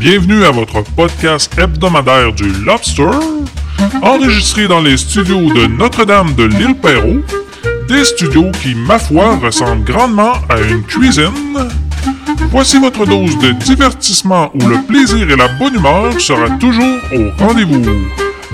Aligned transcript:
Bienvenue 0.00 0.44
à 0.44 0.50
votre 0.50 0.82
podcast 0.96 1.52
hebdomadaire 1.58 2.32
du 2.32 2.50
Lobster, 2.64 3.10
enregistré 4.00 4.66
dans 4.66 4.80
les 4.80 4.96
studios 4.96 5.52
de 5.52 5.66
Notre-Dame 5.66 6.34
de 6.36 6.44
l'île 6.44 6.74
Perrault, 6.74 7.20
des 7.86 8.06
studios 8.06 8.50
qui, 8.62 8.74
ma 8.74 8.98
foi, 8.98 9.36
ressemblent 9.36 9.84
grandement 9.84 10.32
à 10.48 10.58
une 10.58 10.82
cuisine. 10.84 11.68
Voici 12.50 12.78
votre 12.80 13.04
dose 13.04 13.36
de 13.40 13.52
divertissement 13.52 14.50
où 14.54 14.66
le 14.66 14.80
plaisir 14.88 15.30
et 15.30 15.36
la 15.36 15.48
bonne 15.48 15.74
humeur 15.74 16.18
sera 16.18 16.48
toujours 16.58 16.98
au 17.12 17.44
rendez-vous. 17.44 17.84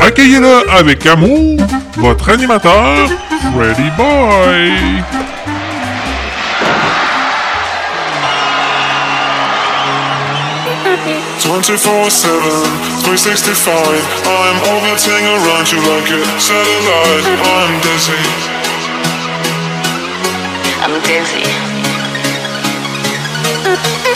Accueillez-le 0.00 0.68
avec 0.68 1.06
amour, 1.06 1.60
votre 1.96 2.28
animateur, 2.28 3.08
Freddy 3.54 3.90
Boy. 3.96 4.72
24 11.56 11.72
7, 12.10 12.36
365. 13.00 13.72
I'm 14.28 14.60
orbiting 14.76 15.24
around 15.24 15.64
you 15.72 15.80
like 15.88 16.04
a 16.12 16.20
satellite. 16.36 17.24
I'm 17.48 17.80
dizzy. 17.80 18.12
I'm 20.84 21.00
dizzy. 21.00 21.48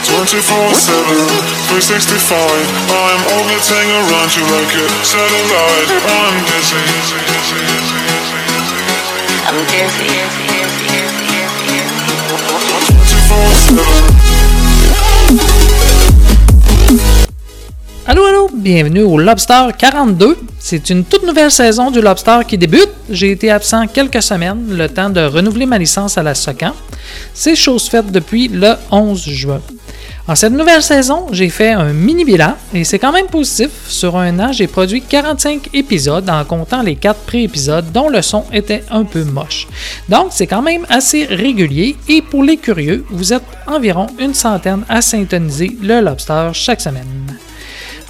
24 0.05 0.77
7, 0.77 1.01
365. 1.81 2.29
I'm 2.93 3.25
orbiting 3.33 3.89
around 3.89 4.37
you 4.37 4.45
like 4.45 4.77
a 4.77 4.85
satellite. 5.01 5.89
I'm 5.97 6.45
dizzy. 6.45 6.77
I'm 9.49 9.65
dizzy. 9.65 10.13
24 13.09 13.81
7. 15.81 15.90
Allô, 18.11 18.25
allô, 18.25 18.51
bienvenue 18.53 19.03
au 19.03 19.19
Lobster 19.19 19.69
42. 19.79 20.37
C'est 20.59 20.91
une 20.91 21.05
toute 21.05 21.25
nouvelle 21.25 21.53
saison 21.53 21.93
du 21.93 22.01
Lobster 22.01 22.41
qui 22.45 22.59
débute. 22.59 22.91
J'ai 23.09 23.31
été 23.31 23.53
absent 23.53 23.87
quelques 23.87 24.21
semaines, 24.21 24.67
le 24.69 24.89
temps 24.89 25.11
de 25.11 25.21
renouveler 25.21 25.65
ma 25.65 25.79
licence 25.79 26.19
à 26.19 26.25
la 26.25 26.35
SOCAN. 26.35 26.73
C'est 27.35 27.55
chose 27.55 27.89
faite 27.89 28.11
depuis 28.11 28.49
le 28.49 28.73
11 28.91 29.29
juin. 29.29 29.61
En 30.27 30.35
cette 30.35 30.53
nouvelle 30.53 30.83
saison, 30.83 31.29
j'ai 31.31 31.51
fait 31.51 31.71
un 31.71 31.93
mini 31.93 32.25
bilan 32.25 32.57
et 32.75 32.83
c'est 32.83 32.99
quand 32.99 33.13
même 33.13 33.29
positif. 33.29 33.71
Sur 33.87 34.17
un 34.17 34.41
an, 34.41 34.51
j'ai 34.51 34.67
produit 34.67 35.03
45 35.03 35.69
épisodes 35.73 36.29
en 36.29 36.45
comptant 36.45 36.83
les 36.83 36.97
4 36.97 37.17
pré-épisodes 37.21 37.93
dont 37.93 38.09
le 38.09 38.23
son 38.23 38.45
était 38.53 38.83
un 38.91 39.05
peu 39.05 39.23
moche. 39.23 39.69
Donc, 40.09 40.31
c'est 40.31 40.49
quand 40.49 40.63
même 40.63 40.85
assez 40.89 41.27
régulier 41.27 41.95
et 42.09 42.23
pour 42.23 42.43
les 42.43 42.57
curieux, 42.57 43.05
vous 43.09 43.33
êtes 43.33 43.47
environ 43.69 44.09
une 44.19 44.35
centaine 44.35 44.83
à 44.89 45.01
syntoniser 45.01 45.77
le 45.81 46.01
Lobster 46.01 46.51
chaque 46.55 46.81
semaine. 46.81 47.39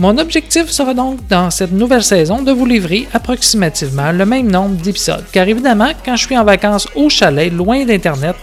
Mon 0.01 0.17
objectif 0.17 0.71
sera 0.71 0.95
donc 0.95 1.19
dans 1.29 1.51
cette 1.51 1.73
nouvelle 1.73 2.03
saison 2.03 2.41
de 2.41 2.53
vous 2.53 2.65
livrer 2.65 3.07
approximativement 3.13 4.13
le 4.13 4.25
même 4.25 4.51
nombre 4.51 4.77
d'épisodes, 4.77 5.27
car 5.31 5.47
évidemment, 5.47 5.91
quand 6.03 6.17
je 6.17 6.25
suis 6.25 6.39
en 6.39 6.43
vacances 6.45 6.89
au 6.95 7.11
chalet, 7.11 7.53
loin 7.53 7.85
d'Internet, 7.85 8.35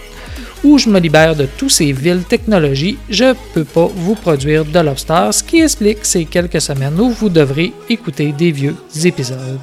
où 0.62 0.78
je 0.78 0.88
me 0.88 1.00
libère 1.00 1.34
de 1.34 1.46
tous 1.46 1.68
ces 1.68 1.90
villes 1.90 2.22
technologies, 2.28 2.96
je 3.10 3.34
peux 3.54 3.64
pas 3.64 3.88
vous 3.92 4.14
produire 4.14 4.64
de 4.64 4.78
Lobster, 4.78 5.30
ce 5.32 5.42
qui 5.42 5.60
explique 5.60 6.04
ces 6.04 6.26
quelques 6.26 6.60
semaines 6.60 6.98
où 7.00 7.10
vous 7.10 7.28
devrez 7.28 7.72
écouter 7.90 8.30
des 8.30 8.52
vieux 8.52 8.76
épisodes. 9.04 9.58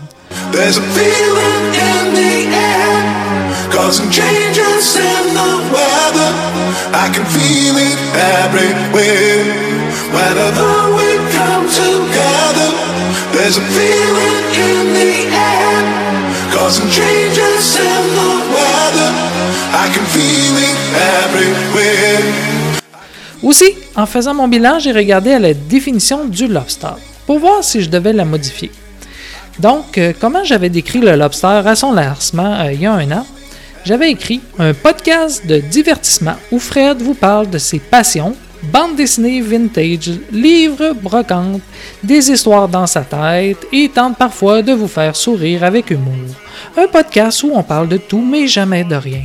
Aussi, 23.44 23.76
en 23.96 24.06
faisant 24.06 24.34
mon 24.34 24.48
bilan, 24.48 24.80
j'ai 24.80 24.92
regardé 24.92 25.38
la 25.38 25.54
définition 25.54 26.26
du 26.26 26.48
lobster 26.48 26.96
pour 27.28 27.40
voir 27.40 27.64
si 27.64 27.82
je 27.82 27.90
devais 27.90 28.14
la 28.14 28.26
modifier. 28.26 28.72
Donc, 29.60 29.98
euh, 29.98 30.14
comment 30.20 30.44
j'avais 30.44 30.70
décrit 30.70 31.00
le 31.00 31.16
lobster 31.16 31.62
à 31.66 31.76
son 31.76 31.94
lancement 31.94 32.62
euh, 32.62 32.74
il 32.74 32.82
y 32.82 32.86
a 32.86 32.94
un 32.94 33.12
an? 33.12 33.26
J'avais 33.86 34.10
écrit 34.10 34.42
un 34.58 34.74
podcast 34.74 35.46
de 35.46 35.60
divertissement 35.60 36.36
où 36.52 36.60
Fred 36.60 37.02
vous 37.02 37.14
parle 37.14 37.50
de 37.50 37.60
ses 37.60 37.80
passions, 37.80 38.36
bande 38.64 38.96
dessinée 38.96 39.42
vintage, 39.42 40.12
livres, 40.32 40.94
brocantes, 41.02 41.62
des 42.04 42.32
histoires 42.32 42.68
dans 42.68 42.88
sa 42.88 43.02
tête 43.02 43.66
et 43.72 43.90
tente 43.90 44.18
parfois 44.18 44.62
de 44.62 44.74
vous 44.74 44.88
faire 44.88 45.16
sourire 45.16 45.64
avec 45.64 45.90
humour. 45.92 46.14
Un 46.78 46.88
podcast 46.88 47.44
où 47.44 47.52
on 47.54 47.64
parle 47.64 47.88
de 47.88 47.98
tout 47.98 48.22
mais 48.22 48.48
jamais 48.48 48.84
de 48.84 48.96
rien. 48.96 49.24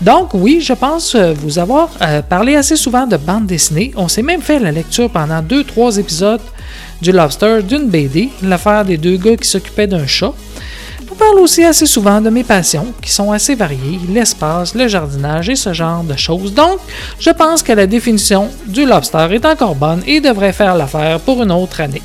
Donc 0.00 0.30
oui, 0.32 0.60
je 0.62 0.72
pense 0.72 1.14
euh, 1.14 1.34
vous 1.34 1.58
avoir 1.58 1.90
euh, 2.00 2.22
parlé 2.22 2.56
assez 2.56 2.76
souvent 2.76 3.06
de 3.06 3.18
bande 3.18 3.46
dessinée. 3.46 3.92
On 3.96 4.08
s'est 4.08 4.22
même 4.22 4.40
fait 4.40 4.58
la 4.58 4.72
lecture 4.72 5.10
pendant 5.10 5.42
2-3 5.42 6.00
épisodes 6.00 6.40
du 7.02 7.12
Lobster 7.12 7.62
d'une 7.62 7.88
BD, 7.88 8.30
l'affaire 8.42 8.84
des 8.84 8.96
deux 8.96 9.18
gars 9.18 9.36
qui 9.36 9.46
s'occupaient 9.46 9.86
d'un 9.86 10.06
chat. 10.06 10.32
On 11.20 11.26
parle 11.26 11.40
aussi 11.40 11.62
assez 11.64 11.84
souvent 11.84 12.18
de 12.22 12.30
mes 12.30 12.44
passions, 12.44 12.94
qui 13.02 13.10
sont 13.10 13.30
assez 13.30 13.54
variées, 13.54 14.00
l'espace, 14.08 14.74
le 14.74 14.88
jardinage 14.88 15.50
et 15.50 15.54
ce 15.54 15.74
genre 15.74 16.02
de 16.02 16.16
choses. 16.16 16.54
Donc, 16.54 16.78
je 17.18 17.28
pense 17.28 17.62
que 17.62 17.72
la 17.72 17.86
définition 17.86 18.48
du 18.66 18.86
lobster 18.86 19.28
est 19.30 19.44
encore 19.44 19.74
bonne 19.74 20.02
et 20.06 20.20
devrait 20.20 20.54
faire 20.54 20.74
l'affaire 20.74 21.20
pour 21.20 21.42
une 21.42 21.52
autre 21.52 21.82
année. 21.82 22.00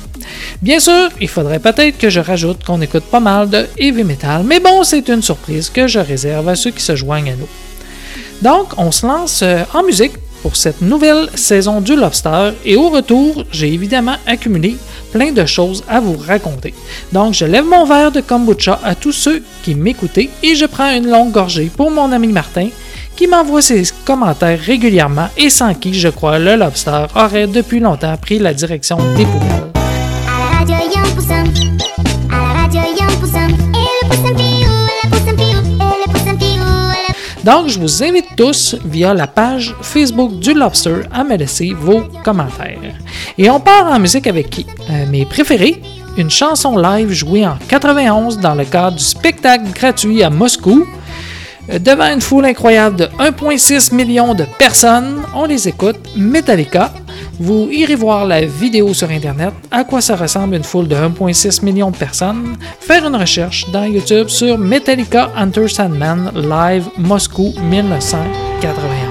Bien 0.60 0.80
sûr, 0.80 1.08
il 1.18 1.28
faudrait 1.28 1.60
peut-être 1.60 1.96
que 1.96 2.10
je 2.10 2.20
rajoute 2.20 2.62
qu'on 2.62 2.82
écoute 2.82 3.04
pas 3.04 3.20
mal 3.20 3.48
de 3.48 3.66
heavy 3.78 4.04
metal, 4.04 4.42
mais 4.44 4.60
bon, 4.60 4.84
c'est 4.84 5.08
une 5.08 5.22
surprise 5.22 5.70
que 5.70 5.86
je 5.86 5.98
réserve 5.98 6.46
à 6.50 6.54
ceux 6.54 6.70
qui 6.70 6.82
se 6.82 6.94
joignent 6.94 7.30
à 7.30 7.36
nous. 7.36 7.48
Donc, 8.42 8.74
on 8.76 8.92
se 8.92 9.06
lance 9.06 9.40
euh, 9.42 9.62
en 9.72 9.82
musique 9.82 10.12
pour 10.42 10.56
cette 10.56 10.80
nouvelle 10.80 11.28
saison 11.34 11.80
du 11.80 11.96
Lobster 11.96 12.52
et 12.64 12.76
au 12.76 12.88
retour, 12.88 13.44
j'ai 13.52 13.72
évidemment 13.72 14.16
accumulé 14.26 14.76
plein 15.12 15.32
de 15.32 15.44
choses 15.46 15.84
à 15.88 16.00
vous 16.00 16.16
raconter. 16.16 16.74
Donc, 17.12 17.34
je 17.34 17.44
lève 17.44 17.64
mon 17.64 17.84
verre 17.84 18.12
de 18.12 18.20
kombucha 18.20 18.78
à 18.84 18.94
tous 18.94 19.12
ceux 19.12 19.42
qui 19.62 19.74
m'écoutaient 19.74 20.30
et 20.42 20.54
je 20.54 20.66
prends 20.66 20.90
une 20.90 21.08
longue 21.08 21.32
gorgée 21.32 21.70
pour 21.74 21.90
mon 21.90 22.12
ami 22.12 22.28
Martin 22.28 22.68
qui 23.16 23.26
m'envoie 23.26 23.62
ses 23.62 23.84
commentaires 24.04 24.60
régulièrement 24.60 25.28
et 25.36 25.50
sans 25.50 25.74
qui, 25.74 25.94
je 25.94 26.08
crois, 26.08 26.38
le 26.38 26.56
Lobster 26.56 27.06
aurait 27.14 27.46
depuis 27.46 27.80
longtemps 27.80 28.16
pris 28.16 28.38
la 28.38 28.52
direction 28.52 28.98
des 29.16 29.24
poubelles. 29.24 29.72
Donc, 37.46 37.68
je 37.68 37.78
vous 37.78 38.02
invite 38.02 38.26
tous 38.36 38.74
via 38.84 39.14
la 39.14 39.28
page 39.28 39.72
Facebook 39.80 40.40
du 40.40 40.52
Lobster 40.52 41.02
à 41.12 41.22
me 41.22 41.36
laisser 41.36 41.72
vos 41.78 42.02
commentaires. 42.24 42.94
Et 43.38 43.48
on 43.48 43.60
part 43.60 43.86
en 43.86 44.00
musique 44.00 44.26
avec 44.26 44.50
qui 44.50 44.66
Euh, 44.90 45.06
Mes 45.08 45.24
préférés 45.24 45.80
une 46.18 46.28
chanson 46.30 46.76
live 46.76 47.12
jouée 47.12 47.46
en 47.46 47.56
91 47.68 48.38
dans 48.40 48.54
le 48.56 48.64
cadre 48.64 48.96
du 48.96 49.04
spectacle 49.04 49.66
gratuit 49.72 50.24
à 50.24 50.30
Moscou. 50.30 50.84
Euh, 51.70 51.78
Devant 51.78 52.12
une 52.12 52.20
foule 52.20 52.46
incroyable 52.46 52.96
de 52.96 53.04
1,6 53.20 53.94
million 53.94 54.34
de 54.34 54.44
personnes, 54.58 55.22
on 55.32 55.44
les 55.46 55.68
écoute, 55.68 56.00
Metallica. 56.16 56.90
Vous 57.38 57.68
irez 57.70 57.94
voir 57.94 58.24
la 58.26 58.44
vidéo 58.46 58.94
sur 58.94 59.10
Internet, 59.10 59.52
à 59.70 59.84
quoi 59.84 60.00
ça 60.00 60.16
ressemble 60.16 60.54
une 60.54 60.64
foule 60.64 60.88
de 60.88 60.96
1,6 60.96 61.64
million 61.64 61.90
de 61.90 61.96
personnes. 61.96 62.56
Faire 62.80 63.06
une 63.06 63.16
recherche 63.16 63.70
dans 63.70 63.84
YouTube 63.84 64.28
sur 64.28 64.56
Metallica 64.58 65.30
Hunter 65.36 65.68
Sandman 65.68 66.32
Live 66.34 66.88
Moscou 66.98 67.52
1991. 67.70 69.05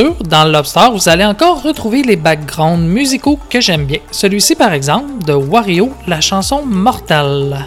Sûr, 0.00 0.14
dans 0.28 0.44
le 0.44 0.52
Lobster, 0.52 0.90
vous 0.92 1.08
allez 1.08 1.24
encore 1.24 1.62
retrouver 1.62 2.02
les 2.02 2.16
backgrounds 2.16 2.86
musicaux 2.86 3.38
que 3.48 3.62
j'aime 3.62 3.86
bien. 3.86 4.00
Celui-ci, 4.10 4.54
par 4.54 4.74
exemple, 4.74 5.24
de 5.24 5.32
Wario, 5.32 5.90
la 6.06 6.20
chanson 6.20 6.60
Mortal. 6.66 7.66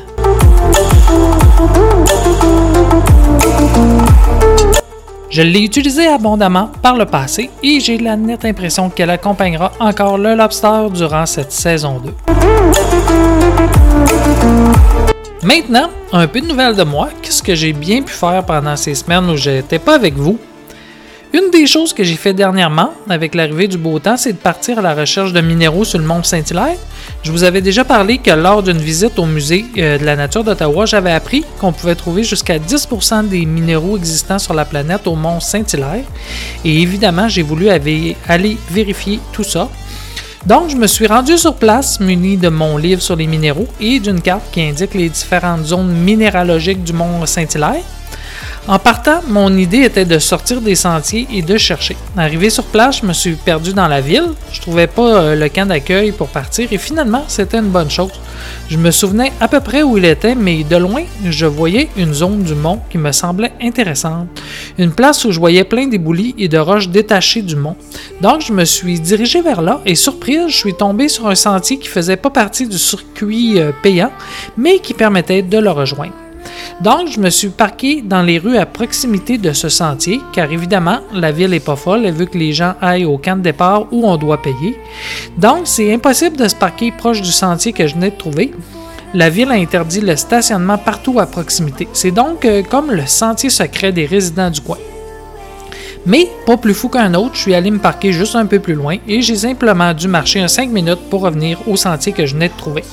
Je 5.31 5.41
l'ai 5.41 5.61
utilisée 5.61 6.05
abondamment 6.05 6.69
par 6.83 6.95
le 6.97 7.05
passé 7.05 7.49
et 7.63 7.79
j'ai 7.79 7.97
la 7.97 8.15
nette 8.15 8.45
impression 8.45 8.91
qu'elle 8.91 9.09
accompagnera 9.09 9.71
encore 9.79 10.19
le 10.19 10.35
Lobster 10.35 10.87
durant 10.93 11.25
cette 11.25 11.51
saison 11.51 11.99
2. 11.99 12.13
Maintenant, 15.41 15.89
un 16.13 16.27
peu 16.27 16.41
de 16.41 16.45
nouvelles 16.45 16.75
de 16.75 16.83
moi, 16.83 17.09
qu'est-ce 17.23 17.41
que 17.41 17.55
j'ai 17.55 17.73
bien 17.73 18.03
pu 18.03 18.13
faire 18.13 18.43
pendant 18.45 18.75
ces 18.75 18.93
semaines 18.93 19.27
où 19.31 19.35
j'étais 19.35 19.79
pas 19.79 19.95
avec 19.95 20.13
vous? 20.13 20.37
Des 21.59 21.67
choses 21.67 21.91
que 21.91 22.05
j'ai 22.05 22.15
fait 22.15 22.33
dernièrement, 22.33 22.93
avec 23.09 23.35
l'arrivée 23.35 23.67
du 23.67 23.77
beau 23.77 23.99
temps, 23.99 24.15
c'est 24.15 24.31
de 24.31 24.37
partir 24.37 24.79
à 24.79 24.81
la 24.81 24.95
recherche 24.95 25.33
de 25.33 25.41
minéraux 25.41 25.83
sur 25.83 25.99
le 25.99 26.05
mont 26.05 26.23
Saint-Hilaire. 26.23 26.77
Je 27.21 27.33
vous 27.33 27.43
avais 27.43 27.59
déjà 27.59 27.83
parlé 27.83 28.17
que 28.17 28.31
lors 28.31 28.63
d'une 28.63 28.77
visite 28.77 29.19
au 29.19 29.25
musée 29.25 29.65
euh, 29.77 29.97
de 29.97 30.05
la 30.05 30.15
nature 30.15 30.45
d'Ottawa, 30.45 30.85
j'avais 30.85 31.11
appris 31.11 31.43
qu'on 31.59 31.73
pouvait 31.73 31.95
trouver 31.95 32.23
jusqu'à 32.23 32.59
10% 32.59 33.27
des 33.27 33.45
minéraux 33.45 33.97
existants 33.97 34.39
sur 34.39 34.53
la 34.53 34.63
planète 34.63 35.05
au 35.05 35.15
mont 35.15 35.41
Saint-Hilaire. 35.41 36.05
Et 36.63 36.81
évidemment, 36.81 37.27
j'ai 37.27 37.43
voulu 37.43 37.67
aller 37.67 38.57
vérifier 38.71 39.19
tout 39.33 39.43
ça. 39.43 39.67
Donc, 40.45 40.69
je 40.69 40.77
me 40.77 40.87
suis 40.87 41.07
rendu 41.07 41.37
sur 41.37 41.55
place, 41.55 41.99
muni 41.99 42.37
de 42.37 42.47
mon 42.47 42.77
livre 42.77 43.01
sur 43.01 43.17
les 43.17 43.27
minéraux 43.27 43.67
et 43.81 43.99
d'une 43.99 44.21
carte 44.21 44.49
qui 44.53 44.61
indique 44.61 44.93
les 44.93 45.09
différentes 45.09 45.65
zones 45.65 45.91
minéralogiques 45.91 46.85
du 46.85 46.93
mont 46.93 47.25
Saint-Hilaire. 47.25 47.83
En 48.67 48.77
partant, 48.77 49.21
mon 49.27 49.57
idée 49.57 49.79
était 49.79 50.05
de 50.05 50.19
sortir 50.19 50.61
des 50.61 50.75
sentiers 50.75 51.27
et 51.33 51.41
de 51.41 51.57
chercher. 51.57 51.97
Arrivé 52.15 52.49
sur 52.49 52.65
place, 52.65 52.99
je 53.01 53.05
me 53.07 53.13
suis 53.13 53.33
perdu 53.33 53.73
dans 53.73 53.87
la 53.87 53.99
ville. 53.99 54.27
Je 54.51 54.61
trouvais 54.61 54.85
pas 54.85 55.21
euh, 55.21 55.35
le 55.35 55.49
camp 55.49 55.65
d'accueil 55.65 56.11
pour 56.11 56.27
partir 56.27 56.67
et 56.71 56.77
finalement, 56.77 57.23
c'était 57.27 57.57
une 57.57 57.69
bonne 57.69 57.89
chose. 57.89 58.11
Je 58.69 58.77
me 58.77 58.91
souvenais 58.91 59.33
à 59.39 59.47
peu 59.47 59.59
près 59.59 59.81
où 59.81 59.97
il 59.97 60.05
était, 60.05 60.35
mais 60.35 60.63
de 60.63 60.75
loin, 60.75 61.03
je 61.25 61.47
voyais 61.47 61.89
une 61.97 62.13
zone 62.13 62.43
du 62.43 62.53
mont 62.53 62.79
qui 62.91 62.99
me 62.99 63.11
semblait 63.11 63.53
intéressante. 63.61 64.27
Une 64.77 64.91
place 64.91 65.25
où 65.25 65.31
je 65.31 65.39
voyais 65.39 65.63
plein 65.63 65.87
d'éboulis 65.87 66.35
et 66.37 66.47
de 66.47 66.57
roches 66.59 66.89
détachées 66.89 67.41
du 67.41 67.55
mont. 67.55 67.75
Donc, 68.21 68.41
je 68.41 68.53
me 68.53 68.65
suis 68.65 68.99
dirigé 68.99 69.41
vers 69.41 69.63
là 69.63 69.81
et 69.85 69.95
surprise, 69.95 70.49
je 70.49 70.55
suis 70.55 70.75
tombé 70.75 71.07
sur 71.07 71.27
un 71.27 71.35
sentier 71.35 71.79
qui 71.79 71.87
faisait 71.87 72.17
pas 72.17 72.29
partie 72.29 72.67
du 72.67 72.77
circuit 72.77 73.59
euh, 73.59 73.71
payant, 73.81 74.11
mais 74.57 74.77
qui 74.77 74.93
permettait 74.93 75.41
de 75.41 75.57
le 75.57 75.71
rejoindre. 75.71 76.13
Donc, 76.81 77.09
je 77.09 77.19
me 77.19 77.29
suis 77.29 77.49
parqué 77.49 78.01
dans 78.01 78.21
les 78.21 78.39
rues 78.39 78.57
à 78.57 78.65
proximité 78.65 79.37
de 79.37 79.51
ce 79.53 79.69
sentier, 79.69 80.21
car 80.33 80.51
évidemment, 80.51 80.99
la 81.13 81.31
ville 81.31 81.49
n'est 81.49 81.59
pas 81.59 81.75
folle, 81.75 82.05
elle 82.05 82.13
veut 82.13 82.25
que 82.25 82.37
les 82.37 82.53
gens 82.53 82.75
aillent 82.81 83.05
au 83.05 83.17
camp 83.17 83.37
de 83.37 83.41
départ 83.41 83.87
où 83.91 84.07
on 84.07 84.17
doit 84.17 84.41
payer. 84.41 84.79
Donc, 85.37 85.61
c'est 85.65 85.93
impossible 85.93 86.37
de 86.37 86.47
se 86.47 86.55
parquer 86.55 86.91
proche 86.91 87.21
du 87.21 87.31
sentier 87.31 87.73
que 87.73 87.85
je 87.87 87.95
venais 87.95 88.11
de 88.11 88.17
trouver. 88.17 88.53
La 89.13 89.29
ville 89.29 89.49
a 89.49 89.55
interdit 89.55 90.01
le 90.01 90.15
stationnement 90.15 90.77
partout 90.77 91.19
à 91.19 91.25
proximité. 91.25 91.87
C'est 91.93 92.11
donc 92.11 92.45
euh, 92.45 92.61
comme 92.61 92.91
le 92.91 93.07
sentier 93.07 93.49
secret 93.49 93.91
des 93.91 94.05
résidents 94.05 94.51
du 94.51 94.61
coin. 94.61 94.77
Mais, 96.05 96.27
pas 96.45 96.57
plus 96.57 96.73
fou 96.73 96.89
qu'un 96.89 97.13
autre, 97.13 97.35
je 97.35 97.41
suis 97.41 97.55
allé 97.55 97.71
me 97.71 97.79
parquer 97.79 98.13
juste 98.13 98.35
un 98.35 98.45
peu 98.45 98.59
plus 98.59 98.73
loin 98.73 98.97
et 99.07 99.21
j'ai 99.21 99.35
simplement 99.35 99.93
dû 99.93 100.07
marcher 100.07 100.39
un 100.39 100.47
5 100.47 100.69
minutes 100.69 101.09
pour 101.09 101.21
revenir 101.21 101.59
au 101.67 101.75
sentier 101.75 102.13
que 102.13 102.25
je 102.25 102.35
venais 102.35 102.47
de 102.47 102.57
trouver. 102.57 102.83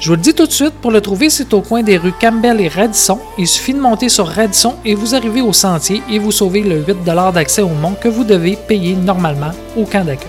Je 0.00 0.08
vous 0.08 0.16
le 0.16 0.20
dis 0.20 0.34
tout 0.34 0.46
de 0.46 0.52
suite, 0.52 0.74
pour 0.74 0.90
le 0.90 1.00
trouver, 1.00 1.30
c'est 1.30 1.52
au 1.54 1.60
coin 1.60 1.82
des 1.82 1.96
rues 1.96 2.12
Campbell 2.20 2.60
et 2.60 2.68
Radisson. 2.68 3.18
Il 3.38 3.46
suffit 3.46 3.74
de 3.74 3.80
monter 3.80 4.08
sur 4.08 4.26
Radisson 4.26 4.74
et 4.84 4.94
vous 4.94 5.14
arrivez 5.14 5.40
au 5.40 5.52
sentier 5.52 6.02
et 6.10 6.18
vous 6.18 6.32
sauvez 6.32 6.62
le 6.62 6.84
8 6.84 7.04
d'accès 7.32 7.62
au 7.62 7.68
mont 7.68 7.94
que 8.00 8.08
vous 8.08 8.24
devez 8.24 8.56
payer 8.56 8.94
normalement 8.94 9.52
au 9.76 9.84
camp 9.84 10.04
d'accueil. 10.04 10.28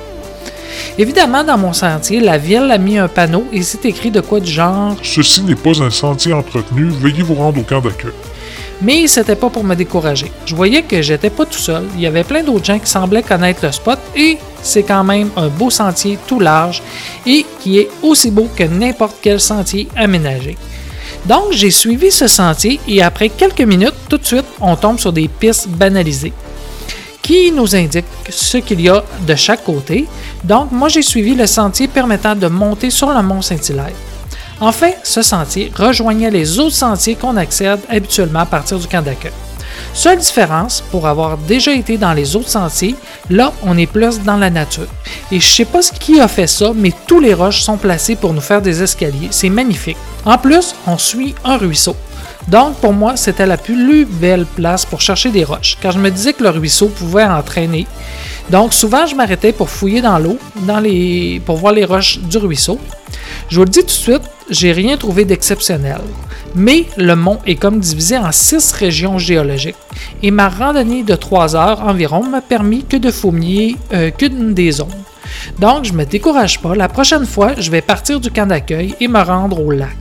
Évidemment, 0.98 1.44
dans 1.44 1.58
mon 1.58 1.74
sentier, 1.74 2.20
la 2.20 2.38
ville 2.38 2.70
a 2.72 2.78
mis 2.78 2.98
un 2.98 3.08
panneau 3.08 3.46
et 3.52 3.62
c'est 3.64 3.86
écrit 3.86 4.12
de 4.12 4.22
quoi 4.22 4.40
du 4.40 4.52
genre 4.52 4.96
Ceci 5.04 5.42
n'est 5.42 5.56
pas 5.56 5.82
un 5.82 5.90
sentier 5.90 6.34
entretenu, 6.34 6.86
veuillez 6.86 7.24
vous 7.24 7.36
rendre 7.36 7.60
au 7.60 7.64
camp 7.64 7.82
d'accueil. 7.82 8.12
Mais 8.82 9.08
c'était 9.08 9.36
pas 9.36 9.50
pour 9.50 9.64
me 9.64 9.76
décourager. 9.76 10.32
Je 10.46 10.56
voyais 10.56 10.82
que 10.82 11.02
j'étais 11.02 11.30
pas 11.30 11.46
tout 11.46 11.60
seul. 11.60 11.86
Il 11.96 12.02
y 12.02 12.08
avait 12.08 12.24
plein 12.24 12.44
d'autres 12.44 12.66
gens 12.66 12.80
qui 12.80 12.90
semblaient 12.90 13.24
connaître 13.24 13.66
le 13.66 13.72
spot 13.72 14.00
et 14.16 14.38
c'est 14.62 14.84
quand 14.84 15.04
même 15.04 15.30
un 15.38 15.48
beau 15.48 15.70
sentier 15.70 16.18
tout 16.28 16.40
large 16.40 16.82
et 17.26 17.46
qui 17.60 17.80
est 17.80 17.90
aussi 18.02 18.32
beau 18.32 18.50
que 18.56 18.64
n'importe 18.64 19.18
quel 19.22 19.40
sentier 19.40 19.88
aménagé. 19.96 20.58
Donc 21.26 21.52
j'ai 21.52 21.72
suivi 21.72 22.12
ce 22.12 22.28
sentier 22.28 22.80
et 22.88 23.02
après 23.02 23.30
quelques 23.30 23.62
minutes, 23.62 23.96
tout 24.10 24.18
de 24.18 24.26
suite, 24.26 24.46
on 24.62 24.76
tombe 24.76 25.00
sur 25.00 25.12
des 25.12 25.28
pistes 25.28 25.68
banalisées 25.70 26.34
qui 27.26 27.52
nous 27.52 27.76
indiquent 27.76 28.06
ce 28.30 28.58
qu'il 28.58 28.82
y 28.82 28.90
a 28.90 29.04
de 29.26 29.34
chaque 29.34 29.64
côté. 29.64 30.06
Donc 30.44 30.72
moi 30.72 30.90
j'ai 30.90 31.02
suivi 31.02 31.34
le 31.34 31.48
sentier 31.48 31.88
permettant 31.88 32.36
de 32.36 32.46
monter 32.46 32.92
sur 32.92 33.12
le 33.12 33.24
mont 33.24 33.42
Saint-Hilaire. 33.42 33.94
En 34.62 34.72
fait, 34.72 34.98
ce 35.04 35.22
sentier 35.22 35.72
rejoignait 35.76 36.32
les 36.32 36.60
autres 36.60 36.76
sentiers 36.76 37.16
qu'on 37.16 37.36
accède 37.36 37.80
habituellement 37.90 38.40
à 38.40 38.46
partir 38.46 38.80
du 38.80 38.88
camp 38.88 39.02
d'accueil. 39.02 39.34
Seule 39.94 40.18
différence, 40.18 40.82
pour 40.92 41.08
avoir 41.08 41.38
déjà 41.38 41.74
été 41.74 41.98
dans 41.98 42.14
les 42.14 42.38
autres 42.38 42.50
sentiers, 42.50 42.96
là, 43.30 43.52
on 43.64 43.78
est 43.78 43.86
plus 43.86 44.22
dans 44.22 44.38
la 44.38 44.50
nature. 44.50 44.88
Et 45.32 45.40
je 45.42 45.48
sais 45.48 45.66
pas 45.66 45.82
ce 45.82 45.92
qui 45.92 46.20
a 46.22 46.30
fait 46.30 46.48
ça, 46.48 46.72
mais 46.74 46.94
tous 47.08 47.20
les 47.20 47.34
roches 47.34 47.62
sont 47.62 47.78
placés 47.78 48.16
pour 48.16 48.32
nous 48.32 48.42
faire 48.42 48.62
des 48.62 48.82
escaliers. 48.82 49.28
C'est 49.32 49.50
magnifique. 49.50 49.98
En 50.24 50.38
plus, 50.38 50.76
on 50.88 50.98
suit 50.98 51.36
un 51.44 51.58
ruisseau. 51.58 51.96
Donc, 52.48 52.76
pour 52.76 52.94
moi, 52.94 53.18
c'était 53.18 53.46
la 53.46 53.58
plus 53.58 54.06
belle 54.06 54.46
place 54.46 54.86
pour 54.86 55.02
chercher 55.02 55.32
des 55.32 55.44
roches, 55.44 55.78
car 55.82 55.92
je 55.92 56.00
me 56.00 56.12
disais 56.12 56.32
que 56.32 56.44
le 56.44 56.50
ruisseau 56.50 56.88
pouvait 56.88 57.26
entraîner. 57.26 57.88
Donc, 58.50 58.74
souvent, 58.74 59.06
je 59.06 59.16
m'arrêtais 59.16 59.52
pour 59.52 59.70
fouiller 59.70 60.02
dans 60.02 60.20
l'eau, 60.20 60.38
pour 61.46 61.58
voir 61.58 61.74
les 61.74 61.86
roches 61.86 62.20
du 62.20 62.38
ruisseau. 62.38 62.80
Je 63.50 63.58
vous 63.58 63.64
le 63.64 63.70
dis 63.70 63.80
tout 63.80 63.88
de 63.88 63.92
suite, 63.92 64.22
j'ai 64.50 64.72
rien 64.72 64.98
trouvé 64.98 65.26
d'exceptionnel. 65.26 66.02
Mais 66.56 66.86
le 66.98 67.16
mont 67.16 67.40
est 67.46 67.56
comme 67.56 67.80
divisé 67.80 68.18
en 68.18 68.32
six 68.32 68.72
régions 68.72 69.18
géologiques. 69.18 69.76
Et 70.24 70.32
ma 70.32 70.50
randonnée 70.50 71.04
de 71.04 71.16
3 71.16 71.56
heures 71.56 71.82
environ 71.82 72.24
m'a 72.24 72.42
permis 72.42 72.84
que 72.84 72.98
de 72.98 73.12
fouiller 73.12 73.76
euh, 73.94 74.12
qu'une 74.12 74.54
des 74.54 74.72
zones. 74.72 74.88
Donc, 75.60 75.86
je 75.86 75.94
me 75.94 76.06
décourage 76.06 76.62
pas. 76.62 76.76
La 76.76 76.88
prochaine 76.88 77.26
fois, 77.26 77.54
je 77.58 77.70
vais 77.72 77.82
partir 77.82 78.20
du 78.20 78.32
camp 78.32 78.48
d'accueil 78.48 78.96
et 79.00 79.08
me 79.08 79.22
rendre 79.22 79.62
au 79.62 79.72
lac. 79.72 79.98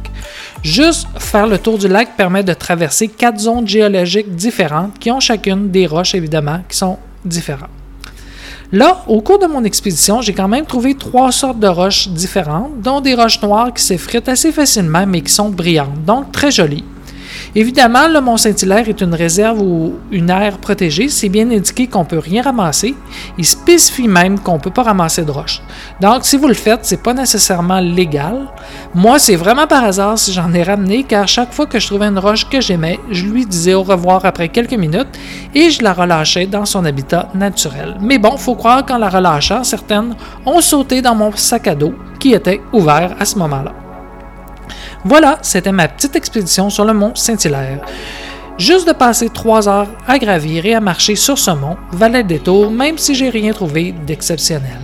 Juste 0.63 1.09
faire 1.19 1.47
le 1.47 1.59
tour 1.59 1.79
du 1.79 1.89
lac 1.89 2.17
permet 2.17 2.43
de 2.43 2.55
traverser 2.55 3.09
quatre 3.09 3.39
zones 3.39 3.67
géologiques 3.67 4.35
différentes 4.35 4.99
qui 4.99 5.11
ont 5.11 5.21
chacune 5.21 5.71
des 5.71 5.87
roches, 5.87 6.15
évidemment, 6.15 6.61
qui 6.69 6.77
sont 6.77 6.99
différentes. 7.25 7.84
Là, 8.73 9.05
au 9.07 9.21
cours 9.21 9.39
de 9.39 9.47
mon 9.47 9.63
expédition, 9.65 10.21
j'ai 10.21 10.33
quand 10.33 10.49
même 10.49 10.67
trouvé 10.67 10.95
trois 10.95 11.31
sortes 11.31 11.61
de 11.61 11.69
roches 11.69 12.09
différentes, 12.09 12.81
dont 12.81 13.01
des 13.01 13.15
roches 13.15 13.41
noires 13.43 13.73
qui 13.73 13.83
s'effritent 13.83 14.29
assez 14.29 14.53
facilement 14.53 15.07
mais 15.07 15.21
qui 15.21 15.33
sont 15.33 15.51
brillantes, 15.51 16.05
donc 16.05 16.33
très 16.33 16.51
jolies. 16.51 16.85
Évidemment, 17.57 18.09
le 18.09 18.21
Mont 18.21 18.37
Saint-Hilaire 18.37 18.89
est 18.89 19.01
une 19.01 19.15
réserve 19.15 19.61
ou 19.61 19.95
une 20.11 20.29
aire 20.29 20.59
protégée. 20.59 21.09
C'est 21.09 21.29
bien 21.29 21.49
indiqué 21.51 21.87
qu'on 21.87 22.01
ne 22.01 22.09
peut 22.09 22.19
rien 22.19 22.43
ramasser. 22.43 22.97
Il 23.39 23.45
spécifie 23.45 24.09
même 24.09 24.41
qu'on 24.41 24.55
ne 24.55 24.59
peut 24.59 24.73
pas 24.73 24.83
ramasser 24.83 25.23
de 25.23 25.31
roches. 25.31 25.63
Donc, 26.01 26.25
si 26.25 26.37
vous 26.37 26.49
le 26.49 26.55
faites, 26.55 26.81
c'est 26.83 27.03
pas 27.03 27.15
nécessairement 27.15 27.79
légal. 27.79 28.49
Moi, 28.93 29.21
c'est 29.21 29.37
vraiment 29.37 29.69
par 29.69 29.85
hasard 29.85 30.19
si 30.19 30.33
j'en 30.33 30.53
ai 30.53 30.65
ramené, 30.65 31.05
car 31.05 31.29
chaque 31.29 31.53
fois 31.53 31.67
que 31.67 31.79
je 31.79 31.87
trouvais 31.87 32.07
une 32.07 32.19
roche 32.19 32.49
que 32.49 32.61
j'aimais, 32.61 32.99
je 33.11 33.25
lui 33.25 33.47
disais 33.47 33.75
au 33.75 33.85
revoir 33.85 34.25
après 34.25 34.49
quelques 34.49 34.75
minutes 34.75 35.17
et 35.55 35.71
je 35.71 35.83
la 35.83 35.93
relâchais 35.93 36.47
dans 36.47 36.65
son 36.65 36.85
habitat 36.85 37.29
naturel. 37.35 37.97
Mais 38.01 38.19
bon, 38.19 38.37
faut 38.37 38.57
croire 38.57 38.85
qu'en 38.85 38.99
la 38.99 39.09
relâchant, 39.09 39.63
certaines 39.63 40.17
ont 40.45 40.61
sauté 40.61 41.03
dans 41.03 41.15
mon 41.15 41.31
sac 41.37 41.69
à 41.69 41.77
dos 41.77 41.95
qui 42.19 42.33
était 42.33 42.61
ouvert 42.73 43.15
à 43.21 43.25
ce 43.25 43.39
moment-là. 43.39 43.84
Voilà, 45.05 45.39
c'était 45.43 45.73
ma 45.73 45.87
petite 45.89 46.17
expédition 46.17 46.71
sur 46.71 46.85
le 46.85 46.95
mont 46.95 47.15
Saint-Hilaire. 47.15 47.85
Juste 48.57 48.87
de 48.87 48.93
passer 48.93 49.29
trois 49.29 49.69
heures 49.69 49.89
à 50.07 50.19
gravir 50.19 50.65
et 50.65 50.75
à 50.75 50.81
marcher 50.81 51.17
sur 51.17 51.39
ce 51.39 51.51
mont 51.51 51.77
valait 51.93 52.23
le 52.23 52.29
détour, 52.29 52.71
même 52.71 52.97
si 52.99 53.15
j'ai 53.15 53.29
rien 53.29 53.53
trouvé 53.53 53.93
d'exceptionnel. 53.93 54.81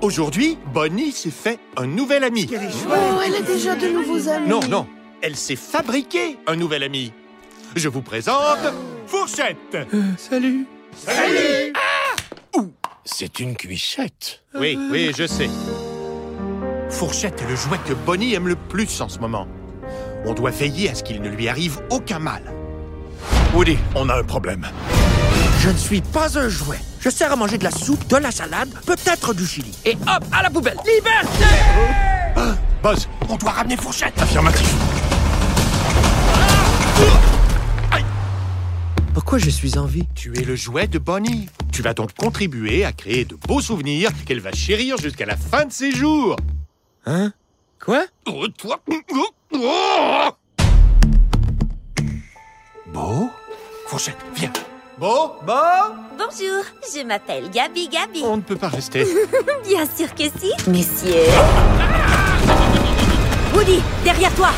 Aujourd'hui, 0.00 0.56
Bonnie 0.72 1.10
s'est 1.12 1.30
fait 1.30 1.58
un 1.76 1.86
nouvel 1.86 2.24
ami. 2.24 2.48
Oh, 2.48 3.20
elle 3.26 3.34
a 3.34 3.42
déjà 3.42 3.74
de 3.74 3.88
nouveaux 3.88 4.28
amis. 4.28 4.48
Non, 4.48 4.60
non, 4.70 4.86
elle 5.20 5.36
s'est 5.36 5.56
fabriqué 5.56 6.38
un 6.46 6.56
nouvel 6.56 6.84
ami. 6.84 7.12
Je 7.74 7.88
vous 7.88 8.02
présente 8.02 8.72
Fourchette. 9.06 9.76
Salut. 10.16 10.66
C'est 13.04 13.40
une 13.40 13.56
cuichette. 13.56 14.42
Oui, 14.54 14.78
oui, 14.90 15.10
je 15.16 15.26
sais. 15.26 15.50
Fourchette 16.90 17.42
est 17.42 17.48
le 17.48 17.56
jouet 17.56 17.78
que 17.86 17.92
Bonnie 17.92 18.34
aime 18.34 18.48
le 18.48 18.56
plus 18.56 19.00
en 19.00 19.08
ce 19.08 19.18
moment. 19.18 19.46
On 20.24 20.34
doit 20.34 20.50
veiller 20.50 20.90
à 20.90 20.94
ce 20.94 21.02
qu'il 21.02 21.20
ne 21.20 21.28
lui 21.28 21.48
arrive 21.48 21.78
aucun 21.90 22.18
mal. 22.18 22.42
Woody, 23.54 23.78
on 23.94 24.08
a 24.08 24.18
un 24.18 24.22
problème. 24.24 24.66
Je 25.60 25.68
ne 25.70 25.76
suis 25.76 26.00
pas 26.00 26.38
un 26.38 26.48
jouet. 26.48 26.78
Je 27.00 27.10
sers 27.10 27.30
à 27.32 27.36
manger 27.36 27.58
de 27.58 27.64
la 27.64 27.70
soupe, 27.70 28.06
de 28.08 28.16
la 28.16 28.30
salade, 28.30 28.70
peut-être 28.86 29.34
du 29.34 29.46
chili. 29.46 29.76
Et 29.84 29.92
hop, 29.92 30.24
à 30.32 30.42
la 30.42 30.50
poubelle. 30.50 30.76
Liberté 30.84 31.44
Buzz, 32.82 33.08
On 33.28 33.36
doit 33.36 33.50
ramener 33.52 33.76
Fourchette. 33.76 34.20
affirmatif. 34.20 34.74
Pourquoi 39.14 39.38
je 39.38 39.50
suis 39.50 39.78
en 39.78 39.86
vie? 39.86 40.06
Tu 40.14 40.36
es 40.38 40.44
le 40.44 40.54
jouet 40.56 40.86
de 40.86 40.98
Bonnie. 40.98 41.48
Tu 41.72 41.82
vas 41.82 41.94
donc 41.94 42.12
contribuer 42.14 42.84
à 42.84 42.92
créer 42.92 43.24
de 43.24 43.34
beaux 43.34 43.60
souvenirs 43.60 44.10
qu'elle 44.26 44.40
va 44.40 44.52
chérir 44.52 44.98
jusqu'à 44.98 45.26
la 45.26 45.36
fin 45.36 45.64
de 45.64 45.72
ses 45.72 45.90
jours. 45.90 46.36
Hein? 47.08 47.32
Quoi? 47.78 48.04
Oh, 48.26 48.48
toi 48.58 48.80
Beau 52.86 53.30
Fourchette, 53.86 54.16
viens. 54.34 54.52
Beau? 54.98 55.36
Bonjour, 56.18 56.64
je 56.92 57.04
m'appelle 57.04 57.48
Gabi 57.50 57.88
Gabi. 57.88 58.22
On 58.24 58.38
ne 58.38 58.42
peut 58.42 58.56
pas 58.56 58.66
rester. 58.70 59.04
Bien 59.64 59.86
sûr 59.86 60.12
que 60.16 60.24
si. 60.24 60.52
Messieurs. 60.68 61.30
Woody, 63.54 63.80
derrière 64.02 64.34
toi. 64.34 64.50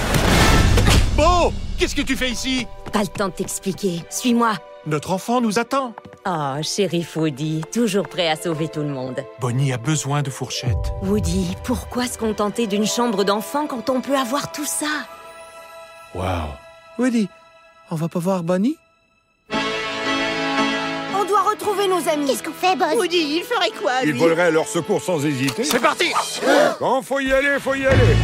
Beau 1.16 1.52
Qu'est-ce 1.78 1.94
que 1.94 2.00
tu 2.02 2.16
fais 2.16 2.30
ici? 2.30 2.66
Pas 2.94 3.00
le 3.00 3.08
temps 3.08 3.28
de 3.28 3.34
t'expliquer. 3.34 4.02
Suis-moi. 4.08 4.54
Notre 4.86 5.10
enfant 5.10 5.40
nous 5.40 5.58
attend. 5.58 5.92
Oh, 6.26 6.54
shérif 6.62 7.16
Woody, 7.16 7.62
toujours 7.72 8.08
prêt 8.08 8.28
à 8.28 8.36
sauver 8.36 8.68
tout 8.68 8.80
le 8.80 8.88
monde. 8.88 9.22
Bonnie 9.40 9.72
a 9.72 9.76
besoin 9.78 10.22
de 10.22 10.30
Fourchette. 10.30 10.76
Woody, 11.02 11.56
pourquoi 11.64 12.06
se 12.06 12.16
contenter 12.16 12.66
d'une 12.66 12.86
chambre 12.86 13.24
d'enfant 13.24 13.66
quand 13.66 13.90
on 13.90 14.00
peut 14.00 14.16
avoir 14.16 14.52
tout 14.52 14.64
ça? 14.64 14.86
Waouh. 16.14 16.48
Woody, 16.98 17.28
on 17.90 17.96
va 17.96 18.08
pas 18.08 18.18
voir 18.18 18.42
Bonnie? 18.42 18.76
On 19.52 21.24
doit 21.24 21.42
retrouver 21.50 21.86
nos 21.88 22.08
amis. 22.08 22.26
Qu'est-ce 22.26 22.42
qu'on 22.42 22.52
fait, 22.52 22.76
boss? 22.76 22.94
Woody, 22.94 23.36
il 23.38 23.42
ferait 23.42 23.70
quoi, 23.82 23.92
Ils 24.04 24.14
voleraient 24.14 24.42
à 24.44 24.50
leur 24.50 24.66
secours 24.68 25.02
sans 25.02 25.24
hésiter. 25.24 25.64
C'est 25.64 25.80
parti 25.80 26.12
Bon, 26.80 27.02
faut 27.02 27.20
y 27.20 27.32
aller, 27.32 27.58
faut 27.60 27.74
y 27.74 27.86
aller. 27.86 28.16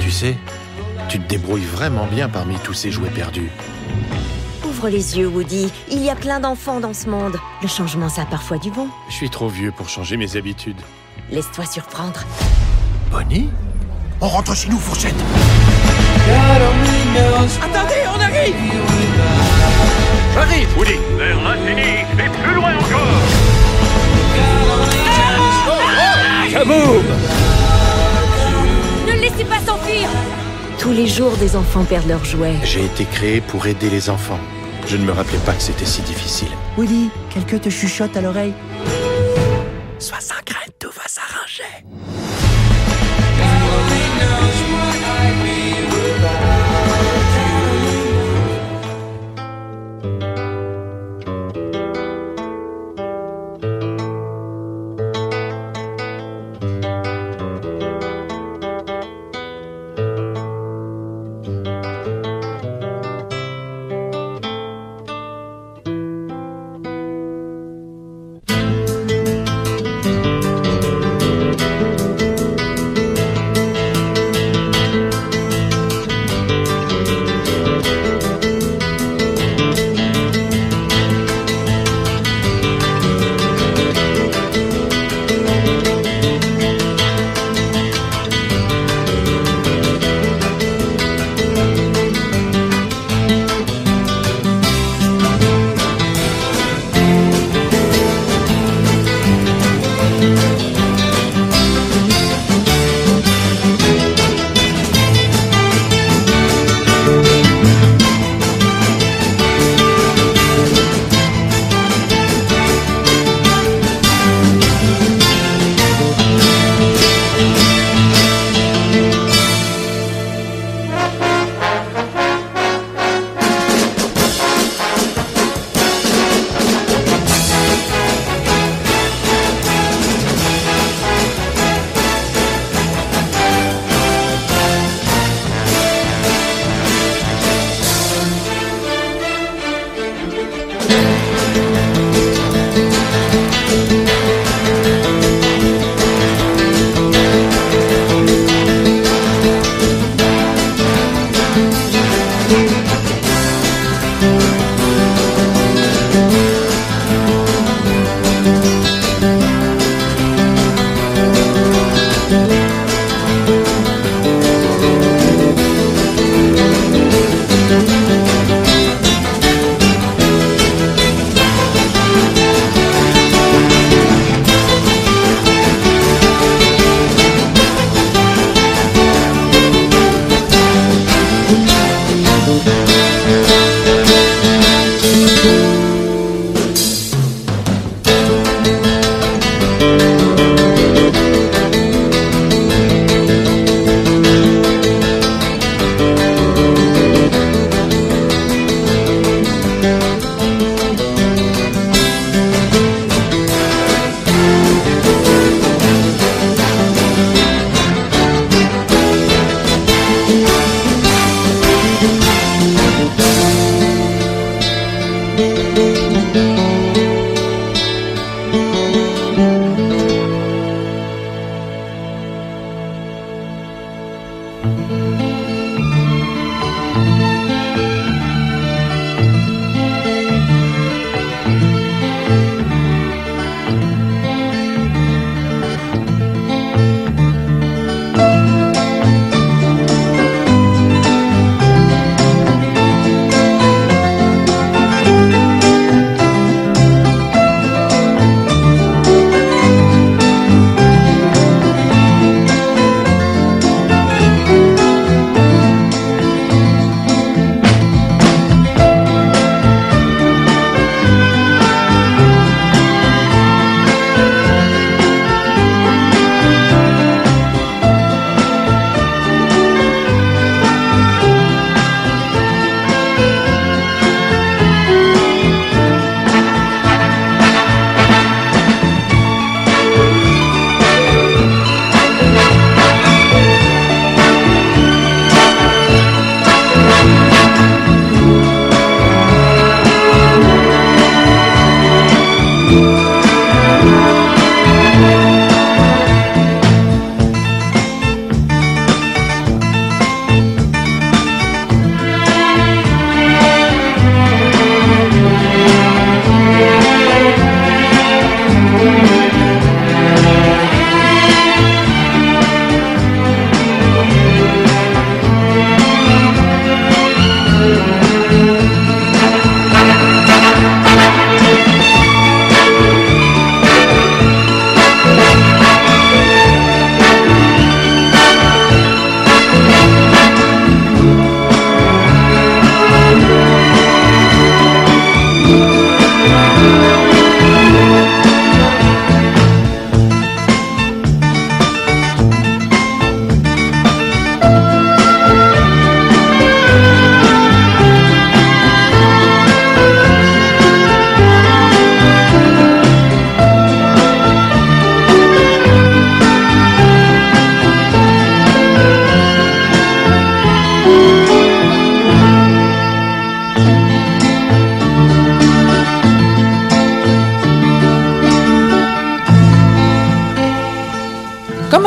Tu 0.00 0.10
sais, 0.10 0.36
tu 1.08 1.18
te 1.18 1.28
débrouilles 1.28 1.64
vraiment 1.64 2.06
bien 2.06 2.28
parmi 2.28 2.56
tous 2.56 2.74
ces 2.74 2.90
jouets 2.90 3.10
perdus. 3.10 3.50
Ouvre 4.64 4.88
les 4.88 5.18
yeux, 5.18 5.26
Woody. 5.26 5.72
Il 5.90 6.02
y 6.02 6.10
a 6.10 6.14
plein 6.14 6.38
d'enfants 6.38 6.80
dans 6.80 6.92
ce 6.92 7.08
monde. 7.08 7.36
Le 7.62 7.68
changement, 7.68 8.08
ça 8.08 8.22
a 8.22 8.26
parfois 8.26 8.58
du 8.58 8.70
bon. 8.70 8.88
Je 9.08 9.14
suis 9.14 9.30
trop 9.30 9.48
vieux 9.48 9.72
pour 9.72 9.88
changer 9.88 10.16
mes 10.16 10.36
habitudes. 10.36 10.80
Laisse-toi 11.30 11.64
surprendre. 11.64 12.20
Bonnie 13.10 13.48
On 14.20 14.28
rentre 14.28 14.54
chez 14.54 14.68
nous, 14.68 14.78
Fourchette 14.78 15.14
Attendez, 17.62 18.02
on 18.14 18.20
arrive 18.20 18.54
J'arrive 20.34 20.78
Woody 20.78 20.92
Vers 21.16 21.42
l'infini 21.42 22.00
et 22.12 22.42
plus 22.42 22.54
loin 22.54 22.70
encore 22.76 23.00
Ne 29.06 29.12
le 29.12 29.20
laissez 29.20 29.44
pas 29.44 29.60
s'enfuir 29.66 30.08
Tous 30.88 30.94
les 30.94 31.06
jours, 31.06 31.36
des 31.36 31.54
enfants 31.54 31.84
perdent 31.84 32.08
leurs 32.08 32.24
jouets. 32.24 32.54
J'ai 32.64 32.82
été 32.82 33.04
créé 33.04 33.42
pour 33.42 33.66
aider 33.66 33.90
les 33.90 34.08
enfants. 34.08 34.38
Je 34.86 34.96
ne 34.96 35.04
me 35.04 35.12
rappelais 35.12 35.38
pas 35.44 35.52
que 35.52 35.60
c'était 35.60 35.84
si 35.84 36.00
difficile. 36.00 36.48
Woody, 36.78 37.10
quelqu'un 37.28 37.58
te 37.58 37.68
chuchote 37.68 38.16
à 38.16 38.22
l'oreille. 38.22 38.54
Sois 39.98 40.20
sans 40.20 40.42
crainte, 40.46 40.72
tout 40.78 40.88
va 40.88 41.02
s'arranger. 41.06 41.84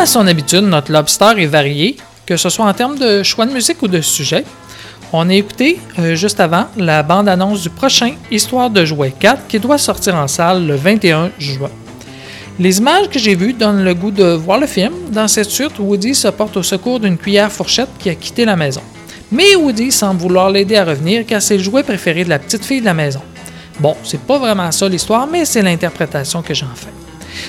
à 0.01 0.07
son 0.07 0.25
habitude, 0.25 0.63
notre 0.63 0.91
lobster 0.91 1.33
est 1.37 1.45
varié, 1.45 1.95
que 2.25 2.35
ce 2.35 2.49
soit 2.49 2.65
en 2.65 2.73
termes 2.73 2.97
de 2.97 3.21
choix 3.21 3.45
de 3.45 3.53
musique 3.53 3.83
ou 3.83 3.87
de 3.87 4.01
sujet. 4.01 4.43
On 5.13 5.29
a 5.29 5.33
écouté 5.35 5.77
euh, 5.99 6.15
juste 6.15 6.39
avant 6.39 6.65
la 6.75 7.03
bande-annonce 7.03 7.61
du 7.61 7.69
prochain 7.69 8.13
Histoire 8.31 8.71
de 8.71 8.83
jouet 8.83 9.13
4 9.19 9.45
qui 9.47 9.59
doit 9.59 9.77
sortir 9.77 10.15
en 10.15 10.27
salle 10.27 10.65
le 10.65 10.73
21 10.73 11.29
juin. 11.37 11.69
Les 12.57 12.79
images 12.79 13.09
que 13.09 13.19
j'ai 13.19 13.35
vues 13.35 13.53
donnent 13.53 13.83
le 13.83 13.93
goût 13.93 14.09
de 14.09 14.23
voir 14.23 14.57
le 14.57 14.65
film. 14.65 14.91
Dans 15.11 15.27
cette 15.27 15.51
suite, 15.51 15.77
Woody 15.77 16.15
se 16.15 16.29
porte 16.29 16.57
au 16.57 16.63
secours 16.63 16.99
d'une 16.99 17.17
cuillère 17.17 17.51
fourchette 17.51 17.89
qui 17.99 18.09
a 18.09 18.15
quitté 18.15 18.43
la 18.43 18.55
maison. 18.55 18.81
Mais 19.31 19.55
Woody 19.55 19.91
semble 19.91 20.19
vouloir 20.19 20.49
l'aider 20.49 20.77
à 20.77 20.85
revenir 20.85 21.27
car 21.27 21.43
c'est 21.43 21.57
le 21.57 21.63
jouet 21.63 21.83
préféré 21.83 22.23
de 22.23 22.29
la 22.29 22.39
petite 22.39 22.65
fille 22.65 22.81
de 22.81 22.85
la 22.85 22.95
maison. 22.95 23.21
Bon, 23.79 23.95
c'est 24.03 24.21
pas 24.21 24.39
vraiment 24.39 24.71
ça 24.71 24.89
l'histoire, 24.89 25.27
mais 25.27 25.45
c'est 25.45 25.61
l'interprétation 25.61 26.41
que 26.41 26.55
j'en 26.55 26.73
fais. 26.73 27.00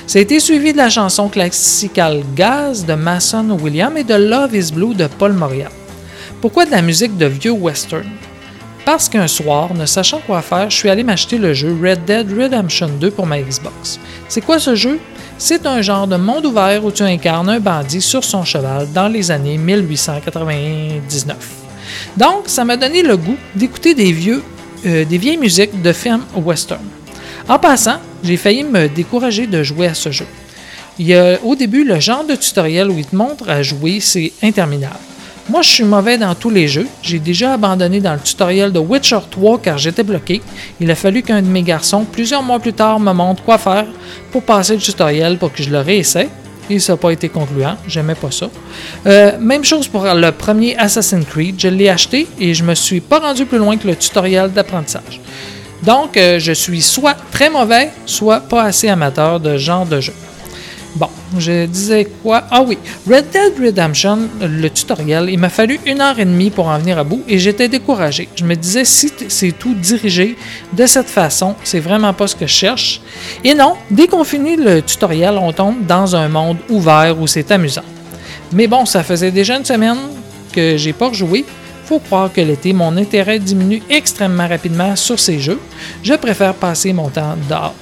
Ça 0.06 0.18
a 0.18 0.22
été 0.22 0.40
suivi 0.40 0.72
de 0.72 0.78
la 0.78 0.90
chanson 0.90 1.28
classicale 1.28 2.22
Gaz 2.34 2.84
de 2.84 2.94
Mason 2.94 3.56
William 3.60 3.96
et 3.96 4.04
de 4.04 4.14
Love 4.14 4.54
is 4.54 4.72
Blue 4.72 4.94
de 4.94 5.06
Paul 5.06 5.32
Moria. 5.32 5.68
Pourquoi 6.40 6.66
de 6.66 6.70
la 6.70 6.82
musique 6.82 7.16
de 7.16 7.26
vieux 7.26 7.52
western? 7.52 8.08
Parce 8.84 9.08
qu'un 9.08 9.28
soir, 9.28 9.74
ne 9.74 9.86
sachant 9.86 10.20
quoi 10.26 10.42
faire, 10.42 10.68
je 10.68 10.76
suis 10.76 10.90
allé 10.90 11.04
m'acheter 11.04 11.38
le 11.38 11.54
jeu 11.54 11.76
Red 11.80 12.04
Dead 12.04 12.32
Redemption 12.32 12.88
2 13.00 13.10
pour 13.12 13.26
ma 13.26 13.40
Xbox. 13.40 14.00
C'est 14.28 14.40
quoi 14.40 14.58
ce 14.58 14.74
jeu? 14.74 14.98
C'est 15.38 15.66
un 15.66 15.82
genre 15.82 16.06
de 16.06 16.16
monde 16.16 16.46
ouvert 16.46 16.84
où 16.84 16.90
tu 16.90 17.02
incarnes 17.02 17.48
un 17.48 17.60
bandit 17.60 18.00
sur 18.00 18.24
son 18.24 18.44
cheval 18.44 18.88
dans 18.92 19.08
les 19.08 19.30
années 19.30 19.56
1899. 19.56 21.36
Donc, 22.16 22.44
ça 22.46 22.64
m'a 22.64 22.76
donné 22.76 23.02
le 23.02 23.16
goût 23.16 23.36
d'écouter 23.54 23.94
des, 23.94 24.14
euh, 24.86 25.04
des 25.04 25.18
vieilles 25.18 25.36
musiques 25.36 25.80
de 25.80 25.92
films 25.92 26.24
western. 26.34 26.82
En 27.48 27.58
passant, 27.58 27.96
j'ai 28.22 28.36
failli 28.36 28.64
me 28.64 28.88
décourager 28.88 29.46
de 29.46 29.62
jouer 29.62 29.88
à 29.88 29.94
ce 29.94 30.10
jeu. 30.10 30.26
Il 30.98 31.38
au 31.42 31.54
début 31.56 31.84
le 31.84 31.98
genre 32.00 32.24
de 32.24 32.34
tutoriel 32.34 32.90
où 32.90 32.98
il 32.98 33.06
te 33.06 33.16
montre 33.16 33.48
à 33.48 33.62
jouer, 33.62 33.98
c'est 34.00 34.32
interminable. 34.42 34.98
Moi, 35.48 35.62
je 35.62 35.70
suis 35.70 35.84
mauvais 35.84 36.18
dans 36.18 36.34
tous 36.36 36.50
les 36.50 36.68
jeux. 36.68 36.86
J'ai 37.02 37.18
déjà 37.18 37.54
abandonné 37.54 38.00
dans 38.00 38.12
le 38.14 38.20
tutoriel 38.20 38.70
de 38.70 38.78
Witcher 38.78 39.18
3 39.28 39.58
car 39.58 39.76
j'étais 39.76 40.04
bloqué. 40.04 40.40
Il 40.80 40.88
a 40.90 40.94
fallu 40.94 41.22
qu'un 41.22 41.42
de 41.42 41.48
mes 41.48 41.62
garçons, 41.62 42.04
plusieurs 42.04 42.44
mois 42.44 42.60
plus 42.60 42.72
tard, 42.72 43.00
me 43.00 43.12
montre 43.12 43.42
quoi 43.42 43.58
faire 43.58 43.86
pour 44.30 44.42
passer 44.42 44.74
le 44.74 44.80
tutoriel 44.80 45.38
pour 45.38 45.52
que 45.52 45.62
je 45.62 45.70
le 45.70 45.80
réessaie. 45.80 46.28
Et 46.70 46.78
ça 46.78 46.92
n'a 46.92 46.96
pas 46.96 47.10
été 47.10 47.28
concluant, 47.28 47.76
j'aimais 47.88 48.14
pas 48.14 48.30
ça. 48.30 48.48
Euh, 49.06 49.32
même 49.40 49.64
chose 49.64 49.88
pour 49.88 50.04
le 50.04 50.30
premier 50.30 50.76
Assassin's 50.76 51.26
Creed, 51.26 51.56
je 51.58 51.68
l'ai 51.68 51.88
acheté 51.88 52.28
et 52.38 52.54
je 52.54 52.62
me 52.62 52.74
suis 52.74 53.00
pas 53.00 53.18
rendu 53.18 53.44
plus 53.44 53.58
loin 53.58 53.76
que 53.76 53.88
le 53.88 53.96
tutoriel 53.96 54.52
d'apprentissage. 54.52 55.20
Donc, 55.82 56.16
euh, 56.16 56.38
je 56.38 56.52
suis 56.52 56.82
soit 56.82 57.16
très 57.32 57.50
mauvais, 57.50 57.90
soit 58.06 58.40
pas 58.40 58.62
assez 58.64 58.88
amateur 58.88 59.40
de 59.40 59.56
genre 59.56 59.86
de 59.86 60.00
jeu. 60.00 60.14
Bon, 60.94 61.08
je 61.38 61.64
disais 61.64 62.06
quoi? 62.22 62.44
Ah 62.50 62.62
oui, 62.62 62.78
Red 63.08 63.30
Dead 63.30 63.54
Redemption, 63.58 64.28
le 64.42 64.68
tutoriel, 64.68 65.30
il 65.30 65.38
m'a 65.38 65.48
fallu 65.48 65.80
une 65.86 66.02
heure 66.02 66.18
et 66.18 66.24
demie 66.26 66.50
pour 66.50 66.68
en 66.68 66.78
venir 66.78 66.98
à 66.98 67.04
bout 67.04 67.22
et 67.26 67.38
j'étais 67.38 67.66
découragé. 67.68 68.28
Je 68.36 68.44
me 68.44 68.54
disais, 68.54 68.84
si 68.84 69.10
c'est 69.28 69.52
tout 69.52 69.74
dirigé 69.74 70.36
de 70.74 70.84
cette 70.84 71.08
façon, 71.08 71.54
c'est 71.64 71.80
vraiment 71.80 72.12
pas 72.12 72.26
ce 72.26 72.36
que 72.36 72.46
je 72.46 72.52
cherche. 72.52 73.00
Et 73.42 73.54
non, 73.54 73.76
dès 73.90 74.06
qu'on 74.06 74.22
finit 74.22 74.56
le 74.56 74.82
tutoriel, 74.82 75.38
on 75.40 75.52
tombe 75.52 75.86
dans 75.86 76.14
un 76.14 76.28
monde 76.28 76.58
ouvert 76.68 77.18
où 77.18 77.26
c'est 77.26 77.50
amusant. 77.50 77.84
Mais 78.52 78.66
bon, 78.66 78.84
ça 78.84 79.02
faisait 79.02 79.30
déjà 79.30 79.56
une 79.56 79.64
semaine 79.64 79.96
que 80.52 80.76
j'ai 80.76 80.92
pas 80.92 81.08
rejoué. 81.08 81.46
Faut 81.92 81.98
croire 81.98 82.32
que 82.32 82.40
l'été, 82.40 82.72
mon 82.72 82.96
intérêt 82.96 83.38
diminue 83.38 83.82
extrêmement 83.90 84.48
rapidement 84.48 84.96
sur 84.96 85.20
ces 85.20 85.38
jeux. 85.38 85.60
Je 86.02 86.14
préfère 86.14 86.54
passer 86.54 86.94
mon 86.94 87.10
temps 87.10 87.36
dehors. 87.50 87.74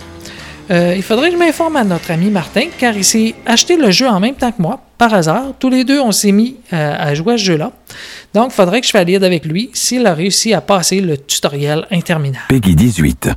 Euh, 0.72 0.94
il 0.96 1.02
faudrait 1.04 1.28
que 1.28 1.36
je 1.36 1.38
m'informe 1.38 1.76
à 1.76 1.84
notre 1.84 2.10
ami 2.10 2.28
Martin, 2.28 2.64
car 2.76 2.96
il 2.96 3.04
s'est 3.04 3.36
acheté 3.46 3.76
le 3.76 3.92
jeu 3.92 4.08
en 4.08 4.18
même 4.18 4.34
temps 4.34 4.50
que 4.50 4.60
moi, 4.60 4.80
par 4.98 5.14
hasard. 5.14 5.52
Tous 5.60 5.70
les 5.70 5.84
deux, 5.84 6.00
on 6.00 6.10
s'est 6.10 6.32
mis 6.32 6.56
euh, 6.72 6.96
à 6.98 7.14
jouer 7.14 7.34
à 7.34 7.38
ce 7.38 7.44
jeu-là. 7.44 7.70
Donc, 8.34 8.46
il 8.50 8.54
faudrait 8.54 8.80
que 8.80 8.88
je 8.88 8.92
valide 8.92 9.22
avec 9.22 9.44
lui 9.44 9.70
s'il 9.74 10.04
a 10.08 10.12
réussi 10.12 10.54
à 10.54 10.60
passer 10.60 11.00
le 11.00 11.16
tutoriel 11.16 11.86
interminable. 11.92 12.46
Peggy 12.48 12.74
18. 12.74 13.28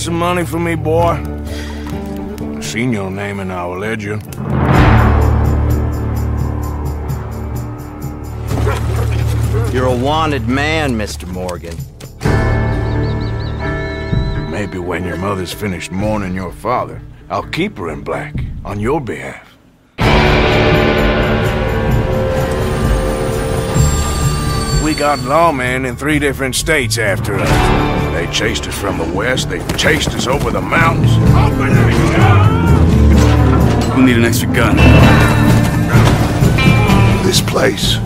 Some 0.00 0.18
money 0.18 0.46
for 0.46 0.58
me, 0.58 0.74
boy? 0.74 1.22
I 1.22 2.60
seen 2.60 2.90
your 2.90 3.10
name 3.10 3.38
in 3.38 3.50
our 3.50 3.78
ledger. 3.78 4.18
You're 9.74 9.86
a 9.86 9.96
wanted 9.96 10.48
man, 10.48 10.94
Mr. 10.94 11.28
Morgan. 11.28 11.76
Maybe 14.50 14.78
when 14.78 15.04
your 15.04 15.18
mother's 15.18 15.52
finished 15.52 15.92
mourning 15.92 16.34
your 16.34 16.52
father, 16.52 17.02
I'll 17.28 17.42
keep 17.42 17.76
her 17.76 17.90
in 17.90 18.00
black 18.00 18.34
on 18.64 18.80
your 18.80 19.02
behalf. 19.02 19.46
We 24.82 24.94
got 24.94 25.18
lawmen 25.18 25.86
in 25.86 25.94
three 25.96 26.18
different 26.18 26.54
states 26.54 26.96
after 26.96 27.34
us. 27.34 27.99
They 28.30 28.36
chased 28.36 28.68
us 28.68 28.78
from 28.78 28.96
the 28.96 29.12
west, 29.12 29.50
they 29.50 29.58
chased 29.76 30.10
us 30.10 30.28
over 30.28 30.52
the 30.52 30.60
mountains. 30.60 31.10
We'll 33.88 34.06
need 34.06 34.18
an 34.18 34.24
extra 34.24 34.46
gun. 34.54 34.76
This 37.26 37.40
place 37.40 37.96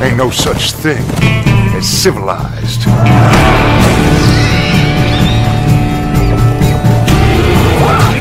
ain't 0.00 0.16
no 0.16 0.30
such 0.30 0.72
thing 0.72 1.04
as 1.76 1.86
civilized. 1.86 2.86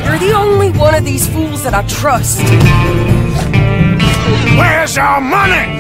You're 0.04 0.20
the 0.20 0.34
only 0.36 0.72
one 0.72 0.94
of 0.94 1.06
these 1.06 1.26
fools 1.26 1.64
that 1.64 1.74
I 1.74 1.84
trust. 1.88 2.42
Where's 4.58 4.98
our 4.98 5.22
money? 5.22 5.80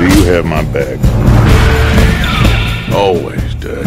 Do 0.00 0.18
you 0.18 0.24
have 0.32 0.44
my 0.44 0.64
bag? 0.72 1.35
Always, 2.92 3.54
Dutch. 3.60 3.86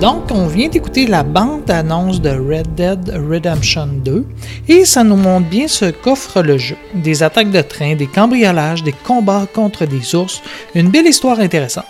Donc, 0.00 0.30
on 0.30 0.46
vient 0.46 0.68
d'écouter 0.68 1.06
la 1.06 1.22
bande-annonce 1.22 2.20
de 2.20 2.30
Red 2.30 2.74
Dead 2.76 3.10
Redemption 3.28 3.88
2 4.04 4.24
et 4.68 4.84
ça 4.84 5.02
nous 5.02 5.16
montre 5.16 5.48
bien 5.48 5.66
ce 5.66 5.86
qu'offre 5.86 6.40
le 6.40 6.56
jeu. 6.56 6.76
Des 6.94 7.22
attaques 7.22 7.50
de 7.50 7.60
train, 7.60 7.96
des 7.96 8.06
cambriolages, 8.06 8.84
des 8.84 8.92
combats 8.92 9.46
contre 9.52 9.86
des 9.86 10.14
ours, 10.14 10.40
une 10.74 10.90
belle 10.90 11.06
histoire 11.06 11.40
intéressante. 11.40 11.84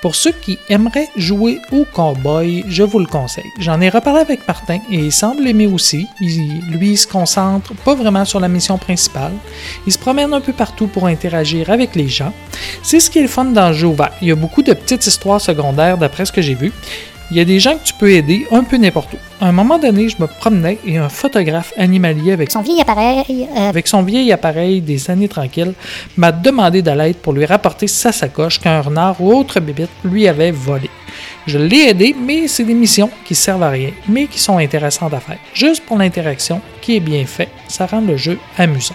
Pour 0.00 0.14
ceux 0.14 0.30
qui 0.30 0.60
aimeraient 0.68 1.08
jouer 1.16 1.58
au 1.72 1.84
cowboy, 1.84 2.64
je 2.68 2.84
vous 2.84 3.00
le 3.00 3.06
conseille. 3.06 3.50
J'en 3.58 3.80
ai 3.80 3.88
reparlé 3.88 4.20
avec 4.20 4.46
Martin 4.46 4.78
et 4.92 4.96
il 4.96 5.10
semble 5.12 5.44
aimer 5.48 5.66
aussi. 5.66 6.06
Il- 6.20 6.60
lui, 6.70 6.90
il 6.92 6.96
se 6.96 7.06
concentre 7.08 7.74
pas 7.74 7.96
vraiment 7.96 8.24
sur 8.24 8.38
la 8.38 8.46
mission 8.48 8.78
principale. 8.78 9.32
Il 9.88 9.92
se 9.92 9.98
promène 9.98 10.32
un 10.32 10.40
peu 10.40 10.52
partout 10.52 10.86
pour 10.86 11.06
interagir 11.06 11.70
avec 11.70 11.96
les 11.96 12.06
gens. 12.08 12.32
C'est 12.84 13.00
ce 13.00 13.10
qui 13.10 13.18
est 13.18 13.22
le 13.22 13.28
fun 13.28 13.46
dans 13.46 13.68
le 13.70 13.74
jeu 13.74 13.88
ouvert. 13.88 14.12
Il 14.22 14.28
y 14.28 14.30
a 14.30 14.36
beaucoup 14.36 14.62
de 14.62 14.72
petites 14.72 15.04
histoires 15.06 15.40
secondaires 15.40 15.98
d'après 15.98 16.24
ce 16.26 16.30
que 16.32 16.42
j'ai 16.42 16.54
vu. 16.54 16.72
Il 17.30 17.36
y 17.36 17.40
a 17.40 17.44
des 17.44 17.60
gens 17.60 17.74
que 17.76 17.84
tu 17.84 17.92
peux 17.92 18.10
aider 18.10 18.46
un 18.50 18.64
peu 18.64 18.78
n'importe 18.78 19.12
où. 19.12 19.16
À 19.44 19.48
un 19.48 19.52
moment 19.52 19.78
donné, 19.78 20.08
je 20.08 20.16
me 20.18 20.26
promenais 20.26 20.78
et 20.86 20.96
un 20.96 21.10
photographe 21.10 21.74
animalier 21.76 22.32
avec 22.32 22.50
Son 22.50 22.62
vieil 22.62 22.80
appareil. 22.80 23.46
euh, 23.54 23.68
avec 23.68 23.86
son 23.86 24.02
vieil 24.02 24.32
appareil 24.32 24.80
des 24.80 25.10
années 25.10 25.28
tranquilles, 25.28 25.74
m'a 26.16 26.32
demandé 26.32 26.80
de 26.80 26.90
l'aide 26.90 27.16
pour 27.16 27.34
lui 27.34 27.44
rapporter 27.44 27.86
sa 27.86 28.12
sacoche 28.12 28.58
qu'un 28.58 28.80
renard 28.80 29.20
ou 29.20 29.34
autre 29.34 29.60
bébite 29.60 29.90
lui 30.04 30.26
avait 30.26 30.52
volé. 30.52 30.88
Je 31.46 31.58
l'ai 31.58 31.88
aidé, 31.90 32.14
mais 32.18 32.48
c'est 32.48 32.64
des 32.64 32.74
missions 32.74 33.10
qui 33.26 33.34
servent 33.34 33.62
à 33.62 33.70
rien, 33.70 33.90
mais 34.08 34.26
qui 34.26 34.38
sont 34.38 34.56
intéressantes 34.58 35.12
à 35.12 35.20
faire. 35.20 35.38
Juste 35.52 35.84
pour 35.84 35.98
l'interaction 35.98 36.60
qui 36.80 36.96
est 36.96 37.00
bien 37.00 37.26
faite, 37.26 37.50
ça 37.68 37.86
rend 37.86 38.00
le 38.00 38.16
jeu 38.16 38.38
amusant. 38.56 38.94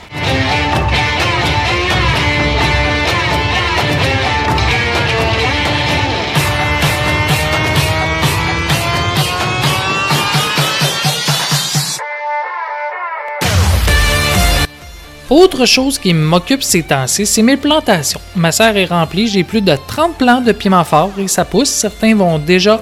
Autre 15.36 15.66
chose 15.66 15.98
qui 15.98 16.14
m'occupe 16.14 16.62
ces 16.62 16.84
temps-ci, 16.84 17.26
c'est 17.26 17.42
mes 17.42 17.58
plantations. 17.58 18.22
Ma 18.36 18.52
serre 18.52 18.78
est 18.78 18.86
remplie, 18.86 19.26
j'ai 19.26 19.44
plus 19.44 19.62
de 19.62 19.76
30 19.88 20.16
plants 20.16 20.42
de 20.42 20.52
piment 20.52 20.84
fort 20.84 21.10
et 21.18 21.28
ça 21.28 21.44
pousse. 21.44 21.70
Certains 21.70 22.16
vont 22.16 22.38
déjà 22.38 22.80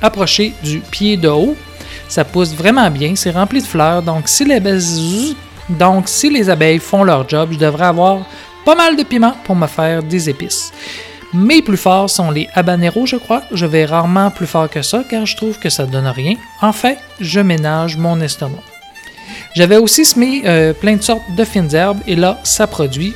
approcher 0.00 0.52
du 0.64 0.80
pied 0.80 1.16
de 1.16 1.28
haut. 1.28 1.54
Ça 2.08 2.24
pousse 2.24 2.54
vraiment 2.54 2.90
bien, 2.90 3.14
c'est 3.14 3.30
rempli 3.30 3.60
de 3.60 3.66
fleurs. 3.66 4.02
Donc 4.02 4.26
si 4.26 4.44
les, 4.44 4.56
abeilles 6.50 6.80
font 6.80 7.04
leur 7.04 7.28
job, 7.28 7.50
je 7.52 7.58
devrais 7.58 7.86
avoir 7.86 8.26
pas 8.64 8.74
mal 8.74 8.96
de 8.96 9.04
piment 9.04 9.36
pour 9.44 9.54
me 9.54 9.68
faire 9.68 10.02
des 10.02 10.28
épices. 10.28 10.72
Mes 11.32 11.62
plus 11.62 11.76
forts 11.76 12.10
sont 12.10 12.32
les 12.32 12.48
habaneros, 12.56 13.06
je 13.06 13.14
crois. 13.14 13.44
Je 13.52 13.64
vais 13.64 13.84
rarement 13.84 14.32
plus 14.32 14.48
fort 14.48 14.68
que 14.68 14.82
ça 14.82 15.04
car 15.08 15.24
je 15.24 15.36
trouve 15.36 15.60
que 15.60 15.70
ça 15.70 15.86
donne 15.86 16.08
rien. 16.08 16.34
En 16.62 16.72
fait, 16.72 16.98
je 17.20 17.38
ménage 17.38 17.96
mon 17.96 18.20
estomac. 18.20 18.71
J'avais 19.54 19.76
aussi 19.76 20.04
semé 20.04 20.42
euh, 20.44 20.72
plein 20.72 20.96
de 20.96 21.02
sortes 21.02 21.22
de 21.36 21.44
fines 21.44 21.74
herbes 21.74 22.00
et 22.06 22.16
là, 22.16 22.40
ça 22.44 22.66
produit. 22.66 23.14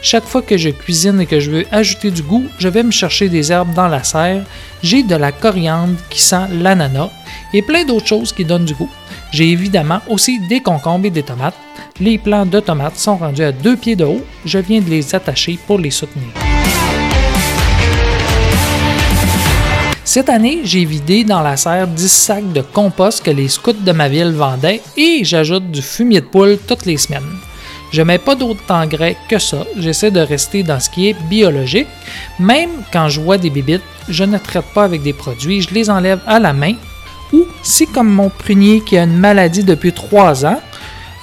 Chaque 0.00 0.24
fois 0.24 0.42
que 0.42 0.56
je 0.56 0.70
cuisine 0.70 1.20
et 1.20 1.26
que 1.26 1.40
je 1.40 1.50
veux 1.50 1.66
ajouter 1.72 2.10
du 2.10 2.22
goût, 2.22 2.44
je 2.58 2.68
vais 2.68 2.82
me 2.82 2.90
chercher 2.90 3.28
des 3.28 3.50
herbes 3.50 3.74
dans 3.74 3.88
la 3.88 4.04
serre. 4.04 4.44
J'ai 4.82 5.02
de 5.02 5.16
la 5.16 5.32
coriandre 5.32 5.96
qui 6.08 6.20
sent 6.20 6.46
l'ananas 6.52 7.10
et 7.52 7.62
plein 7.62 7.84
d'autres 7.84 8.06
choses 8.06 8.32
qui 8.32 8.44
donnent 8.44 8.64
du 8.64 8.74
goût. 8.74 8.90
J'ai 9.32 9.50
évidemment 9.50 10.00
aussi 10.08 10.40
des 10.48 10.60
concombres 10.60 11.06
et 11.06 11.10
des 11.10 11.22
tomates. 11.22 11.56
Les 12.00 12.16
plants 12.16 12.46
de 12.46 12.60
tomates 12.60 12.96
sont 12.96 13.16
rendus 13.16 13.42
à 13.42 13.52
deux 13.52 13.76
pieds 13.76 13.96
de 13.96 14.04
haut. 14.04 14.24
Je 14.44 14.58
viens 14.58 14.80
de 14.80 14.88
les 14.88 15.14
attacher 15.14 15.58
pour 15.66 15.78
les 15.78 15.90
soutenir. 15.90 16.47
Cette 20.08 20.30
année, 20.30 20.60
j'ai 20.64 20.86
vidé 20.86 21.22
dans 21.22 21.42
la 21.42 21.58
serre 21.58 21.86
10 21.86 22.08
sacs 22.10 22.52
de 22.54 22.62
compost 22.62 23.22
que 23.22 23.30
les 23.30 23.46
scouts 23.46 23.74
de 23.74 23.92
ma 23.92 24.08
ville 24.08 24.32
vendaient 24.32 24.80
et 24.96 25.22
j'ajoute 25.22 25.70
du 25.70 25.82
fumier 25.82 26.22
de 26.22 26.26
poule 26.26 26.56
toutes 26.66 26.86
les 26.86 26.96
semaines. 26.96 27.36
Je 27.92 28.00
mets 28.00 28.16
pas 28.16 28.34
d'autre 28.34 28.62
engrais 28.70 29.18
que 29.28 29.38
ça. 29.38 29.66
J'essaie 29.76 30.10
de 30.10 30.20
rester 30.20 30.62
dans 30.62 30.80
ce 30.80 30.88
qui 30.88 31.10
est 31.10 31.16
biologique. 31.28 31.88
Même 32.40 32.70
quand 32.90 33.10
je 33.10 33.20
vois 33.20 33.36
des 33.36 33.50
bébites, 33.50 33.82
je 34.08 34.24
ne 34.24 34.38
traite 34.38 34.72
pas 34.74 34.84
avec 34.84 35.02
des 35.02 35.12
produits, 35.12 35.60
je 35.60 35.74
les 35.74 35.90
enlève 35.90 36.20
à 36.26 36.38
la 36.38 36.54
main. 36.54 36.76
Ou 37.34 37.44
si 37.62 37.86
comme 37.86 38.08
mon 38.08 38.30
prunier 38.30 38.80
qui 38.80 38.96
a 38.96 39.02
une 39.02 39.18
maladie 39.18 39.62
depuis 39.62 39.92
3 39.92 40.46
ans, 40.46 40.58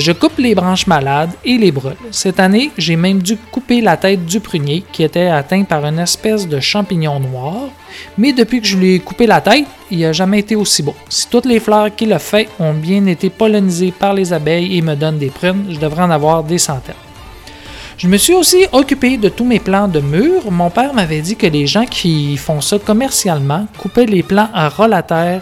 je 0.05 0.11
coupe 0.11 0.37
les 0.37 0.53
branches 0.53 0.85
malades 0.85 1.31
et 1.43 1.57
les 1.57 1.71
brûle. 1.71 1.95
Cette 2.11 2.39
année, 2.39 2.69
j'ai 2.77 2.95
même 2.95 3.23
dû 3.23 3.37
couper 3.37 3.81
la 3.81 3.97
tête 3.97 4.23
du 4.23 4.39
prunier 4.39 4.83
qui 4.91 5.01
était 5.01 5.25
atteint 5.25 5.63
par 5.63 5.83
une 5.83 5.97
espèce 5.97 6.47
de 6.47 6.59
champignon 6.59 7.19
noir. 7.19 7.69
Mais 8.15 8.31
depuis 8.31 8.61
que 8.61 8.67
je 8.67 8.77
lui 8.77 8.93
ai 8.93 8.99
coupé 8.99 9.25
la 9.25 9.41
tête, 9.41 9.65
il 9.89 10.01
n'a 10.01 10.13
jamais 10.13 10.41
été 10.41 10.55
aussi 10.55 10.83
beau. 10.83 10.93
Si 11.09 11.27
toutes 11.27 11.47
les 11.47 11.59
fleurs 11.59 11.95
qu'il 11.95 12.13
a 12.13 12.19
fait 12.19 12.47
ont 12.59 12.75
bien 12.75 13.03
été 13.07 13.31
pollinisées 13.31 13.91
par 13.91 14.13
les 14.13 14.31
abeilles 14.31 14.77
et 14.77 14.83
me 14.83 14.93
donnent 14.93 15.17
des 15.17 15.31
prunes, 15.31 15.65
je 15.71 15.79
devrais 15.79 16.03
en 16.03 16.11
avoir 16.11 16.43
des 16.43 16.59
centaines. 16.59 16.93
Je 17.97 18.07
me 18.07 18.17
suis 18.17 18.35
aussi 18.35 18.67
occupé 18.73 19.17
de 19.17 19.29
tous 19.29 19.45
mes 19.45 19.59
plants 19.59 19.87
de 19.87 20.01
murs. 20.01 20.51
Mon 20.51 20.69
père 20.69 20.93
m'avait 20.93 21.21
dit 21.21 21.35
que 21.35 21.47
les 21.47 21.65
gens 21.65 21.87
qui 21.87 22.37
font 22.37 22.61
ça 22.61 22.77
commercialement 22.77 23.65
coupaient 23.79 24.05
les 24.05 24.21
plants 24.21 24.49
à 24.53 24.69
ras 24.69 24.87
la 24.87 25.01
terre. 25.01 25.41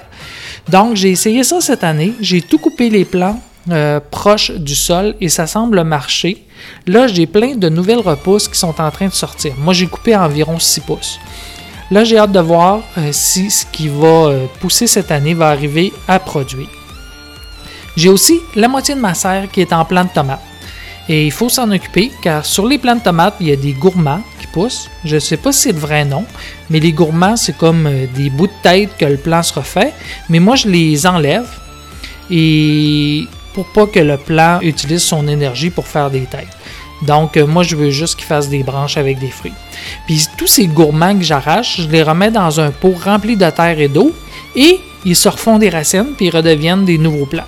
Donc 0.69 0.95
j'ai 0.95 1.11
essayé 1.11 1.43
ça 1.43 1.59
cette 1.59 1.83
année. 1.83 2.13
J'ai 2.21 2.41
tout 2.41 2.59
coupé 2.59 2.89
les 2.89 3.03
plants 3.03 3.41
euh, 3.71 4.01
proche 4.11 4.51
du 4.51 4.75
sol 4.75 5.15
et 5.21 5.29
ça 5.29 5.47
semble 5.47 5.83
marcher. 5.85 6.45
Là, 6.85 7.07
j'ai 7.07 7.25
plein 7.25 7.55
de 7.55 7.69
nouvelles 7.69 7.99
repousses 7.99 8.49
qui 8.49 8.59
sont 8.59 8.81
en 8.81 8.91
train 8.91 9.07
de 9.07 9.13
sortir. 9.13 9.53
Moi, 9.57 9.73
j'ai 9.73 9.87
coupé 9.87 10.15
environ 10.17 10.59
6 10.59 10.81
pouces. 10.81 11.17
Là, 11.89 12.03
j'ai 12.03 12.17
hâte 12.17 12.33
de 12.33 12.41
voir 12.41 12.81
euh, 12.97 13.09
si 13.13 13.49
ce 13.49 13.65
qui 13.65 13.87
va 13.87 14.07
euh, 14.07 14.45
pousser 14.59 14.85
cette 14.85 15.11
année 15.11 15.33
va 15.33 15.47
arriver 15.47 15.93
à 16.09 16.19
produire. 16.19 16.67
J'ai 17.95 18.09
aussi 18.09 18.41
la 18.55 18.67
moitié 18.67 18.95
de 18.95 18.99
ma 18.99 19.13
serre 19.13 19.49
qui 19.49 19.61
est 19.61 19.71
en 19.71 19.85
plant 19.85 20.03
de 20.03 20.09
tomates. 20.09 20.41
Et 21.07 21.25
il 21.25 21.31
faut 21.31 21.47
s'en 21.47 21.71
occuper 21.71 22.11
car 22.21 22.45
sur 22.45 22.67
les 22.67 22.77
plants 22.77 22.95
de 22.95 23.01
tomates, 23.01 23.35
il 23.39 23.47
y 23.47 23.51
a 23.53 23.55
des 23.55 23.73
gourmands 23.73 24.23
qui 24.41 24.47
poussent. 24.47 24.89
Je 25.05 25.15
ne 25.15 25.19
sais 25.21 25.37
pas 25.37 25.53
si 25.53 25.61
c'est 25.61 25.71
le 25.71 25.79
vrai 25.79 26.03
nom, 26.03 26.25
mais 26.69 26.81
les 26.81 26.91
gourmands, 26.91 27.37
c'est 27.37 27.55
comme 27.55 27.89
des 28.13 28.29
bouts 28.29 28.47
de 28.47 28.53
tête 28.61 28.89
que 28.97 29.05
le 29.05 29.17
plant 29.17 29.43
se 29.43 29.53
refait. 29.53 29.93
Mais 30.27 30.39
moi, 30.39 30.57
je 30.57 30.67
les 30.67 31.05
enlève 31.05 31.47
et 32.29 33.27
pour 33.53 33.65
pas 33.65 33.85
que 33.85 33.99
le 33.99 34.17
plant 34.17 34.59
utilise 34.61 35.03
son 35.03 35.27
énergie 35.27 35.69
pour 35.69 35.87
faire 35.87 36.09
des 36.09 36.25
têtes. 36.25 36.47
Donc, 37.01 37.37
euh, 37.37 37.45
moi, 37.45 37.63
je 37.63 37.75
veux 37.75 37.89
juste 37.89 38.15
qu'il 38.15 38.25
fasse 38.25 38.49
des 38.49 38.63
branches 38.63 38.97
avec 38.97 39.19
des 39.19 39.29
fruits. 39.29 39.53
Puis, 40.05 40.25
tous 40.37 40.47
ces 40.47 40.67
gourmands 40.67 41.17
que 41.17 41.23
j'arrache, 41.23 41.81
je 41.81 41.87
les 41.87 42.03
remets 42.03 42.31
dans 42.31 42.59
un 42.59 42.71
pot 42.71 42.95
rempli 43.03 43.35
de 43.35 43.49
terre 43.49 43.79
et 43.79 43.87
d'eau 43.87 44.13
et 44.55 44.79
ils 45.05 45.15
se 45.15 45.27
refont 45.27 45.57
des 45.57 45.69
racines 45.69 46.13
puis 46.15 46.27
ils 46.27 46.35
redeviennent 46.35 46.85
des 46.85 46.97
nouveaux 46.97 47.25
plants. 47.25 47.43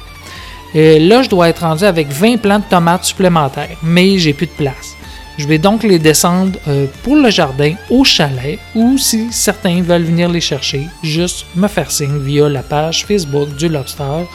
Euh, 0.75 0.99
là, 0.99 1.21
je 1.21 1.29
dois 1.29 1.49
être 1.49 1.61
rendu 1.61 1.85
avec 1.85 2.09
20 2.09 2.37
plants 2.37 2.59
de 2.59 2.65
tomates 2.69 3.05
supplémentaires, 3.05 3.77
mais 3.81 4.17
j'ai 4.17 4.33
plus 4.33 4.47
de 4.47 4.51
place. 4.51 4.95
Je 5.37 5.47
vais 5.47 5.57
donc 5.57 5.83
les 5.83 5.99
descendre 5.99 6.57
euh, 6.67 6.85
pour 7.03 7.15
le 7.15 7.29
jardin 7.29 7.73
au 7.89 8.03
chalet 8.03 8.57
ou 8.73 8.97
si 8.97 9.31
certains 9.31 9.81
veulent 9.81 10.03
venir 10.03 10.29
les 10.29 10.41
chercher, 10.41 10.87
juste 11.03 11.45
me 11.55 11.67
faire 11.67 11.91
signe 11.91 12.19
via 12.19 12.47
la 12.47 12.61
page 12.61 13.05
Facebook 13.05 13.53
du 13.55 13.67
Lobster. 13.67 14.25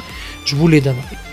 Je 0.44 0.56
vous 0.56 0.68
les 0.68 0.80
donnerai. 0.80 1.29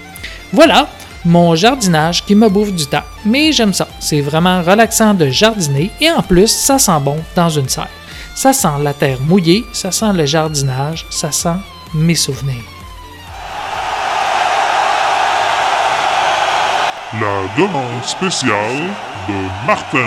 Voilà 0.54 0.88
mon 1.26 1.56
jardinage 1.56 2.24
qui 2.26 2.36
me 2.36 2.50
bouffe 2.50 2.74
du 2.74 2.86
temps. 2.88 3.04
Mais 3.26 3.52
j'aime 3.52 3.74
ça. 3.74 3.88
C'est 4.00 4.22
vraiment 4.22 4.62
relaxant 4.62 5.14
de 5.14 5.30
jardiner 5.30 5.92
et 6.00 6.10
en 6.10 6.22
plus, 6.22 6.48
ça 6.48 6.80
sent 6.80 7.00
bon 7.02 7.18
dans 7.36 7.50
une 7.50 7.68
serre. 7.68 7.90
Ça 8.34 8.54
sent 8.54 8.78
la 8.82 8.94
terre 8.94 9.20
mouillée, 9.22 9.66
ça 9.74 9.92
sent 9.92 10.14
le 10.14 10.26
jardinage, 10.26 11.06
ça 11.10 11.32
sent 11.32 11.58
mes 11.94 12.16
souvenirs. 12.16 12.64
La 17.20 17.42
demande 17.58 18.04
spéciale 18.04 18.84
de 19.28 19.66
Martin. 19.66 19.98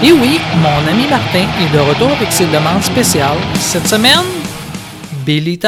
Et 0.00 0.12
oui, 0.12 0.40
mon 0.62 0.88
ami 0.88 1.08
Martin 1.08 1.46
est 1.60 1.74
de 1.74 1.80
retour 1.80 2.12
avec 2.12 2.30
ses 2.30 2.46
demandes 2.46 2.84
spéciales. 2.84 3.38
Cette 3.54 3.88
semaine, 3.88 4.37
Billy 5.28 5.58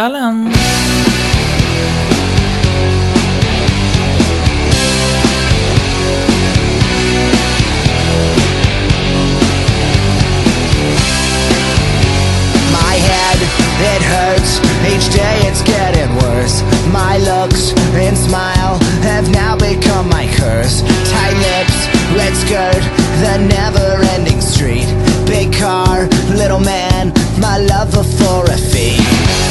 head, 12.96 13.40
it 13.85 14.01
hurts. 14.01 14.61
Each 14.88 15.12
day 15.12 15.37
it's 15.44 15.61
getting 15.61 16.09
worse. 16.25 16.62
My 16.90 17.18
looks 17.18 17.75
and 18.01 18.16
smile 18.16 18.79
have 19.03 19.31
now 19.31 19.59
become 19.59 20.09
my 20.09 20.27
curse. 20.40 20.81
Tight 21.12 21.37
lips, 21.37 21.77
red 22.16 22.35
skirt, 22.35 22.83
the 23.20 23.37
never 23.44 24.03
ending 24.16 24.40
street. 24.40 24.88
Big 25.27 25.53
car, 25.53 26.09
little 26.35 26.61
man, 26.61 27.12
my 27.38 27.59
lover 27.59 28.03
for 28.03 28.44
a 28.51 28.57
fee. 28.57 29.50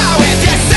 Now 0.00 0.16
it 0.18 0.40
just 0.40 0.69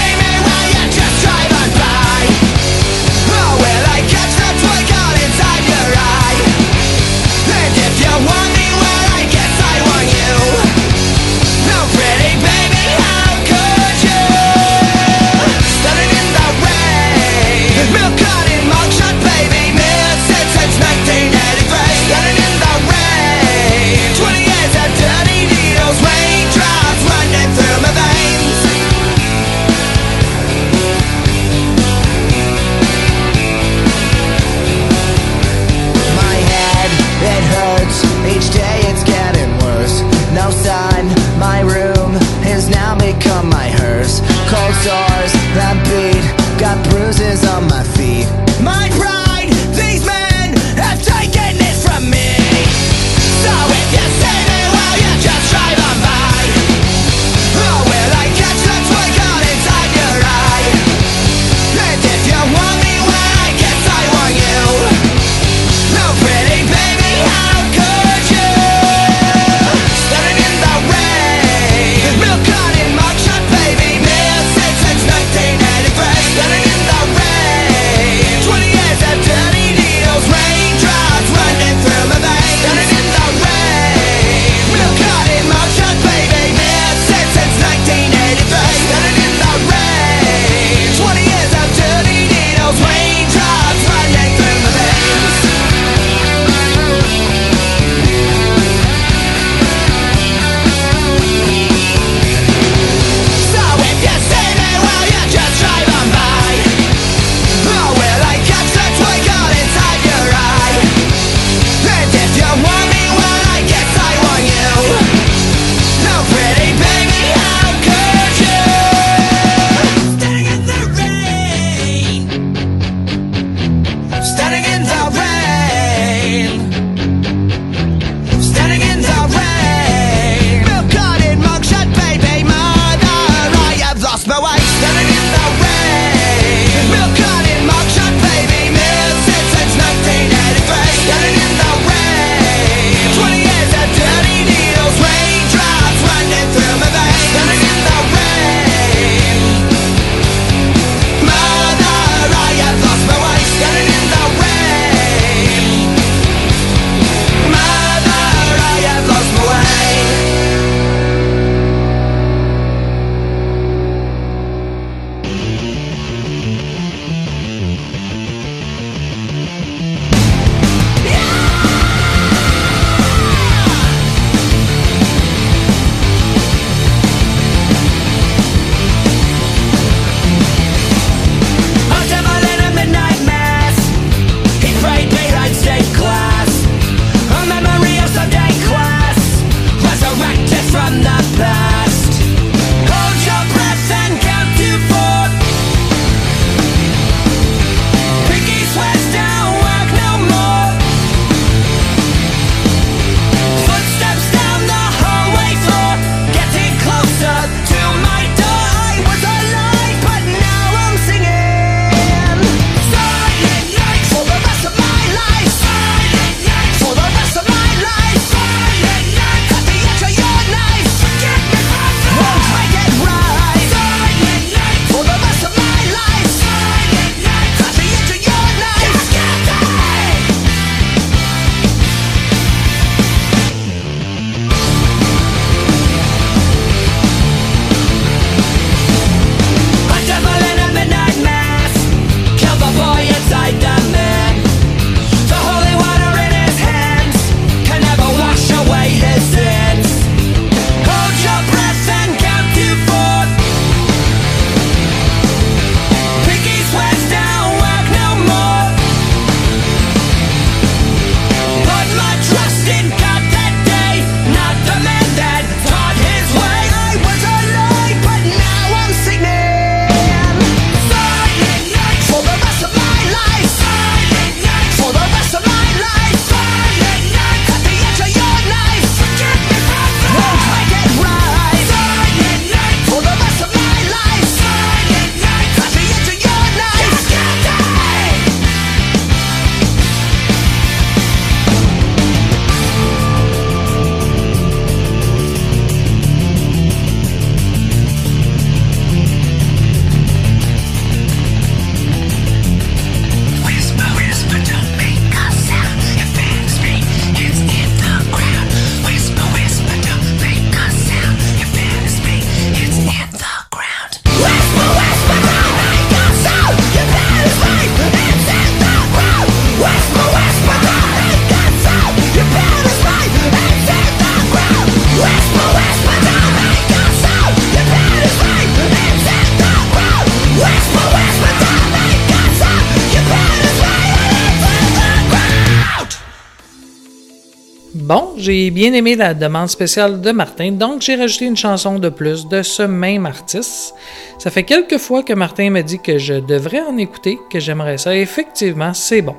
j'ai 338.24 338.52
bien 338.52 338.72
aimé 338.72 338.96
la 338.96 339.14
demande 339.14 339.50
spéciale 339.50 340.00
de 340.00 340.12
Martin, 340.12 340.54
donc 340.54 340.82
j'ai 340.82 340.96
rajouté 340.96 341.26
une 341.26 341.36
chanson 341.36 341.78
de 341.78 341.90
plus 341.90 342.26
de 342.26 342.42
ce 342.42 342.64
même 342.64 343.06
artiste. 343.06 343.76
Ça 344.18 344.32
fait 344.32 344.44
quelques 344.44 344.78
fois 344.78 345.04
que 345.04 345.12
Martin 345.12 345.50
me 345.50 345.62
dit 345.62 345.80
que 345.80 345.98
je 345.98 346.14
devrais 346.14 346.62
en 346.62 346.78
écouter, 346.78 347.20
que 347.30 347.42
j'aimerais 347.42 347.78
ça. 347.78 347.94
Effectivement, 347.94 348.74
c'est 348.74 349.02
bon. 349.02 349.18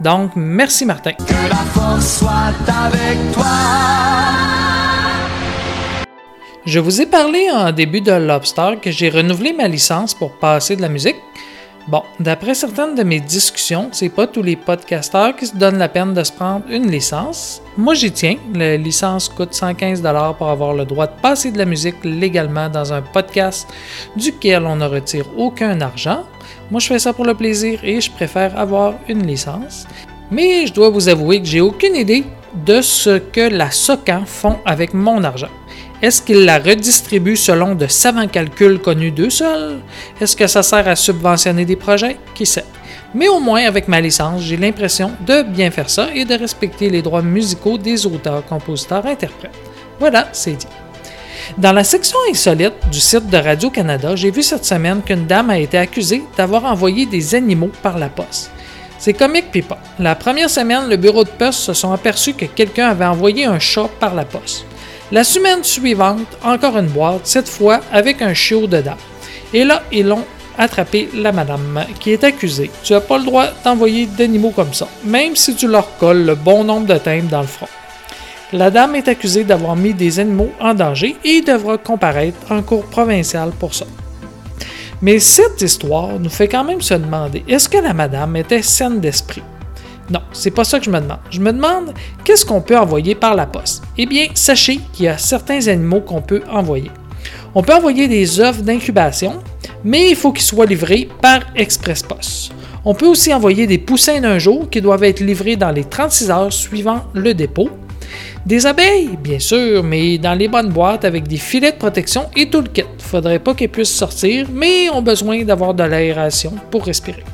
Donc, 0.00 0.32
merci 0.36 0.84
Martin. 0.84 1.12
Que 1.12 1.48
la 1.48 1.64
force 1.72 2.18
soit 2.18 2.52
avec 2.68 3.32
toi. 3.32 3.46
Je 6.66 6.78
vous 6.78 7.00
ai 7.00 7.06
parlé 7.06 7.50
en 7.50 7.72
début 7.72 8.02
de 8.02 8.12
Lobster 8.12 8.74
que 8.82 8.90
j'ai 8.90 9.08
renouvelé 9.08 9.54
ma 9.54 9.66
licence 9.66 10.12
pour 10.12 10.32
passer 10.32 10.76
de 10.76 10.82
la 10.82 10.90
musique. 10.90 11.16
Bon, 11.88 12.02
d'après 12.20 12.54
certaines 12.54 12.94
de 12.94 13.02
mes 13.02 13.18
discussions, 13.18 13.88
c'est 13.90 14.08
pas 14.08 14.28
tous 14.28 14.42
les 14.42 14.54
podcasteurs 14.54 15.34
qui 15.34 15.46
se 15.46 15.56
donnent 15.56 15.78
la 15.78 15.88
peine 15.88 16.14
de 16.14 16.22
se 16.22 16.30
prendre 16.30 16.64
une 16.70 16.88
licence. 16.88 17.60
Moi, 17.76 17.94
j'y 17.94 18.12
tiens. 18.12 18.36
La 18.54 18.76
licence 18.76 19.28
coûte 19.28 19.52
115 19.52 20.00
pour 20.38 20.48
avoir 20.48 20.74
le 20.74 20.84
droit 20.84 21.08
de 21.08 21.20
passer 21.20 21.50
de 21.50 21.58
la 21.58 21.64
musique 21.64 21.96
légalement 22.04 22.68
dans 22.68 22.92
un 22.92 23.02
podcast 23.02 23.68
duquel 24.16 24.64
on 24.64 24.76
ne 24.76 24.86
retire 24.86 25.26
aucun 25.36 25.80
argent. 25.80 26.22
Moi, 26.70 26.78
je 26.78 26.86
fais 26.86 27.00
ça 27.00 27.12
pour 27.12 27.24
le 27.24 27.34
plaisir 27.34 27.80
et 27.82 28.00
je 28.00 28.12
préfère 28.12 28.56
avoir 28.56 28.94
une 29.08 29.26
licence. 29.26 29.86
Mais 30.30 30.68
je 30.68 30.72
dois 30.72 30.90
vous 30.90 31.08
avouer 31.08 31.40
que 31.40 31.48
j'ai 31.48 31.60
aucune 31.60 31.96
idée 31.96 32.24
de 32.64 32.80
ce 32.80 33.18
que 33.18 33.40
la 33.40 33.72
SOCAN 33.72 34.24
font 34.24 34.58
avec 34.64 34.94
mon 34.94 35.24
argent. 35.24 35.50
Est-ce 36.02 36.20
qu'ils 36.20 36.44
la 36.44 36.58
redistribuent 36.58 37.36
selon 37.36 37.76
de 37.76 37.86
savants 37.86 38.26
calculs 38.26 38.80
connus 38.80 39.12
d'eux 39.12 39.30
seuls? 39.30 39.78
Est-ce 40.20 40.34
que 40.34 40.48
ça 40.48 40.64
sert 40.64 40.88
à 40.88 40.96
subventionner 40.96 41.64
des 41.64 41.76
projets? 41.76 42.16
Qui 42.34 42.44
sait? 42.44 42.64
Mais 43.14 43.28
au 43.28 43.38
moins, 43.38 43.64
avec 43.64 43.86
ma 43.86 44.00
licence, 44.00 44.42
j'ai 44.42 44.56
l'impression 44.56 45.12
de 45.24 45.42
bien 45.42 45.70
faire 45.70 45.88
ça 45.88 46.08
et 46.12 46.24
de 46.24 46.34
respecter 46.34 46.90
les 46.90 47.02
droits 47.02 47.22
musicaux 47.22 47.78
des 47.78 48.04
auteurs, 48.04 48.44
compositeurs, 48.46 49.06
interprètes. 49.06 49.54
Voilà, 50.00 50.28
c'est 50.32 50.54
dit. 50.54 50.66
Dans 51.56 51.72
la 51.72 51.84
section 51.84 52.18
insolite 52.28 52.74
du 52.90 52.98
site 52.98 53.30
de 53.30 53.36
Radio-Canada, 53.36 54.16
j'ai 54.16 54.32
vu 54.32 54.42
cette 54.42 54.64
semaine 54.64 55.02
qu'une 55.02 55.26
dame 55.26 55.50
a 55.50 55.58
été 55.60 55.78
accusée 55.78 56.24
d'avoir 56.36 56.64
envoyé 56.64 57.06
des 57.06 57.36
animaux 57.36 57.70
par 57.80 57.96
la 57.96 58.08
poste. 58.08 58.50
C'est 58.98 59.12
comique 59.12 59.52
pis 59.52 59.62
pas. 59.62 59.78
La 60.00 60.16
première 60.16 60.50
semaine, 60.50 60.88
le 60.88 60.96
bureau 60.96 61.22
de 61.22 61.30
poste 61.30 61.60
se 61.60 61.74
sont 61.74 61.92
aperçus 61.92 62.34
que 62.34 62.46
quelqu'un 62.46 62.88
avait 62.88 63.04
envoyé 63.04 63.44
un 63.44 63.60
chat 63.60 63.88
par 64.00 64.16
la 64.16 64.24
poste. 64.24 64.66
La 65.12 65.24
semaine 65.24 65.62
suivante, 65.62 66.38
encore 66.42 66.78
une 66.78 66.86
boîte, 66.86 67.26
cette 67.26 67.46
fois 67.50 67.82
avec 67.92 68.22
un 68.22 68.32
chiot 68.32 68.66
dedans. 68.66 68.96
Et 69.52 69.62
là, 69.62 69.82
ils 69.92 70.06
l'ont 70.06 70.24
attrapé 70.56 71.10
la 71.14 71.32
madame 71.32 71.84
qui 72.00 72.12
est 72.12 72.24
accusée. 72.24 72.70
Tu 72.82 72.94
n'as 72.94 73.00
pas 73.00 73.18
le 73.18 73.24
droit 73.24 73.48
d'envoyer 73.62 74.06
d'animaux 74.06 74.52
comme 74.56 74.72
ça, 74.72 74.88
même 75.04 75.36
si 75.36 75.54
tu 75.54 75.68
leur 75.68 75.98
colles 75.98 76.24
le 76.24 76.34
bon 76.34 76.64
nombre 76.64 76.86
de 76.86 76.96
timbres 76.96 77.28
dans 77.28 77.42
le 77.42 77.46
front. 77.46 77.68
La 78.54 78.70
dame 78.70 78.94
est 78.94 79.06
accusée 79.06 79.44
d'avoir 79.44 79.76
mis 79.76 79.92
des 79.92 80.18
animaux 80.18 80.50
en 80.58 80.72
danger 80.72 81.14
et 81.24 81.42
devra 81.42 81.76
comparaître 81.76 82.50
en 82.50 82.62
cour 82.62 82.86
provinciale 82.86 83.50
pour 83.60 83.74
ça. 83.74 83.84
Mais 85.02 85.18
cette 85.18 85.60
histoire 85.60 86.18
nous 86.18 86.30
fait 86.30 86.48
quand 86.48 86.64
même 86.64 86.80
se 86.80 86.94
demander 86.94 87.44
est-ce 87.46 87.68
que 87.68 87.76
la 87.76 87.92
madame 87.92 88.34
était 88.36 88.62
saine 88.62 88.98
d'esprit? 88.98 89.42
Non, 90.12 90.20
c'est 90.32 90.50
pas 90.50 90.64
ça 90.64 90.78
que 90.78 90.84
je 90.84 90.90
me 90.90 91.00
demande. 91.00 91.18
Je 91.30 91.40
me 91.40 91.52
demande 91.52 91.94
qu'est-ce 92.22 92.44
qu'on 92.44 92.60
peut 92.60 92.76
envoyer 92.76 93.14
par 93.14 93.34
la 93.34 93.46
poste? 93.46 93.82
Eh 93.96 94.04
bien, 94.04 94.26
sachez 94.34 94.78
qu'il 94.92 95.06
y 95.06 95.08
a 95.08 95.16
certains 95.16 95.68
animaux 95.68 96.00
qu'on 96.00 96.20
peut 96.20 96.42
envoyer. 96.50 96.90
On 97.54 97.62
peut 97.62 97.72
envoyer 97.72 98.08
des 98.08 98.38
œufs 98.38 98.62
d'incubation, 98.62 99.42
mais 99.84 100.10
il 100.10 100.16
faut 100.16 100.32
qu'ils 100.32 100.44
soient 100.44 100.66
livrés 100.66 101.08
par 101.22 101.40
Express 101.56 102.02
Post. 102.02 102.52
On 102.84 102.94
peut 102.94 103.06
aussi 103.06 103.32
envoyer 103.32 103.66
des 103.66 103.78
poussins 103.78 104.20
d'un 104.20 104.38
jour 104.38 104.68
qui 104.68 104.82
doivent 104.82 105.04
être 105.04 105.20
livrés 105.20 105.56
dans 105.56 105.70
les 105.70 105.84
36 105.84 106.30
heures 106.30 106.52
suivant 106.52 107.04
le 107.14 107.32
dépôt. 107.32 107.70
Des 108.44 108.66
abeilles, 108.66 109.16
bien 109.22 109.38
sûr, 109.38 109.82
mais 109.82 110.18
dans 110.18 110.34
les 110.34 110.48
bonnes 110.48 110.70
boîtes 110.70 111.06
avec 111.06 111.26
des 111.26 111.36
filets 111.36 111.72
de 111.72 111.76
protection 111.76 112.26
et 112.36 112.50
tout 112.50 112.60
le 112.60 112.68
kit. 112.68 112.84
Faudrait 112.98 113.38
pas 113.38 113.54
qu'elles 113.54 113.70
puissent 113.70 113.94
sortir, 113.94 114.48
mais 114.52 114.90
ont 114.90 115.00
besoin 115.00 115.42
d'avoir 115.44 115.72
de 115.72 115.84
l'aération 115.84 116.52
pour 116.70 116.84
respirer. 116.84 117.24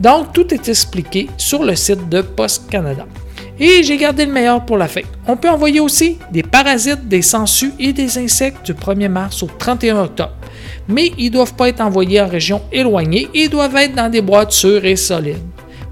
Donc, 0.00 0.32
tout 0.32 0.52
est 0.52 0.68
expliqué 0.68 1.28
sur 1.36 1.62
le 1.62 1.74
site 1.74 2.08
de 2.08 2.20
Post 2.20 2.68
Canada. 2.70 3.06
Et 3.58 3.82
j'ai 3.82 3.96
gardé 3.96 4.26
le 4.26 4.32
meilleur 4.32 4.64
pour 4.64 4.76
la 4.76 4.86
fin. 4.86 5.00
On 5.26 5.36
peut 5.36 5.48
envoyer 5.48 5.80
aussi 5.80 6.18
des 6.30 6.42
parasites, 6.42 7.08
des 7.08 7.22
sangsues 7.22 7.72
et 7.78 7.92
des 7.92 8.18
insectes 8.18 8.66
du 8.66 8.74
1er 8.74 9.08
mars 9.08 9.42
au 9.42 9.46
31 9.46 10.02
octobre. 10.02 10.34
Mais 10.88 11.12
ils 11.16 11.26
ne 11.26 11.30
doivent 11.30 11.54
pas 11.54 11.68
être 11.68 11.80
envoyés 11.80 12.20
en 12.20 12.28
région 12.28 12.60
éloignée 12.70 13.28
et 13.32 13.48
doivent 13.48 13.76
être 13.76 13.94
dans 13.94 14.10
des 14.10 14.20
boîtes 14.20 14.52
sûres 14.52 14.84
et 14.84 14.96
solides. 14.96 15.38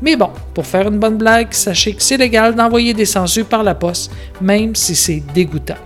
Mais 0.03 0.17
bon, 0.17 0.29
pour 0.53 0.67
faire 0.67 0.89
une 0.89 0.99
bonne 0.99 1.17
blague, 1.17 1.53
sachez 1.53 1.95
que 1.95 2.03
c'est 2.03 2.19
légal 2.19 2.55
d'envoyer 2.55 2.93
des 2.93 3.07
sangsues 3.07 3.45
par 3.45 3.63
la 3.63 3.75
poste, 3.75 4.13
même 4.41 4.75
si 4.75 4.95
c'est 4.95 5.23
dégoûtant. 5.33 5.77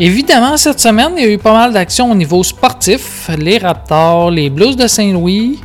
Évidemment, 0.00 0.56
cette 0.56 0.78
semaine, 0.78 1.14
il 1.16 1.24
y 1.24 1.26
a 1.26 1.30
eu 1.30 1.38
pas 1.38 1.52
mal 1.52 1.72
d'actions 1.72 2.12
au 2.12 2.14
niveau 2.14 2.44
sportif. 2.44 3.28
Les 3.36 3.58
Raptors, 3.58 4.30
les 4.30 4.48
Blues 4.48 4.76
de 4.76 4.86
Saint-Louis. 4.86 5.58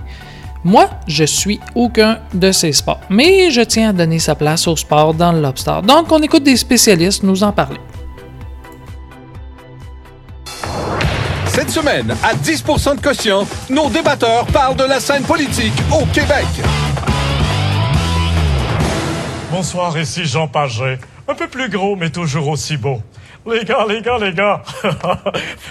Moi, 0.64 0.90
je 1.08 1.24
suis 1.24 1.60
aucun 1.76 2.18
de 2.34 2.52
ces 2.52 2.72
sports, 2.72 3.02
mais 3.12 3.52
je 3.52 3.62
tiens 3.62 3.90
à 3.90 3.94
donner 3.94 4.18
sa 4.18 4.34
place 4.34 4.68
au 4.68 4.76
sport 4.76 5.14
dans 5.14 5.32
le 5.32 5.40
Lobster. 5.40 5.82
Donc, 5.84 6.12
on 6.12 6.20
écoute 6.24 6.42
des 6.42 6.58
spécialistes 6.58 7.22
nous 7.22 7.44
en 7.44 7.52
parler. 7.52 7.80
Cette 11.46 11.70
semaine, 11.70 12.16
à 12.24 12.34
10% 12.34 12.96
de 12.96 13.02
caution, 13.02 13.46
nos 13.70 13.88
débatteurs 13.90 14.48
parlent 14.48 14.78
de 14.78 14.86
la 14.86 15.00
scène 15.00 15.22
politique 15.24 15.74
au 15.92 16.08
Québec. 16.08 16.48
Bonsoir, 19.52 19.96
ici 20.00 20.26
Jean 20.26 20.48
Paget. 20.48 20.98
Un 21.28 21.36
peu 21.36 21.48
plus 21.48 21.70
gros, 21.70 21.96
mais 21.96 22.10
toujours 22.10 22.48
aussi 22.48 22.78
beau. 22.78 23.00
Les 23.46 23.66
gars, 23.66 23.86
les 23.90 24.02
gars, 24.02 24.18
les 24.20 24.34
gars, 24.34 24.62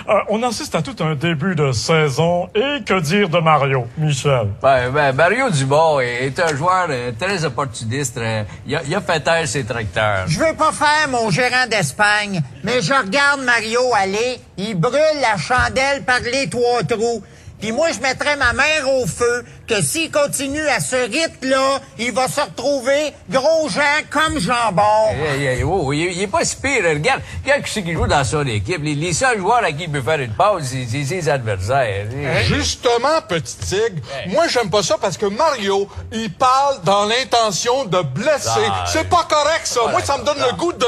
Euh, 0.08 0.14
on 0.28 0.42
assiste 0.42 0.74
à 0.74 0.82
tout 0.82 0.96
un 1.00 1.14
début 1.14 1.54
de 1.54 1.70
saison 1.72 2.48
et 2.54 2.82
que 2.84 3.00
dire 3.00 3.28
de 3.28 3.38
Mario, 3.38 3.86
Michel? 3.96 4.48
Ben, 4.60 4.90
ben, 4.90 5.12
Mario 5.14 5.48
Dumont 5.48 6.00
est 6.00 6.26
est 6.26 6.40
un 6.40 6.54
joueur 6.56 6.86
euh, 6.90 7.12
très 7.18 7.44
opportuniste. 7.44 8.18
euh, 8.18 8.42
il, 8.66 8.74
a, 8.76 8.82
il 8.86 8.94
a 8.94 9.00
fait 9.00 9.20
taire 9.20 9.46
ses 9.46 9.64
tracteurs. 9.64 10.24
Je 10.26 10.38
veux 10.40 10.54
pas 10.54 10.72
faire 10.72 11.08
mon 11.08 11.30
gérant 11.30 11.66
d'Espagne, 11.70 12.42
mais 12.64 12.82
je 12.82 12.92
regarde 12.92 13.42
Mario 13.42 13.80
aller, 13.94 14.40
il 14.58 14.74
brûle 14.74 15.20
la 15.20 15.36
chandelle 15.38 16.02
par 16.04 16.20
les 16.20 16.48
trois 16.50 16.82
trous. 16.82 17.22
Puis 17.62 17.70
moi, 17.70 17.92
je 17.92 18.00
mettrais 18.00 18.34
ma 18.36 18.52
mère 18.52 18.90
au 18.92 19.06
feu 19.06 19.44
que 19.68 19.80
s'il 19.80 20.10
continue 20.10 20.66
à 20.66 20.80
ce 20.80 20.96
rythme-là, 20.96 21.78
il 21.96 22.10
va 22.12 22.26
se 22.26 22.40
retrouver 22.40 23.14
gros 23.30 23.68
gens 23.68 23.80
comme 24.10 24.40
jambon. 24.40 24.82
Hey, 25.12 25.44
hey, 25.46 25.62
oh, 25.62 25.92
il, 25.92 26.02
est- 26.08 26.12
il 26.14 26.22
est 26.22 26.26
pas 26.26 26.44
si 26.44 26.56
pire. 26.56 26.82
Regarde, 26.84 27.22
regarde 27.44 27.62
qui 27.62 27.70
c'est 27.70 27.82
qui 27.84 27.92
joue 27.92 28.08
dans 28.08 28.24
son 28.24 28.44
équipe. 28.48 28.82
Les, 28.82 28.96
les 28.96 29.12
seuls 29.12 29.38
joueurs 29.38 29.62
à 29.62 29.70
qui 29.70 29.84
il 29.84 29.92
peut 29.92 30.02
faire 30.02 30.18
une 30.18 30.32
pause, 30.34 30.64
c'est 30.90 31.04
ses 31.04 31.28
adversaires. 31.28 32.06
Justement, 32.46 33.22
petit 33.28 33.56
tigre, 33.58 34.02
moi 34.26 34.48
j'aime 34.48 34.68
pas 34.68 34.82
ça 34.82 34.96
parce 35.00 35.16
que 35.16 35.26
Mario, 35.26 35.88
il 36.10 36.32
parle 36.32 36.82
dans 36.82 37.04
l'intention 37.04 37.84
de 37.84 38.02
blesser. 38.02 38.48
Ah, 38.68 38.84
C'est 38.88 39.08
pas 39.08 39.24
correct 39.30 39.66
ça. 39.68 39.82
Moi 39.88 40.02
ça 40.02 40.18
me 40.18 40.24
donne 40.24 40.38
le 40.40 40.52
goût 40.56 40.72
de... 40.72 40.86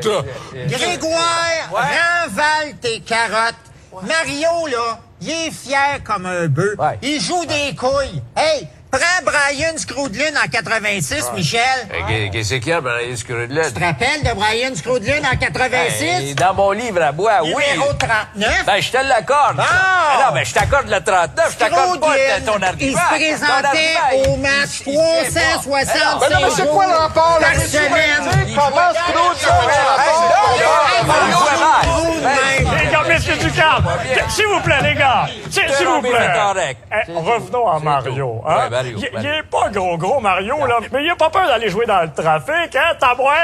de... 0.00 0.66
Grégoire, 0.66 1.70
renvale 1.70 2.74
tes 2.80 3.00
carottes. 3.00 3.54
Mario, 4.02 4.66
là, 4.68 4.98
il 5.20 5.30
est 5.30 5.50
fier 5.50 6.00
comme 6.04 6.26
un 6.26 6.46
bœuf. 6.46 6.74
Il 7.02 7.20
joue 7.20 7.44
des 7.46 7.74
couilles. 7.74 8.22
Hey, 8.36 8.68
prends 8.90 9.00
Brian 9.24 9.76
Scroodlin 9.76 10.30
en 10.42 10.48
86, 10.48 11.30
Michel. 11.34 11.60
Qu'est-ce 12.32 12.54
qu'il 12.54 12.68
y 12.68 12.72
a, 12.72 12.80
Brian 12.80 13.16
Scrudlin? 13.16 13.62
Tu 13.68 13.72
te 13.72 13.80
rappelles 13.84 14.22
de 14.22 14.32
Brian 14.34 14.74
Scroodlin 14.74 15.20
en 15.32 15.36
86? 15.36 16.02
Hey, 16.04 16.34
dans 16.34 16.54
mon 16.54 16.70
livre 16.72 17.02
à 17.02 17.12
bois, 17.12 17.40
oui. 17.42 17.50
Numéro 17.72 17.92
39. 17.94 18.64
Ben, 18.66 18.80
je 18.80 18.90
te 18.92 18.96
l'accorde. 18.98 19.58
Ah! 19.60 20.26
Non, 20.28 20.34
ben, 20.34 20.44
je 20.44 20.54
t'accorde 20.54 20.88
le 20.88 21.00
39, 21.02 21.52
je 21.52 21.56
t'accorde 21.58 22.00
pas 22.00 22.14
ton 22.44 22.62
argument. 22.62 22.78
Il 22.80 22.96
se 22.96 23.36
présentait 23.36 24.28
au 24.28 24.36
match 24.36 24.82
il- 24.86 24.92
il- 24.92 25.26
il- 25.26 25.34
365 25.34 26.20
Ben 26.20 26.30
non, 26.30 26.38
mais 26.42 26.50
c'est 26.56 26.66
quoi 26.68 26.86
l'emport, 26.86 27.38
là? 27.40 27.46
par 27.48 27.60
semaine. 27.60 28.54
Comment 28.54 28.92
Scrooge 28.92 29.52
s'il 33.18 34.46
vous 34.46 34.60
plaît, 34.60 34.80
les 34.82 34.94
gars, 34.94 35.26
s'il 35.50 35.86
vous 35.86 36.00
plaît. 36.02 36.32
Eh, 37.08 37.12
revenons 37.12 37.68
à 37.68 37.78
Mario. 37.78 38.42
Hein? 38.46 38.56
Ouais, 38.64 38.70
Mario, 38.70 38.98
il, 38.98 39.08
il 39.20 39.26
est 39.26 39.42
pas 39.42 39.68
gros, 39.70 39.96
gros 39.98 40.20
Mario, 40.20 40.66
là, 40.66 40.78
mais 40.92 41.04
il 41.04 41.10
a 41.10 41.16
pas 41.16 41.30
peur 41.30 41.46
d'aller 41.46 41.68
jouer 41.70 41.86
dans 41.86 42.02
le 42.02 42.12
trafic, 42.12 42.74
hein, 42.76 42.94
t'as 42.98 43.14
boire? 43.14 43.34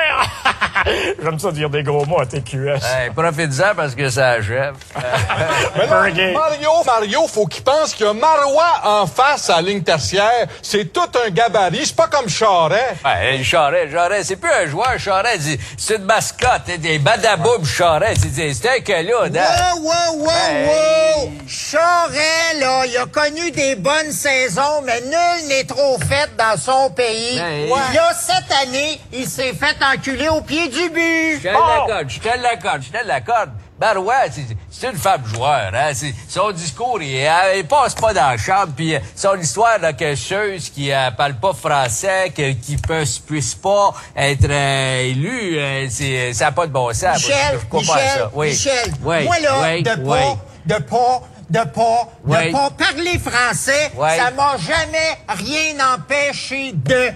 J'aime 1.23 1.39
ça 1.39 1.53
dire 1.53 1.70
des 1.70 1.83
gros 1.83 2.05
mots 2.07 2.20
à 2.20 2.27
TQS. 2.27 2.81
Hey, 2.85 3.11
Profite-en 3.14 3.75
parce 3.77 3.95
que 3.95 4.09
ça 4.09 4.31
achève. 4.31 4.75
Mais 5.77 5.87
là, 5.87 6.33
Mario, 6.33 6.70
Mario, 6.85 7.27
faut 7.29 7.47
qu'il 7.47 7.62
pense 7.62 7.95
qu'il 7.95 8.07
y 8.07 8.09
a 8.09 8.12
Marois 8.12 8.81
en 8.85 9.07
face 9.07 9.49
à 9.51 9.57
la 9.57 9.62
ligne 9.62 9.83
tertiaire. 9.83 10.47
C'est 10.62 10.93
tout 10.93 11.09
un 11.25 11.31
gabarit. 11.31 11.87
C'est 11.87 11.97
pas 11.97 12.09
comme 12.09 12.29
Charret. 12.29 12.95
Ouais, 13.05 13.43
Charret, 13.43 13.89
Charret, 13.91 14.25
c'est 14.25 14.37
plus 14.37 14.51
un 14.51 14.66
joueur, 14.66 14.99
Charret, 14.99 15.39
c'est- 15.39 15.59
c'est 15.77 15.97
une 15.97 16.05
mascotte, 16.05 16.66
des 16.79 16.99
badaboum 16.99 17.64
Charret, 17.64 18.14
c'est- 18.16 18.62
un 18.93 19.03
là, 19.03 19.14
hein. 19.25 19.62
Wow, 19.63 19.83
wow, 19.83 20.17
wow, 20.25 20.31
Hey. 20.31 20.67
wow! 20.67 21.33
Charest, 21.47 22.61
là, 22.61 22.85
il 22.87 22.97
a 22.97 23.07
connu 23.07 23.51
des 23.53 23.75
bonnes 23.77 24.11
saisons, 24.13 24.83
mais 24.85 25.01
nul 25.03 25.49
n'est 25.49 25.65
trop 25.65 25.99
fait 25.99 26.29
dans 26.37 26.57
son 26.59 26.91
pays. 26.91 27.39
Hey. 27.39 27.67
Il 27.69 27.95
y 27.95 27.99
a 27.99 28.13
cette 28.15 28.51
année, 28.63 29.01
il 29.13 29.27
s'est 29.29 29.53
fait 29.55 29.77
enculer 29.85 30.29
au 30.29 30.41
pied 30.41 30.69
du 30.69 30.91
but. 30.91 31.37
Je 31.43 31.43
te 31.43 31.47
l'accorde, 31.49 32.09
je 32.11 32.19
te 32.21 32.39
l'accorde, 32.43 32.83
je 32.83 32.99
te 32.99 33.07
l'accorde. 33.07 33.51
Barouin, 33.87 34.14
c'est 34.30 34.43
c'est 34.70 34.91
une 34.91 34.97
femme 34.97 35.22
joueur, 35.26 35.72
hein. 35.74 35.91
Son 36.28 36.53
discours, 36.53 37.03
il, 37.03 37.16
elle, 37.16 37.59
il 37.59 37.66
passe 37.66 37.95
pas 37.97 38.14
dans 38.14 38.30
la 38.30 38.37
chambre, 38.39 38.72
puis 38.76 38.95
euh, 38.95 39.01
son 39.16 39.37
histoire 39.41 39.80
de 39.80 39.91
cacheuse 39.91 40.70
qui 40.70 40.93
euh, 40.93 41.11
parle 41.11 41.35
pas 41.35 41.53
français, 41.53 42.33
que- 42.35 42.53
qui 42.53 42.76
peut, 42.76 43.03
puisse 43.26 43.57
pas 43.57 43.93
être 44.16 44.47
euh, 44.49 45.01
élue, 45.11 45.59
euh, 45.59 45.87
c'est- 45.91 46.33
ça 46.33 46.45
n'a 46.47 46.53
pas 46.53 46.68
de 46.68 46.72
bon 46.72 46.93
sens. 46.95 47.16
Michel, 47.16 47.35
je- 47.55 47.59
je 47.59 47.64
comprends 47.66 47.95
Michel, 47.95 48.09
ça. 48.18 48.30
Oui. 48.35 48.49
Michel, 48.51 48.93
Oui, 49.03 49.24
moi, 49.24 49.39
là, 49.41 49.61
oui, 49.64 49.83
de 49.83 49.95
pas, 49.97 50.37
de 50.66 50.83
pas, 50.85 51.20
de 51.53 51.65
pas, 51.69 52.09
Oui. 52.25 52.47
de 52.49 52.53
pas 52.53 52.71
parler 52.71 53.19
français, 53.19 53.93
Oui. 53.95 54.09
ça 54.17 54.31
m'a 54.31 54.57
jamais 54.57 55.19
rien 55.29 55.95
empêché 55.95 56.73
de. 56.73 57.11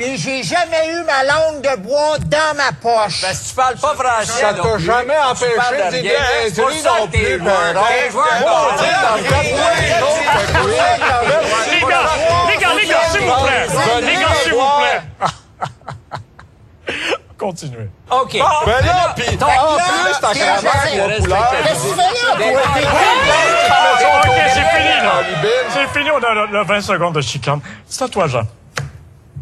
Et 0.00 0.16
j'ai 0.16 0.42
jamais 0.42 0.88
eu 0.88 1.04
ma 1.04 1.22
langue 1.22 1.62
de 1.62 1.76
bois 1.76 2.18
dans 2.18 2.56
ma 2.56 2.72
poche. 2.72 3.20
Parce 3.22 3.38
que 3.38 3.48
tu 3.48 3.54
parles 3.54 3.76
pas 3.76 3.94
français. 3.94 4.40
Ça 4.40 4.54
t'a 4.54 4.78
jamais 4.78 5.16
empêché 5.16 5.52
de 5.92 6.00
dire 6.02 6.12
ça 6.82 6.90
non 6.98 7.06
plus, 7.06 7.40
oui. 7.40 7.46
Les 11.76 12.58
gars, 12.58 12.68
les 12.76 12.86
gars, 12.86 13.00
s'il 13.10 13.20
vous 13.20 13.44
plaît. 13.44 13.66
Les 14.02 14.14
gars, 14.14 14.28
s'il 14.42 14.52
vous 14.52 14.58
plaît. 14.78 15.28
Continuez. 17.50 17.88
OK. 18.10 18.32
Ben 18.32 18.84
là, 18.84 19.10
en 19.10 19.14
plus, 19.14 19.36
ta 19.36 19.46
cravate 20.34 20.62
c'est- 20.90 20.96
là, 20.96 21.50
T'es- 22.36 22.56
OK, 24.06 24.34
c'est 24.48 24.68
fini, 24.76 24.94
là. 25.02 25.22
C'est 25.72 25.88
fini, 25.98 26.10
on 26.10 26.18
a 26.18 26.34
le, 26.34 26.46
le 26.58 26.64
20 26.64 26.80
secondes 26.80 27.14
de 27.14 27.20
chicane. 27.20 27.60
C'est 27.88 28.02
à 28.04 28.08
toi, 28.08 28.26
Jean. 28.26 28.42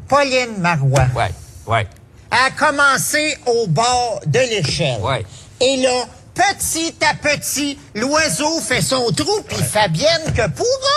Pauline 0.08 0.58
Marois 0.58 1.06
Ouais, 1.16 1.30
ouais, 1.66 1.86
a 2.30 2.50
commencé 2.50 3.38
au 3.46 3.66
bord 3.68 4.20
de 4.26 4.38
l'échelle. 4.38 5.00
ouais. 5.00 5.24
Et 5.60 5.78
là, 5.78 6.04
petit 6.34 6.94
à 7.10 7.14
petit, 7.14 7.78
l'oiseau 7.94 8.60
fait 8.60 8.82
son 8.82 9.10
trou, 9.12 9.40
puis 9.48 9.56
Fabienne 9.62 10.24
que 10.36 10.46
pourra. 10.48 10.93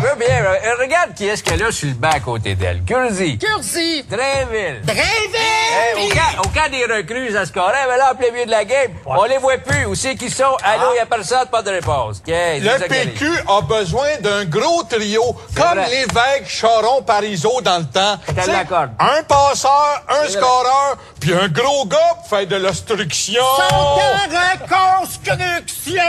Je 0.00 0.06
veux 0.08 0.16
bien. 0.16 0.44
euh, 0.44 0.74
Regarde 0.80 1.14
qui 1.14 1.26
est-ce 1.28 1.42
qu'elle 1.42 1.62
a 1.62 1.70
sur 1.72 1.88
le 1.88 1.94
banc 1.94 2.10
à 2.12 2.20
côté 2.20 2.54
d'elle. 2.54 2.82
Curzi. 2.84 3.38
Curzi. 3.38 4.02
Dreville. 4.04 4.80
Dreville. 4.82 5.00
Hey, 5.96 6.04
au, 6.06 6.08
cas, 6.14 6.42
au 6.44 6.48
cas 6.48 6.68
des 6.68 6.84
recrues, 6.84 7.32
ça 7.32 7.40
se 7.40 7.46
scorait, 7.50 7.86
mais 7.88 7.96
là, 7.96 8.12
en 8.12 8.14
plein 8.14 8.30
milieu 8.30 8.46
de 8.46 8.50
la 8.50 8.64
game, 8.64 8.92
on 9.06 9.24
les 9.24 9.38
voit 9.38 9.58
plus. 9.58 9.86
Où 9.86 9.94
c'est 9.94 10.14
qu'ils 10.14 10.32
sont? 10.32 10.56
Allô, 10.62 10.92
il 10.94 10.96
y 10.96 11.00
a 11.00 11.06
personne, 11.06 11.46
pas 11.50 11.62
de 11.62 11.70
réponse. 11.70 12.22
Le. 12.26 12.88
PQ 12.88 13.26
a 13.48 13.60
besoin 13.62 14.06
d'un 14.20 14.44
gros 14.44 14.82
trio, 14.84 15.36
comme 15.56 15.78
l'évêque 15.90 16.46
Charon 16.48 17.02
Parizeau 17.02 17.60
dans 17.60 17.78
le 17.78 17.84
temps. 17.86 18.16
Un 18.98 19.22
passeur, 19.24 20.02
un 20.08 20.28
scoreur, 20.28 20.96
puis 21.20 21.34
un 21.34 21.48
gros 21.48 21.86
gars 21.86 22.14
pour 22.20 22.28
faire 22.38 22.46
de 22.46 22.56
l'obstruction. 22.56 23.42
Sont 23.68 23.74
en 23.74 23.98
reconstruction. 25.34 26.02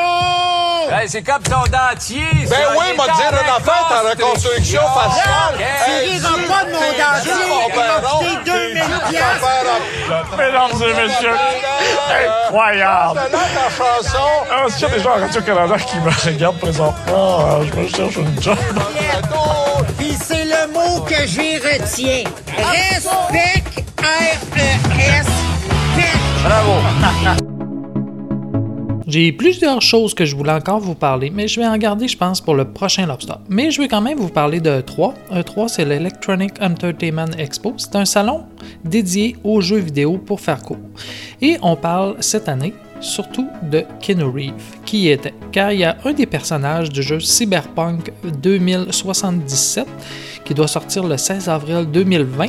Hey, 0.92 1.10
c'est 1.10 1.24
comme 1.24 1.44
ton 1.44 1.64
dentier. 1.64 2.24
Ben 2.50 2.58
oui, 2.78 2.96
m'a 2.96 3.06
dit 3.06 3.22
affaire, 3.50 3.86
ta 3.90 4.10
reconstruction 4.10 4.82
faciale. 4.82 5.56
Tu 5.86 6.10
riras 6.10 6.30
pas 6.48 6.66
de 6.66 6.72
mon 6.72 6.80
dentier. 6.80 7.32
Il 7.40 7.76
m'a 7.76 8.02
coûté 8.10 8.52
2000 8.52 8.84
piastres. 9.10 10.38
Mesdames 10.38 10.82
et 10.82 10.94
messieurs, 11.08 11.38
incroyable. 12.46 13.20
C'est 13.26 13.32
là 13.32 13.40
ta 13.56 13.70
chanson. 13.76 14.28
Ah, 14.52 14.66
Est-ce 14.68 14.76
qu'il 14.78 14.88
y 14.88 14.92
a 14.92 14.96
des 14.98 15.04
gens 15.04 15.12
à 15.12 15.20
Radio-Canada 15.20 15.76
qui 15.78 15.98
me 15.98 16.10
regardent 16.34 16.60
présentement? 16.60 16.94
Ah, 17.10 17.60
je 17.64 17.80
me 17.80 17.88
cherche 17.88 18.16
une 18.18 18.42
job. 18.42 18.58
Puis 19.98 20.18
c'est 20.22 20.46
le 20.46 20.68
mot 20.74 21.02
que 21.02 21.26
j'y 21.26 21.58
retiens. 21.58 22.24
Respect, 22.58 23.64
R-E-S, 24.00 25.28
Bravo. 26.44 27.55
J'ai 29.08 29.32
plusieurs 29.32 29.84
choses 29.84 30.16
que 30.16 30.26
je 30.26 30.36
voulais 30.36 30.52
encore 30.52 30.80
vous 30.80 30.96
parler, 30.96 31.30
mais 31.30 31.48
je 31.48 31.60
vais 31.60 31.68
en 31.68 31.78
garder, 31.78 32.08
je 32.08 32.18
pense, 32.18 32.42
pour 32.42 32.56
le 32.56 32.66
prochain 32.66 33.06
Lobster. 33.06 33.36
Mais 33.50 33.70
je 33.70 33.80
vais 33.80 33.88
quand 33.88 34.02
même 34.02 34.18
vous 34.18 34.30
parler 34.30 34.60
de 34.60 34.82
E3. 34.82 35.14
E3, 35.32 35.68
c'est 35.68 35.86
l'Electronic 35.86 36.54
Entertainment 36.60 37.32
Expo. 37.38 37.76
C'est 37.78 37.96
un 37.96 38.06
salon 38.06 38.46
dédié 38.84 39.36
aux 39.44 39.62
jeux 39.62 39.78
vidéo 39.78 40.18
pour 40.18 40.42
faire 40.42 40.62
court. 40.64 40.80
Et 41.40 41.58
on 41.62 41.76
parle 41.76 42.16
cette 42.20 42.50
année 42.50 42.74
surtout 43.00 43.48
de 43.62 43.84
Keanu 44.02 44.24
Reeves, 44.24 44.80
qui 44.86 45.02
y 45.02 45.10
était, 45.10 45.34
car 45.52 45.72
il 45.72 45.82
y 45.82 45.84
a 45.84 45.98
un 46.04 46.14
des 46.14 46.26
personnages 46.26 46.90
du 46.90 47.04
jeu 47.04 47.20
Cyberpunk 47.20 48.12
2077 48.42 49.86
qui 50.46 50.54
doit 50.56 50.68
sortir 50.68 51.04
le 51.04 51.18
16 51.18 51.48
avril 51.50 51.86
2020. 51.92 52.48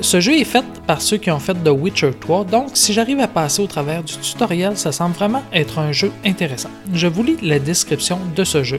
Ce 0.00 0.20
jeu 0.20 0.34
est 0.34 0.44
fait 0.44 0.64
par 0.86 1.02
ceux 1.02 1.16
qui 1.16 1.30
ont 1.30 1.40
fait 1.40 1.54
The 1.54 1.70
Witcher 1.70 2.12
3, 2.18 2.44
donc 2.44 2.70
si 2.74 2.92
j'arrive 2.92 3.20
à 3.20 3.26
passer 3.26 3.60
au 3.60 3.66
travers 3.66 4.04
du 4.04 4.14
tutoriel, 4.14 4.76
ça 4.76 4.92
semble 4.92 5.14
vraiment 5.14 5.42
être 5.52 5.78
un 5.78 5.90
jeu 5.90 6.12
intéressant. 6.24 6.70
Je 6.94 7.08
vous 7.08 7.24
lis 7.24 7.36
la 7.42 7.58
description 7.58 8.18
de 8.36 8.44
ce 8.44 8.62
jeu. 8.62 8.78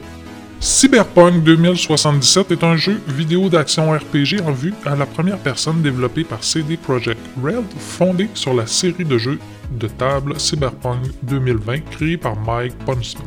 Cyberpunk 0.60 1.42
2077 1.42 2.52
est 2.52 2.64
un 2.64 2.76
jeu 2.76 3.02
vidéo 3.08 3.48
d'action 3.48 3.90
RPG 3.90 4.40
en 4.46 4.52
vue 4.52 4.72
à 4.86 4.94
la 4.94 5.06
première 5.06 5.38
personne 5.38 5.82
développé 5.82 6.24
par 6.24 6.44
CD 6.44 6.76
Projekt 6.76 7.20
Red, 7.42 7.64
fondé 7.78 8.28
sur 8.34 8.54
la 8.54 8.66
série 8.66 9.04
de 9.04 9.18
jeux 9.18 9.38
de 9.78 9.88
table 9.88 10.38
Cyberpunk 10.38 11.00
2020 11.22 11.80
créé 11.90 12.16
par 12.16 12.36
Mike 12.36 12.76
Ponson. 12.84 13.18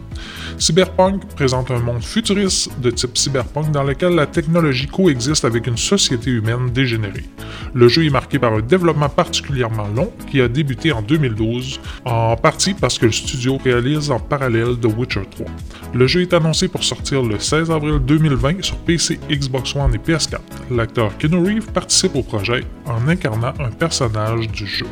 Cyberpunk 0.58 1.26
présente 1.36 1.72
un 1.72 1.80
monde 1.80 2.04
futuriste 2.04 2.72
de 2.80 2.92
type 2.92 3.18
cyberpunk 3.18 3.72
dans 3.72 3.84
lequel 3.84 4.16
la 4.16 4.26
technologie 4.26 4.88
coexiste 4.88 5.46
avec 5.46 5.68
une 5.68 5.78
société 5.78 6.32
humaine 6.32 6.70
dégénérée. 6.72 7.26
Le 7.74 7.88
jeu 7.88 8.06
est 8.06 8.10
marqué 8.10 8.40
par 8.40 8.54
un 8.54 8.62
développement 8.62 9.10
particulièrement 9.10 9.88
long 9.96 10.12
qui 10.30 10.42
a 10.42 10.48
débuté 10.48 10.92
en 10.92 11.02
2012, 11.02 11.80
en 12.06 12.38
partie 12.38 12.74
parce 12.74 12.98
que 12.98 13.06
le 13.06 13.12
studio 13.12 13.58
réalise 13.64 14.12
en 14.12 14.20
parallèle 14.20 14.78
The 14.80 14.88
Witcher 14.98 15.24
3. 15.30 15.46
Le 15.94 16.08
jeu 16.08 16.22
est 16.22 16.34
annoncé 16.34 16.68
pour 16.68 16.84
sortir 16.84 17.22
le 17.24 17.40
16 17.40 17.72
avril 17.72 18.00
2020 18.00 18.64
sur 18.64 18.78
PC, 18.78 19.20
Xbox 19.30 19.76
One 19.76 19.94
et 19.94 19.98
PS4. 19.98 20.40
L'acteur 20.72 21.18
Keanu 21.18 21.38
Reeves 21.38 21.72
participe 21.72 22.16
au 22.16 22.24
projet 22.24 22.64
en 22.86 23.08
incarnant 23.08 23.54
un 23.60 23.72
personnage 23.72 24.48
du 24.50 24.66
jeu. 24.66 24.88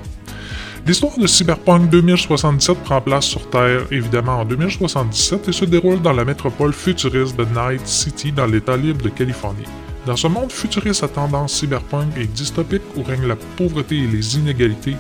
L'histoire 0.86 1.18
de 1.18 1.28
Cyberpunk 1.28 1.90
2077 1.92 2.78
prend 2.80 3.00
place 3.00 3.24
sur 3.24 3.50
Terre, 3.50 3.84
évidemment 3.90 4.42
en 4.42 4.46
2077, 4.46 5.48
et 5.48 5.52
se 5.54 5.64
déroule 5.64 6.02
dans 6.02 6.12
la 6.12 6.26
métropole 6.26 6.74
futuriste 6.74 7.38
de 7.38 7.46
Night 7.46 7.88
City, 7.88 8.34
dans 8.34 8.46
l'État 8.46 8.76
libre 8.76 9.02
de 9.02 9.08
Californie. 9.08 9.64
Dans 10.06 10.18
ce 10.18 10.28
monde 10.28 10.52
futuriste 10.52 11.02
à 11.04 11.08
tendance 11.08 11.54
cyberpunk 11.54 12.18
et 12.18 12.26
dystopique 12.26 12.82
où 12.98 13.04
règne 13.04 13.26
la 13.26 13.38
pauvreté 13.56 14.00
et 14.00 14.08
les 14.08 14.36
inégalités, 14.36 14.98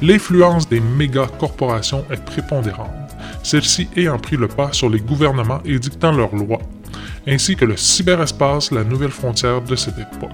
l'influence 0.00 0.66
des 0.66 0.80
méga 0.80 1.26
corporations 1.38 2.06
est 2.10 2.24
prépondérante, 2.24 2.88
celles-ci 3.42 3.88
ayant 3.94 4.18
pris 4.18 4.38
le 4.38 4.48
pas 4.48 4.72
sur 4.72 4.88
les 4.88 5.00
gouvernements 5.00 5.60
et 5.66 5.78
dictant 5.78 6.12
leurs 6.12 6.34
lois, 6.34 6.62
ainsi 7.28 7.56
que 7.56 7.66
le 7.66 7.76
cyberespace, 7.76 8.70
la 8.70 8.84
nouvelle 8.84 9.10
frontière 9.10 9.60
de 9.60 9.76
cette 9.76 9.98
époque. 9.98 10.30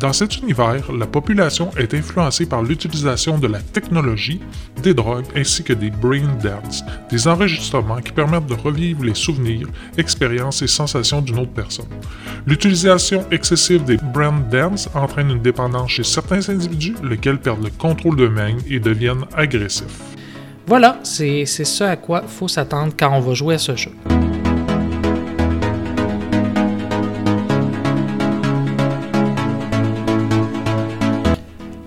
Dans 0.00 0.12
cet 0.12 0.36
univers, 0.38 0.92
la 0.92 1.06
population 1.06 1.70
est 1.76 1.92
influencée 1.92 2.46
par 2.46 2.62
l'utilisation 2.62 3.36
de 3.36 3.48
la 3.48 3.58
technologie, 3.58 4.40
des 4.80 4.94
drogues 4.94 5.26
ainsi 5.34 5.64
que 5.64 5.72
des 5.72 5.90
brain 5.90 6.36
dance, 6.40 6.84
des 7.10 7.26
enregistrements 7.26 8.00
qui 8.00 8.12
permettent 8.12 8.46
de 8.46 8.54
revivre 8.54 9.02
les 9.02 9.14
souvenirs, 9.14 9.66
expériences 9.96 10.62
et 10.62 10.68
sensations 10.68 11.20
d'une 11.20 11.40
autre 11.40 11.50
personne. 11.50 11.88
L'utilisation 12.46 13.26
excessive 13.32 13.84
des 13.84 13.96
brain 13.96 14.40
dance 14.50 14.88
entraîne 14.94 15.30
une 15.30 15.42
dépendance 15.42 15.90
chez 15.90 16.04
certains 16.04 16.48
individus, 16.48 16.94
lesquels 17.02 17.40
perdent 17.40 17.64
le 17.64 17.70
contrôle 17.70 18.14
d'eux-mêmes 18.14 18.58
et 18.70 18.78
deviennent 18.78 19.24
agressifs. 19.34 20.14
Voilà, 20.68 21.00
c'est 21.02 21.44
ce 21.44 21.82
à 21.82 21.96
quoi 21.96 22.22
faut 22.22 22.46
s'attendre 22.46 22.92
quand 22.96 23.10
on 23.12 23.20
va 23.20 23.34
jouer 23.34 23.54
à 23.54 23.58
ce 23.58 23.74
jeu. 23.74 23.90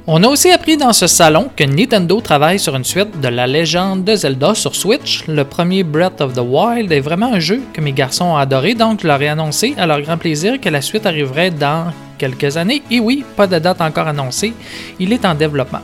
On 0.07 0.23
a 0.23 0.27
aussi 0.27 0.49
appris 0.49 0.77
dans 0.77 0.93
ce 0.93 1.05
salon 1.05 1.51
que 1.55 1.63
Nintendo 1.63 2.19
travaille 2.21 2.57
sur 2.57 2.75
une 2.75 2.83
suite 2.83 3.21
de 3.21 3.27
la 3.27 3.45
légende 3.45 4.03
de 4.03 4.15
Zelda 4.15 4.55
sur 4.55 4.75
Switch. 4.75 5.27
Le 5.27 5.43
premier 5.43 5.83
Breath 5.83 6.21
of 6.21 6.33
the 6.33 6.41
Wild 6.43 6.91
est 6.91 7.01
vraiment 7.01 7.31
un 7.31 7.39
jeu 7.39 7.61
que 7.71 7.81
mes 7.81 7.91
garçons 7.91 8.25
ont 8.25 8.35
adoré, 8.35 8.73
donc 8.73 9.03
je 9.03 9.07
leur 9.07 9.21
ai 9.21 9.27
annoncé 9.27 9.75
à 9.77 9.85
leur 9.85 10.01
grand 10.01 10.17
plaisir 10.17 10.59
que 10.59 10.69
la 10.69 10.81
suite 10.81 11.05
arriverait 11.05 11.51
dans 11.51 11.93
quelques 12.17 12.57
années. 12.57 12.81
Et 12.89 12.99
oui, 12.99 13.23
pas 13.35 13.45
de 13.45 13.59
date 13.59 13.79
encore 13.79 14.07
annoncée, 14.07 14.53
il 14.99 15.13
est 15.13 15.23
en 15.23 15.35
développement. 15.35 15.81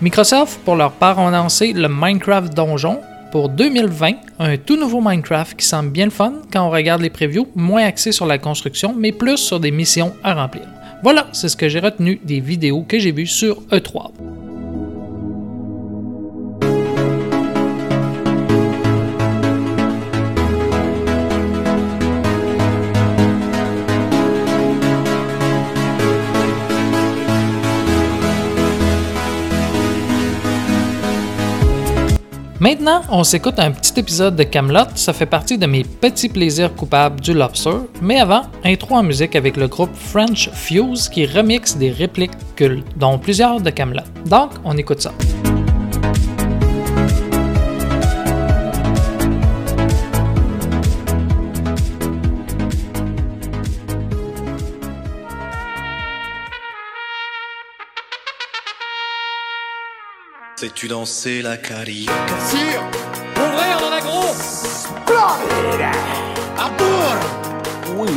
Microsoft, 0.00 0.60
pour 0.64 0.76
leur 0.76 0.92
part, 0.92 1.18
ont 1.18 1.30
lancé 1.30 1.72
le 1.72 1.88
Minecraft 1.88 2.54
Donjon 2.54 3.00
pour 3.32 3.48
2020, 3.48 4.12
un 4.38 4.56
tout 4.58 4.76
nouveau 4.76 5.00
Minecraft 5.00 5.56
qui 5.56 5.66
semble 5.66 5.90
bien 5.90 6.04
le 6.04 6.12
fun 6.12 6.34
quand 6.52 6.64
on 6.64 6.70
regarde 6.70 7.02
les 7.02 7.10
previews, 7.10 7.48
moins 7.56 7.82
axé 7.82 8.12
sur 8.12 8.26
la 8.26 8.38
construction, 8.38 8.94
mais 8.96 9.10
plus 9.10 9.38
sur 9.38 9.58
des 9.58 9.72
missions 9.72 10.14
à 10.22 10.34
remplir. 10.34 10.62
Voilà, 11.02 11.28
c'est 11.32 11.48
ce 11.48 11.56
que 11.56 11.68
j'ai 11.68 11.80
retenu 11.80 12.20
des 12.24 12.40
vidéos 12.40 12.82
que 12.82 12.98
j'ai 12.98 13.12
vues 13.12 13.26
sur 13.26 13.62
E 13.72 13.78
E3. 13.78 14.10
Maintenant, 32.70 33.00
on 33.10 33.24
s'écoute 33.24 33.58
un 33.58 33.72
petit 33.72 33.98
épisode 33.98 34.36
de 34.36 34.44
Camelot. 34.44 34.86
Ça 34.94 35.12
fait 35.12 35.26
partie 35.26 35.58
de 35.58 35.66
mes 35.66 35.82
petits 35.82 36.28
plaisirs 36.28 36.72
coupables 36.72 37.20
du 37.20 37.34
Lobster. 37.34 37.78
Mais 38.00 38.20
avant, 38.20 38.42
intro 38.62 38.94
en 38.94 39.02
musique 39.02 39.34
avec 39.34 39.56
le 39.56 39.66
groupe 39.66 39.92
French 39.92 40.48
Fuse 40.52 41.08
qui 41.08 41.26
remixe 41.26 41.76
des 41.76 41.90
répliques 41.90 42.30
cultes, 42.54 42.86
dont 42.94 43.18
plusieurs 43.18 43.60
de 43.60 43.70
Camelot. 43.70 44.04
Donc, 44.26 44.50
on 44.64 44.76
écoute 44.76 45.00
ça. 45.00 45.12
Sais-tu 60.60 60.88
danser 60.88 61.40
la 61.40 61.56
carioca 61.56 62.12
Sire 62.50 62.82
Ouvrez, 63.34 63.72
on 63.80 63.86
en 63.88 63.92
a 63.96 64.00
gros 64.02 64.34
Splendide. 64.34 65.86
Arthur 66.58 67.16
Oui, 67.96 68.08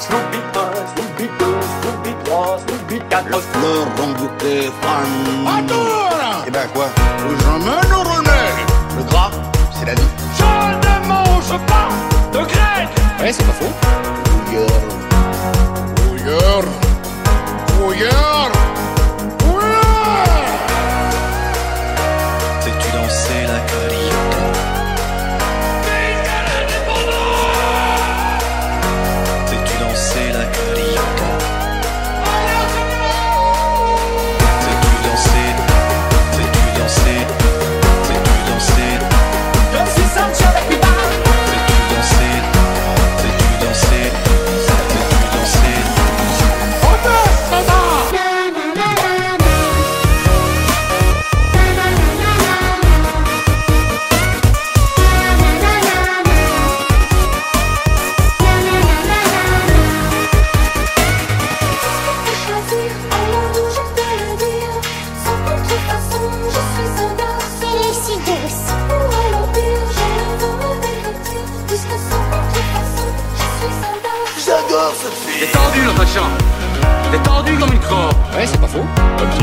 Snoopy 0.00 0.38
1, 0.56 0.70
Snoopy 0.96 1.28
2, 1.38 1.44
Snoopy 1.80 2.24
3, 2.24 2.58
Snoopy 2.66 3.00
4 3.08 3.28
La 3.28 3.38
fleur 3.38 3.86
en 4.02 4.08
bouquet 4.20 4.72
fan 4.82 5.46
Arthur 5.46 6.44
Eh 6.48 6.50
ben 6.50 6.66
quoi? 6.74 6.88
J'emmène 7.44 7.92
au 7.92 8.02
René 8.02 8.42
Le 8.96 9.04
gras, 9.04 9.30
c'est 9.78 9.86
la 9.86 9.94
vie. 9.94 10.00
Je 10.36 10.42
ne 10.42 11.06
mange 11.06 11.64
pas 11.68 11.88
de 12.32 12.38
grec 12.38 12.88
Ouais, 13.20 13.32
c'est 13.32 13.46
pas 13.46 13.52
faux. 13.52 13.72
Bouilleur. 14.24 14.80
Bouilleur. 15.94 16.64
Bouilleur. 17.78 18.37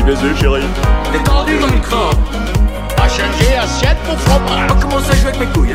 Baiser, 0.06 0.36
chérie. 0.40 0.62
T'es 1.10 1.18
tendu 1.18 1.56
comme 1.58 1.74
une 1.74 1.80
crampe. 1.80 2.14
A 2.96 3.08
changé 3.08 3.56
assiette 3.60 3.96
pour 4.06 4.16
fromage. 4.20 4.70
On 4.70 4.80
commence 4.80 5.10
à 5.10 5.16
jouer 5.16 5.30
avec 5.30 5.40
mes 5.40 5.46
couilles. 5.46 5.74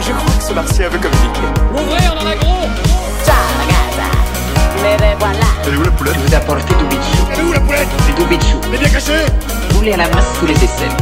Je 0.00 0.12
crois 0.12 0.32
que 0.38 0.44
ce 0.44 0.52
martien 0.52 0.88
veut 0.88 0.98
communiquer. 0.98 1.40
Ouvrez, 1.74 2.08
on 2.14 2.22
en 2.22 2.26
a 2.30 2.36
gros 2.36 2.68
Ciao 3.24 3.34
ragazza, 3.58 4.06
me 4.76 4.92
revoilà. 4.92 5.50
Elle 5.66 5.74
est 5.74 5.76
où 5.78 5.82
la 5.82 5.90
poulette? 5.90 6.14
Je 6.14 6.28
vous 6.28 6.34
apporte 6.36 6.68
bichou. 6.68 7.26
Elle 7.32 7.40
est 7.40 7.42
où 7.42 7.52
la 7.52 7.60
poulette? 7.60 7.88
Du 8.16 8.24
bichou. 8.26 8.60
Elle 8.68 8.74
est 8.74 8.78
bien 8.78 8.88
cachée 8.88 9.26
Roulé 9.74 9.92
à 9.94 9.96
la 9.96 10.08
masse 10.10 10.38
sous 10.38 10.46
les 10.46 10.54
aisselles. 10.54 10.96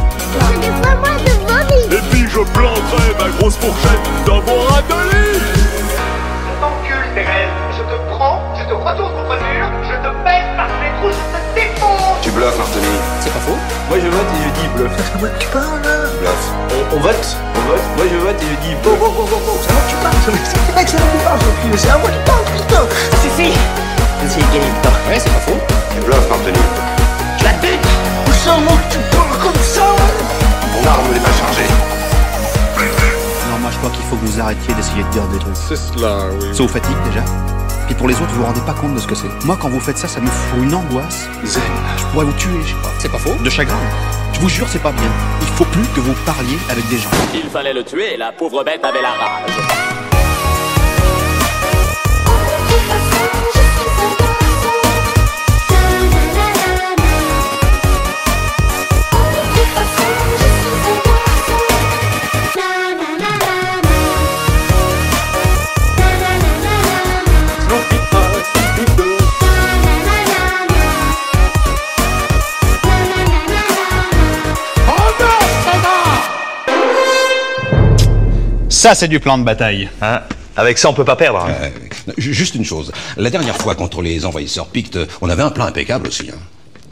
Et 1.91 2.01
puis 2.09 2.25
je 2.27 2.39
planterai 2.39 3.13
ma 3.19 3.29
grosse 3.37 3.57
fourchette 3.57 4.25
dans 4.25 4.39
vos. 4.39 4.65
T'encules, 4.69 5.58
bluffes, 12.39 12.57
Martini. 12.57 12.95
C'est 13.19 13.33
pas 13.33 13.43
faux. 13.43 13.59
Moi 13.89 13.97
je 13.99 14.07
vote 14.07 14.29
et 14.31 14.41
je 14.47 14.51
dis 14.61 14.67
bluff. 14.75 14.91
Moi, 15.19 15.29
tu 15.39 15.47
parles 15.47 15.81
là 15.83 16.07
Bluff. 16.23 16.43
On, 16.71 16.95
on 16.95 16.99
vote 17.01 17.27
On 17.55 17.63
vote 17.67 17.85
Moi 17.97 18.05
je 18.07 18.17
vote 18.17 18.39
et 18.39 18.47
je 18.47 18.57
dis 18.63 18.75
Bon, 18.79 18.95
bluff. 18.95 18.99
bon, 18.99 19.11
bon, 19.11 19.25
bon, 19.27 19.39
bon, 19.43 19.55
c'est 19.59 19.67
à 19.67 19.75
moi 19.75 19.83
que 19.83 19.91
tu 19.91 19.97
parles. 19.99 20.19
C'est 20.23 20.71
vrai 20.71 20.83
que 20.85 20.89
c'est 20.89 20.97
à 20.97 21.03
moi 21.03 21.11
que 21.11 21.19
tu 21.19 21.23
parles, 21.27 21.77
c'est 21.77 21.89
à 21.91 21.97
moi 21.99 22.07
que 22.09 22.15
tu 22.15 22.23
parles, 22.23 22.47
putain. 22.55 22.83
Ça 23.11 23.17
suffit 23.19 23.53
suis 24.29 24.41
gagné 24.53 24.69
le 24.71 24.79
temps. 24.83 24.97
Ouais, 25.09 25.19
c'est 25.19 25.31
pas 25.35 25.43
faux. 25.43 25.59
Tu 25.91 25.99
bluffes, 26.05 26.29
Martini. 26.29 26.63
Je 27.39 27.43
la 27.43 27.53
bute 27.59 27.87
C'est 28.31 28.49
à 28.49 28.57
moi 28.57 28.75
que 28.79 28.87
tu 28.93 28.99
parles 29.11 29.37
comme 29.43 29.61
ça 29.63 29.83
Mon 29.83 30.83
arme 30.87 31.11
n'est 31.11 31.19
pas 31.19 31.35
chargée. 31.35 31.69
Non, 33.51 33.57
moi 33.59 33.71
je 33.71 33.77
crois 33.79 33.91
qu'il 33.91 34.05
faut 34.07 34.15
que 34.15 34.25
vous 34.25 34.39
arrêtiez 34.39 34.73
d'essayer 34.75 35.03
de 35.03 35.09
dire 35.09 35.27
des 35.27 35.39
trucs. 35.39 35.55
C'est 35.55 35.75
cela, 35.75 36.31
oui. 36.39 36.55
Ça 36.55 36.63
vous 36.63 36.69
fatigue 36.69 36.99
déjà 37.03 37.23
Puis 37.89 37.95
pour 37.95 38.07
les 38.07 38.13
autres, 38.13 38.27
vous 38.33 38.41
vous 38.41 38.45
rendez 38.45 38.61
pas 38.61 38.73
compte 38.73 38.93
de 38.93 38.99
ce 38.99 39.07
que 39.07 39.15
c'est. 39.15 39.27
Moi, 39.45 39.57
quand 39.59 39.67
vous 39.67 39.79
faites 39.79 39.97
ça, 39.97 40.07
ça 40.07 40.19
me 40.19 40.27
fout 40.27 40.61
une 40.61 40.75
angoisse. 40.75 41.27
Zen. 41.43 41.63
Je 41.97 42.05
pourrais 42.11 42.25
vous 42.25 42.33
tuer, 42.33 42.61
je 42.61 42.67
sais 42.67 42.81
pas. 42.83 42.91
C'est 42.99 43.11
pas 43.11 43.17
faux. 43.17 43.33
De 43.43 43.49
chagrin. 43.49 43.79
Je 44.31 44.39
vous 44.39 44.47
jure, 44.47 44.67
c'est 44.69 44.77
pas 44.83 44.91
bien. 44.91 45.09
Il 45.41 45.47
faut 45.47 45.65
plus 45.65 45.87
que 45.95 45.99
vous 45.99 46.13
parliez 46.23 46.59
avec 46.69 46.87
des 46.87 46.99
gens. 46.99 47.09
Il 47.33 47.49
fallait 47.49 47.73
le 47.73 47.83
tuer, 47.83 48.15
la 48.15 48.31
pauvre 48.31 48.63
bête 48.63 48.85
avait 48.85 49.01
la 49.01 49.09
rage. 49.09 49.88
Ça, 78.79 78.95
c'est 78.95 79.09
du 79.09 79.19
plan 79.19 79.37
de 79.37 79.43
bataille. 79.43 79.89
Hein? 80.01 80.21
Avec 80.55 80.77
ça, 80.77 80.89
on 80.89 80.93
peut 80.93 81.03
pas 81.03 81.17
perdre. 81.17 81.39
hein. 81.39 81.49
Euh, 81.63 81.69
ju- 82.17 82.33
juste 82.33 82.55
une 82.55 82.63
chose. 82.63 82.93
La 83.17 83.29
dernière 83.29 83.57
fois 83.57 83.75
contre 83.75 84.01
les 84.01 84.25
envahisseurs 84.25 84.67
pictes, 84.67 84.97
on 85.19 85.27
avait 85.29 85.43
un 85.43 85.49
plan 85.49 85.65
impeccable 85.65 86.07
aussi. 86.07 86.29
hein. 86.31 86.37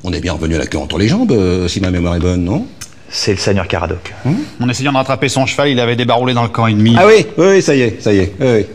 On 0.04 0.12
est 0.12 0.20
bien 0.20 0.34
revenu 0.34 0.56
à 0.56 0.58
la 0.58 0.66
queue 0.68 0.78
entre 0.80 0.98
les 0.98 1.08
jambes, 1.08 1.32
euh, 1.32 1.70
si 1.70 1.80
ma 1.80 1.90
mémoire 1.90 2.16
est 2.16 2.20
bonne, 2.20 2.44
non? 2.44 2.66
C'est 3.10 3.32
le 3.32 3.38
seigneur 3.38 3.70
Caradoc. 3.70 4.14
En 4.62 4.68
essayant 4.68 4.92
de 4.92 4.98
rattraper 4.98 5.30
son 5.30 5.46
cheval, 5.46 5.70
il 5.70 5.80
avait 5.80 5.96
débaroulé 5.96 6.34
dans 6.34 6.44
le 6.44 6.50
camp 6.50 6.68
ennemi. 6.68 6.94
Ah 7.00 7.08
oui, 7.08 7.26
oui, 7.38 7.46
oui, 7.52 7.62
ça 7.62 7.74
y 7.74 7.80
est, 7.84 8.02
ça 8.04 8.12
y 8.12 8.18
est. 8.20 8.34
oui. 8.38 8.66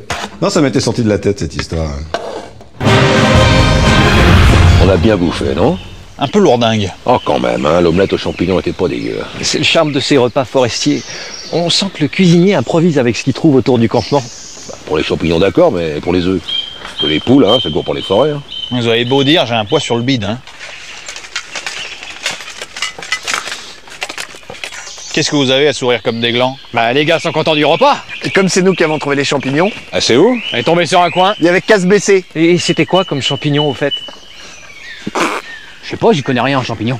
Non, 0.41 0.49
ça 0.49 0.63
m'était 0.63 0.81
sorti 0.81 1.03
de 1.03 1.11
la 1.11 1.19
tête 1.19 1.39
cette 1.41 1.55
histoire. 1.55 1.91
On 4.83 4.89
a 4.89 4.97
bien 4.97 5.19
bouffé, 5.19 5.55
non? 5.55 5.79
Un 6.19 6.29
peu 6.29 6.39
lourdingue. 6.39 6.91
Oh, 7.05 7.19
quand 7.23 7.39
même, 7.41 7.67
hein, 7.67 7.83
l'omelette 7.83 8.15
aux 8.15 8.19
champignons 8.19 8.59
était 8.59 8.73
pas 8.73 8.89
dégueu. 8.89 9.19
C'est 9.43 9.59
le 9.59 9.65
charme 9.65 9.93
de 9.93 10.01
ces 10.01 10.17
repas 10.17 10.47
forestiers. 10.47 11.03
On 11.53 11.69
sent 11.71 11.87
que 11.95 12.01
le 12.03 12.09
cuisinier 12.09 12.55
improvise 12.55 12.99
avec 12.99 13.17
ce 13.17 13.25
qu'il 13.25 13.35
trouve 13.35 13.57
autour 13.57 13.79
du 13.79 13.89
campement. 13.89 14.23
Pour 14.87 14.97
les 14.97 15.05
champignons, 15.05 15.39
d'accord, 15.39 15.71
mais 15.73 16.01
pour 16.01 16.13
les 16.13 16.27
œufs. 16.27 16.41
Que 17.01 17.07
les 17.07 17.21
poules, 17.21 17.45
hein, 17.45 17.59
c'est 17.63 17.71
bon 17.71 17.83
pour 17.83 17.95
les 17.95 18.03
forêts. 18.03 18.31
hein. 18.31 18.43
Vous 18.71 18.87
avez 18.89 19.05
beau 19.05 19.23
dire, 19.25 19.45
j'ai 19.45 19.55
un 19.55 19.65
poids 19.65 19.81
sur 19.81 19.97
le 19.97 20.03
bide. 20.03 20.25
Hein. 20.25 20.39
Qu'est-ce 25.13 25.31
que 25.31 25.37
vous 25.37 25.51
avez 25.51 25.69
à 25.69 25.75
sourire 25.75 26.03
comme 26.03 26.21
des 26.23 26.33
glands? 26.33 26.57
Bah 26.73 26.91
les 26.95 27.05
gars 27.05 27.19
sont 27.19 27.33
contents 27.33 27.55
du 27.55 27.67
repas. 27.67 27.99
Et 28.25 28.31
comme 28.31 28.49
c'est 28.49 28.63
nous 28.63 28.73
qui 28.73 28.83
avons 28.83 28.99
trouvé 28.99 29.15
les 29.15 29.25
champignons, 29.25 29.71
Ah, 29.93 30.01
c'est 30.01 30.17
où? 30.17 30.35
On 30.53 30.57
est 30.57 30.63
tombé 30.63 30.87
sur 30.87 31.03
un 31.03 31.11
coin. 31.11 31.35
il 31.39 31.45
y 31.45 31.49
avait 31.51 31.61
qu'à 31.61 31.79
se 31.79 31.85
baisser. 31.87 32.25
Et 32.35 32.57
c'était 32.57 32.87
quoi 32.87 33.05
comme 33.05 33.21
champignon 33.21 33.69
au 33.69 33.75
fait? 33.75 33.93
Je 35.85 35.91
sais 35.91 35.97
pas, 35.99 36.13
j'y 36.13 36.23
connais 36.23 36.41
rien 36.41 36.59
en 36.61 36.63
champignons. 36.63 36.99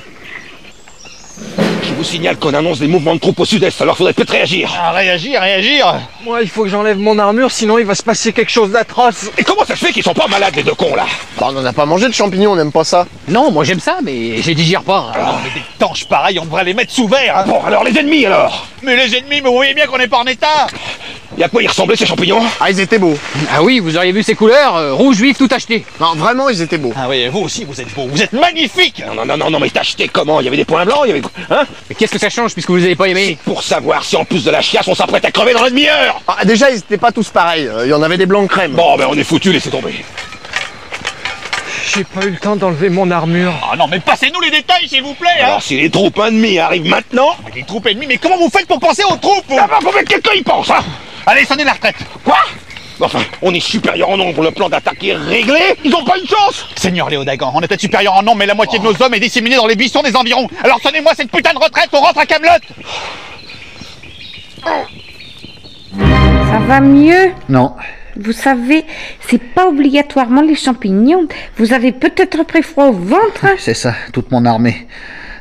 Vous 1.91 2.03
signale 2.03 2.37
qu'on 2.37 2.53
annonce 2.53 2.79
des 2.79 2.87
mouvements 2.87 3.15
de 3.15 3.19
troupes 3.19 3.39
au 3.39 3.45
sud-est, 3.45 3.81
alors 3.81 3.97
faudrait 3.97 4.13
peut-être 4.13 4.31
réagir. 4.31 4.71
Ah, 4.81 4.91
réagir, 4.91 5.41
réagir 5.41 5.93
Moi, 6.23 6.41
il 6.41 6.49
faut 6.49 6.63
que 6.63 6.69
j'enlève 6.69 6.97
mon 6.97 7.17
armure, 7.19 7.51
sinon 7.51 7.77
il 7.77 7.85
va 7.85 7.95
se 7.95 8.03
passer 8.03 8.33
quelque 8.33 8.51
chose 8.51 8.71
d'atroce. 8.71 9.29
Et 9.37 9.43
comment 9.43 9.65
ça 9.65 9.75
se 9.75 9.85
fait 9.85 9.91
qu'ils 9.91 10.03
sont 10.03 10.13
pas 10.13 10.27
malades, 10.27 10.55
les 10.55 10.63
deux 10.63 10.73
cons, 10.75 10.95
là? 10.95 11.05
Bah, 11.39 11.47
on 11.51 11.57
en 11.57 11.65
a 11.65 11.73
pas 11.73 11.85
mangé 11.85 12.07
de 12.07 12.13
champignons, 12.13 12.51
on 12.51 12.55
n'aime 12.55 12.71
pas 12.71 12.83
ça. 12.83 13.05
Non, 13.27 13.51
moi 13.51 13.63
j'aime 13.63 13.79
ça, 13.79 13.97
mais 14.03 14.41
je 14.41 14.47
les 14.47 14.55
digère 14.55 14.83
pas. 14.83 15.11
Ah, 15.15 15.35
mais 15.43 15.49
des 15.49 15.65
tanches 15.79 16.05
pareilles, 16.05 16.39
on 16.39 16.45
devrait 16.45 16.63
les 16.63 16.73
mettre 16.73 16.91
sous 16.93 17.07
verre. 17.07 17.37
hein. 17.39 17.43
Bon, 17.47 17.61
alors 17.65 17.83
les 17.83 17.97
ennemis, 17.97 18.25
alors? 18.25 18.67
Mais 18.81 18.95
les 18.95 19.15
ennemis, 19.17 19.41
mais 19.41 19.49
vous 19.49 19.53
voyez 19.55 19.73
bien 19.73 19.85
qu'on 19.87 19.97
est 19.99 20.07
pas 20.07 20.19
en 20.19 20.25
état 20.25 20.67
Et 21.37 21.43
à 21.43 21.49
quoi 21.49 21.63
ils 21.63 21.67
ressemblaient, 21.67 21.95
ces 21.95 22.05
champignons? 22.05 22.41
Ah, 22.59 22.69
ils 22.69 22.79
étaient 22.79 22.99
beaux. 22.99 23.17
Ah 23.51 23.63
oui, 23.63 23.79
vous 23.79 23.97
auriez 23.97 24.11
vu 24.11 24.21
ces 24.21 24.35
couleurs, 24.35 24.75
euh, 24.75 24.93
rouge 24.93 25.19
vif, 25.19 25.37
tout 25.37 25.47
acheté. 25.51 25.83
Non, 25.99 26.13
vraiment, 26.15 26.49
ils 26.49 26.61
étaient 26.61 26.77
beaux. 26.77 26.93
Ah 26.95 27.07
oui, 27.09 27.27
vous 27.27 27.39
aussi, 27.39 27.65
vous 27.65 27.81
êtes 27.81 27.91
beau, 27.93 28.07
vous 28.07 28.21
êtes 28.21 28.33
magnifique 28.33 29.03
Non, 29.07 29.15
non, 29.15 29.25
non, 29.25 29.37
non, 29.37 29.49
non, 29.49 29.59
mais 29.59 29.69
t'as 29.69 29.81
acheté 29.81 30.07
comment? 30.07 30.39
Il 30.41 30.43
y 30.43 30.47
avait 30.47 30.57
des 30.57 30.65
points 30.65 30.85
blancs, 30.85 31.01
il 31.05 31.07
y 31.07 31.11
avait... 31.11 31.21
Hein? 31.49 31.63
Mais 31.89 31.95
qu'est-ce 31.95 32.11
que 32.11 32.19
ça 32.19 32.29
change 32.29 32.53
puisque 32.53 32.69
vous 32.69 32.75
les 32.77 32.85
avez 32.85 32.95
pas 32.95 33.07
aimés 33.07 33.37
Pour 33.45 33.63
savoir 33.63 34.03
si 34.03 34.15
en 34.15 34.25
plus 34.25 34.43
de 34.43 34.51
la 34.51 34.61
chiasse, 34.61 34.87
on 34.87 34.95
s'apprête 34.95 35.25
à 35.25 35.31
crever 35.31 35.53
dans 35.53 35.63
la 35.63 35.69
demi-heure 35.71 36.21
Ah, 36.27 36.45
déjà, 36.45 36.69
ils 36.69 36.77
étaient 36.77 36.97
pas 36.97 37.11
tous 37.11 37.29
pareils. 37.29 37.67
Euh, 37.67 37.85
Il 37.85 37.89
y 37.89 37.93
en 37.93 38.03
avait 38.03 38.17
des 38.17 38.27
blancs 38.27 38.47
crème. 38.49 38.73
Bon, 38.73 38.95
ben 38.95 39.07
on 39.09 39.17
est 39.17 39.23
foutu, 39.23 39.51
laissez 39.51 39.71
tomber. 39.71 40.05
J'ai 41.95 42.03
pas 42.03 42.25
eu 42.25 42.29
le 42.31 42.37
temps 42.37 42.55
d'enlever 42.55 42.89
mon 42.89 43.09
armure. 43.11 43.53
Ah 43.71 43.75
non, 43.75 43.87
mais 43.87 43.99
passez-nous 43.99 44.39
les 44.41 44.51
détails, 44.51 44.87
s'il 44.87 45.03
vous 45.03 45.13
plaît 45.15 45.29
hein. 45.41 45.45
Alors 45.45 45.61
si 45.63 45.79
les 45.79 45.89
troupes 45.89 46.17
ennemies 46.19 46.57
arrivent 46.59 46.87
maintenant... 46.87 47.35
Mais 47.45 47.51
les 47.55 47.63
troupes 47.63 47.85
ennemies, 47.87 48.07
mais 48.07 48.17
comment 48.17 48.37
vous 48.37 48.49
faites 48.49 48.67
pour 48.67 48.79
penser 48.79 49.03
aux 49.03 49.15
troupes 49.17 49.43
vous? 49.47 49.57
Ah 49.59 49.67
bah, 49.67 49.79
faut 49.81 49.91
que 49.91 50.03
quelqu'un 50.03 50.33
y 50.33 50.41
pense, 50.41 50.69
hein 50.71 50.83
Allez, 51.25 51.45
sonnez 51.45 51.63
la 51.63 51.73
retraite 51.73 51.95
Quoi 52.23 52.37
Enfin, 52.99 53.19
on 53.41 53.53
est 53.53 53.59
supérieur 53.59 54.09
en 54.09 54.17
nombre, 54.17 54.43
le 54.43 54.51
plan 54.51 54.69
d'attaque 54.69 55.03
est 55.03 55.15
réglé, 55.15 55.59
ils 55.83 55.93
ont 55.93 56.03
pas 56.05 56.17
une 56.17 56.27
chance 56.27 56.67
Seigneur 56.75 57.09
Léodagan, 57.09 57.51
on 57.53 57.59
est 57.61 57.67
peut-être 57.67 57.81
supérieur 57.81 58.13
en 58.13 58.21
nombre, 58.23 58.37
mais 58.37 58.45
la 58.45 58.53
moitié 58.53 58.79
de 58.79 58.83
nos 58.83 59.01
hommes 59.01 59.13
est 59.13 59.19
disséminée 59.19 59.55
dans 59.55 59.65
les 59.67 59.75
buissons 59.75 60.01
des 60.03 60.15
environs. 60.15 60.47
Alors 60.63 60.79
sonnez-moi 60.79 61.11
cette 61.15 61.31
putain 61.31 61.53
de 61.53 61.57
retraite, 61.59 61.89
on 61.91 61.99
rentre 61.99 62.19
à 62.19 62.25
Camelot 62.25 62.51
Ça 65.83 66.59
va 66.67 66.79
mieux 66.79 67.31
Non. 67.49 67.73
Vous 68.15 68.31
savez, 68.31 68.85
c'est 69.27 69.41
pas 69.41 69.67
obligatoirement 69.67 70.41
les 70.41 70.55
champignons. 70.55 71.27
Vous 71.57 71.73
avez 71.73 71.91
peut-être 71.91 72.43
pris 72.43 72.61
froid 72.61 72.85
au 72.85 72.93
ventre. 72.93 73.47
C'est 73.57 73.73
ça, 73.73 73.95
toute 74.13 74.31
mon 74.31 74.45
armée. 74.45 74.87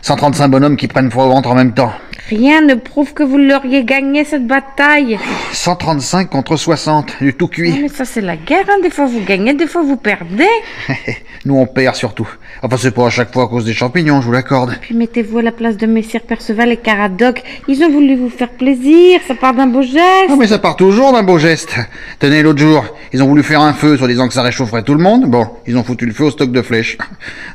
135 0.01 0.49
bonhommes 0.49 0.77
qui 0.77 0.89
prennent 0.89 1.11
froid 1.11 1.25
au 1.27 1.29
ventre 1.29 1.51
en 1.51 1.55
même 1.55 1.75
temps. 1.75 1.93
Rien 2.29 2.61
ne 2.63 2.75
prouve 2.75 3.13
que 3.15 3.23
vous 3.23 3.37
l'auriez 3.37 3.85
gagné 3.85 4.25
cette 4.25 4.47
bataille. 4.47 5.19
135 5.53 6.31
contre 6.31 6.57
60, 6.57 7.15
du 7.21 7.35
tout 7.35 7.45
Non, 7.45 7.49
cuit. 7.49 7.79
mais 7.83 7.89
ça 7.89 8.05
c'est 8.05 8.21
la 8.21 8.37
guerre, 8.37 8.65
hein. 8.69 8.79
des 8.83 8.91
fois 8.91 9.07
vous 9.07 9.21
gagnez, 9.21 9.55
des 9.55 9.67
fois 9.67 9.83
vous 9.83 9.97
perdez. 9.97 10.47
Nous 11.45 11.57
on 11.57 11.67
perd 11.67 11.95
surtout. 11.97 12.29
Enfin 12.63 12.77
c'est 12.79 12.93
pas 12.93 13.07
à 13.07 13.11
chaque 13.11 13.33
fois 13.33 13.45
à 13.45 13.47
cause 13.49 13.65
des 13.65 13.75
champignons, 13.75 14.21
je 14.21 14.27
vous 14.27 14.33
l'accorde. 14.33 14.79
Puis 14.81 14.95
mettez-vous 14.95 15.39
à 15.39 15.43
la 15.43 15.53
place 15.53 15.77
de 15.77 15.87
Messire 15.87 16.23
Perceval 16.23 16.71
et 16.73 16.77
Caradoc. 16.77 17.43
Ils 17.69 17.83
ont 17.83 17.91
voulu 17.91 18.15
vous 18.17 18.31
faire 18.31 18.51
plaisir, 18.51 19.21
ça 19.27 19.35
part 19.35 19.53
d'un 19.55 19.67
beau 19.67 19.83
geste. 19.83 20.31
Ah 20.31 20.37
mais 20.39 20.47
ça 20.47 20.59
part 20.59 20.77
toujours 20.77 21.13
d'un 21.13 21.23
beau 21.25 21.39
geste. 21.39 21.75
Tenez 22.21 22.43
l'autre 22.43 22.61
jour, 22.61 22.85
ils 23.13 23.23
ont 23.23 23.27
voulu 23.27 23.43
faire 23.43 23.61
un 23.61 23.73
feu, 23.75 23.97
soi-disant 23.97 24.29
que 24.29 24.35
ça 24.35 24.43
réchaufferait 24.43 24.85
tout 24.85 24.95
le 24.95 25.03
monde. 25.03 25.25
Bon, 25.27 25.49
ils 25.67 25.77
ont 25.77 25.83
foutu 25.85 26.07
le 26.07 26.13
feu 26.13 26.25
au 26.25 26.31
stock 26.31 26.53
de 26.53 26.63
flèches. 26.63 26.97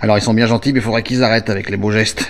Alors 0.02 0.18
ils 0.18 0.22
sont 0.22 0.34
bien 0.34 0.46
gentils, 0.48 0.74
mais 0.74 0.80
il 0.80 0.84
faudrait 0.84 1.04
qu'ils 1.04 1.24
arrêtent 1.24 1.50
avec 1.50 1.70
les 1.70 1.78
beaux 1.78 1.92
gestes. 1.92 2.30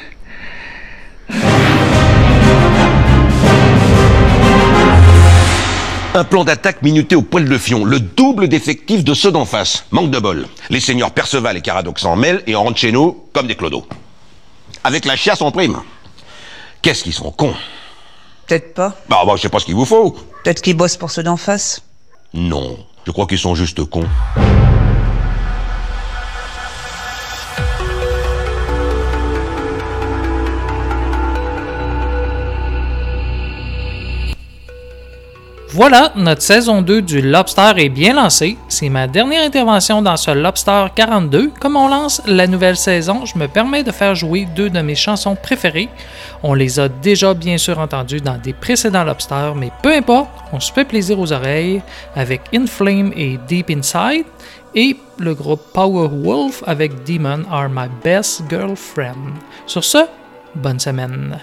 Un 6.16 6.24
plan 6.24 6.44
d'attaque 6.44 6.82
minuté 6.82 7.16
au 7.16 7.22
poil 7.22 7.48
de 7.48 7.58
fion, 7.58 7.86
le 7.86 8.00
double 8.00 8.48
d'effectifs 8.48 9.04
de 9.04 9.14
ceux 9.14 9.32
d'en 9.32 9.46
face. 9.46 9.86
Manque 9.92 10.10
de 10.10 10.20
bol. 10.20 10.48
Les 10.70 10.80
seigneurs 10.80 11.12
Perceval 11.12 11.58
et 11.58 11.62
Caradoc 11.62 12.00
s'en 12.00 12.16
mêlent 12.16 12.42
et 12.48 12.56
on 12.56 12.64
rentre 12.64 12.78
chez 12.78 12.92
nous 12.92 13.24
comme 13.34 13.48
des 13.48 13.56
clodos. 13.56 13.86
Avec 14.84 15.06
la 15.06 15.16
chiasse 15.16 15.42
en 15.42 15.52
prime. 15.52 15.78
Qu'est-ce 16.82 17.04
qu'ils 17.04 17.14
sont 17.14 17.32
cons 17.32 17.54
Peut-être 18.48 18.74
pas. 18.74 18.96
Bah, 19.10 19.24
bah, 19.26 19.34
je 19.36 19.42
sais 19.42 19.50
pas 19.50 19.60
ce 19.60 19.66
qu'il 19.66 19.76
vous 19.76 19.86
faut. 19.86 20.12
Peut-être 20.44 20.62
qu'ils 20.62 20.78
bossent 20.78 20.98
pour 20.98 21.12
ceux 21.12 21.24
d'en 21.24 21.38
face. 21.38 21.84
Non, 22.34 22.78
je 23.06 23.12
crois 23.12 23.28
qu'ils 23.28 23.40
sont 23.40 23.56
juste 23.56 23.84
cons. 23.86 24.08
Voilà, 35.78 36.12
notre 36.16 36.42
saison 36.42 36.82
2 36.82 37.04
du 37.04 37.22
Lobster 37.22 37.74
est 37.78 37.90
bien 37.90 38.16
lancée. 38.16 38.58
C'est 38.68 38.90
ma 38.90 39.06
dernière 39.06 39.44
intervention 39.44 40.02
dans 40.02 40.18
ce 40.18 40.32
Lobster 40.32 40.88
42. 40.96 41.52
Comme 41.60 41.76
on 41.76 41.88
lance 41.88 42.20
la 42.26 42.48
nouvelle 42.48 42.76
saison, 42.76 43.26
je 43.26 43.38
me 43.38 43.48
permets 43.48 43.84
de 43.84 43.92
faire 43.92 44.16
jouer 44.16 44.48
deux 44.56 44.72
de 44.72 44.82
mes 44.82 44.96
chansons 44.96 45.36
préférées. 45.36 45.90
On 46.42 46.56
les 46.56 46.80
a 46.80 46.90
déjà 46.90 47.36
bien 47.36 47.60
sûr 47.60 47.78
entendues 47.78 48.22
dans 48.22 48.40
des 48.40 48.54
précédents 48.54 49.04
Lobster, 49.04 49.52
mais 49.56 49.72
peu 49.84 49.94
importe, 49.94 50.32
on 50.52 50.60
se 50.60 50.74
fait 50.74 50.84
plaisir 50.84 51.20
aux 51.20 51.32
oreilles 51.32 51.84
avec 52.16 52.42
Inflame 52.56 53.14
et 53.16 53.38
Deep 53.48 53.70
Inside 53.70 54.26
et 54.74 54.98
le 55.20 55.36
groupe 55.36 55.62
Powerwolf 55.76 56.64
avec 56.66 57.04
Demon 57.04 57.44
Are 57.52 57.70
My 57.70 57.88
Best 58.04 58.42
Girlfriend. 58.50 59.36
Sur 59.68 59.84
ce, 59.84 60.00
bonne 60.56 60.80
semaine. 60.80 61.38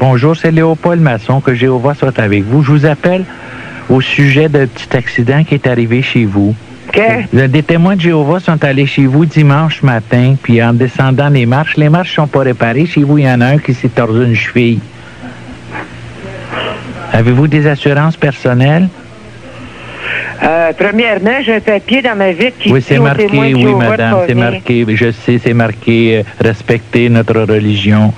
Bonjour, 0.00 0.34
c'est 0.34 0.50
Léopold 0.50 1.02
Masson, 1.02 1.42
que 1.42 1.54
Jéhovah 1.54 1.92
soit 1.92 2.18
avec 2.18 2.44
vous. 2.44 2.62
Je 2.62 2.72
vous 2.72 2.86
appelle 2.86 3.22
au 3.90 4.00
sujet 4.00 4.48
d'un 4.48 4.66
petit 4.66 4.96
accident 4.96 5.44
qui 5.44 5.54
est 5.54 5.66
arrivé 5.66 6.00
chez 6.00 6.24
vous. 6.24 6.54
Que? 6.90 7.46
Des 7.46 7.62
témoins 7.62 7.96
de 7.96 8.00
Jéhovah 8.00 8.40
sont 8.40 8.64
allés 8.64 8.86
chez 8.86 9.04
vous 9.04 9.26
dimanche 9.26 9.82
matin, 9.82 10.36
puis 10.42 10.62
en 10.62 10.72
descendant 10.72 11.28
les 11.28 11.44
marches, 11.44 11.76
les 11.76 11.90
marches 11.90 12.14
sont 12.14 12.26
pas 12.26 12.40
réparées. 12.40 12.86
Chez 12.86 13.02
vous, 13.02 13.18
il 13.18 13.24
y 13.24 13.30
en 13.30 13.42
a 13.42 13.46
un 13.48 13.58
qui 13.58 13.74
s'est 13.74 13.90
tordu 13.90 14.24
une 14.24 14.34
cheville. 14.34 14.80
Avez-vous 17.12 17.46
des 17.46 17.66
assurances 17.66 18.16
personnelles? 18.16 18.88
Euh, 20.42 20.72
premièrement, 20.78 21.42
j'ai 21.44 21.56
un 21.56 21.60
papier 21.60 22.00
dans 22.00 22.16
ma 22.16 22.32
vitre 22.32 22.56
qui 22.58 22.72
Oui, 22.72 22.80
c'est 22.80 22.98
marqué, 22.98 23.28
oui, 23.30 23.74
madame, 23.74 24.20
c'est 24.26 24.34
marqué. 24.34 24.86
Je 24.88 25.10
sais, 25.10 25.38
c'est 25.44 25.52
marqué 25.52 26.20
euh, 26.20 26.22
respecter 26.42 27.10
notre 27.10 27.38
religion. 27.42 28.14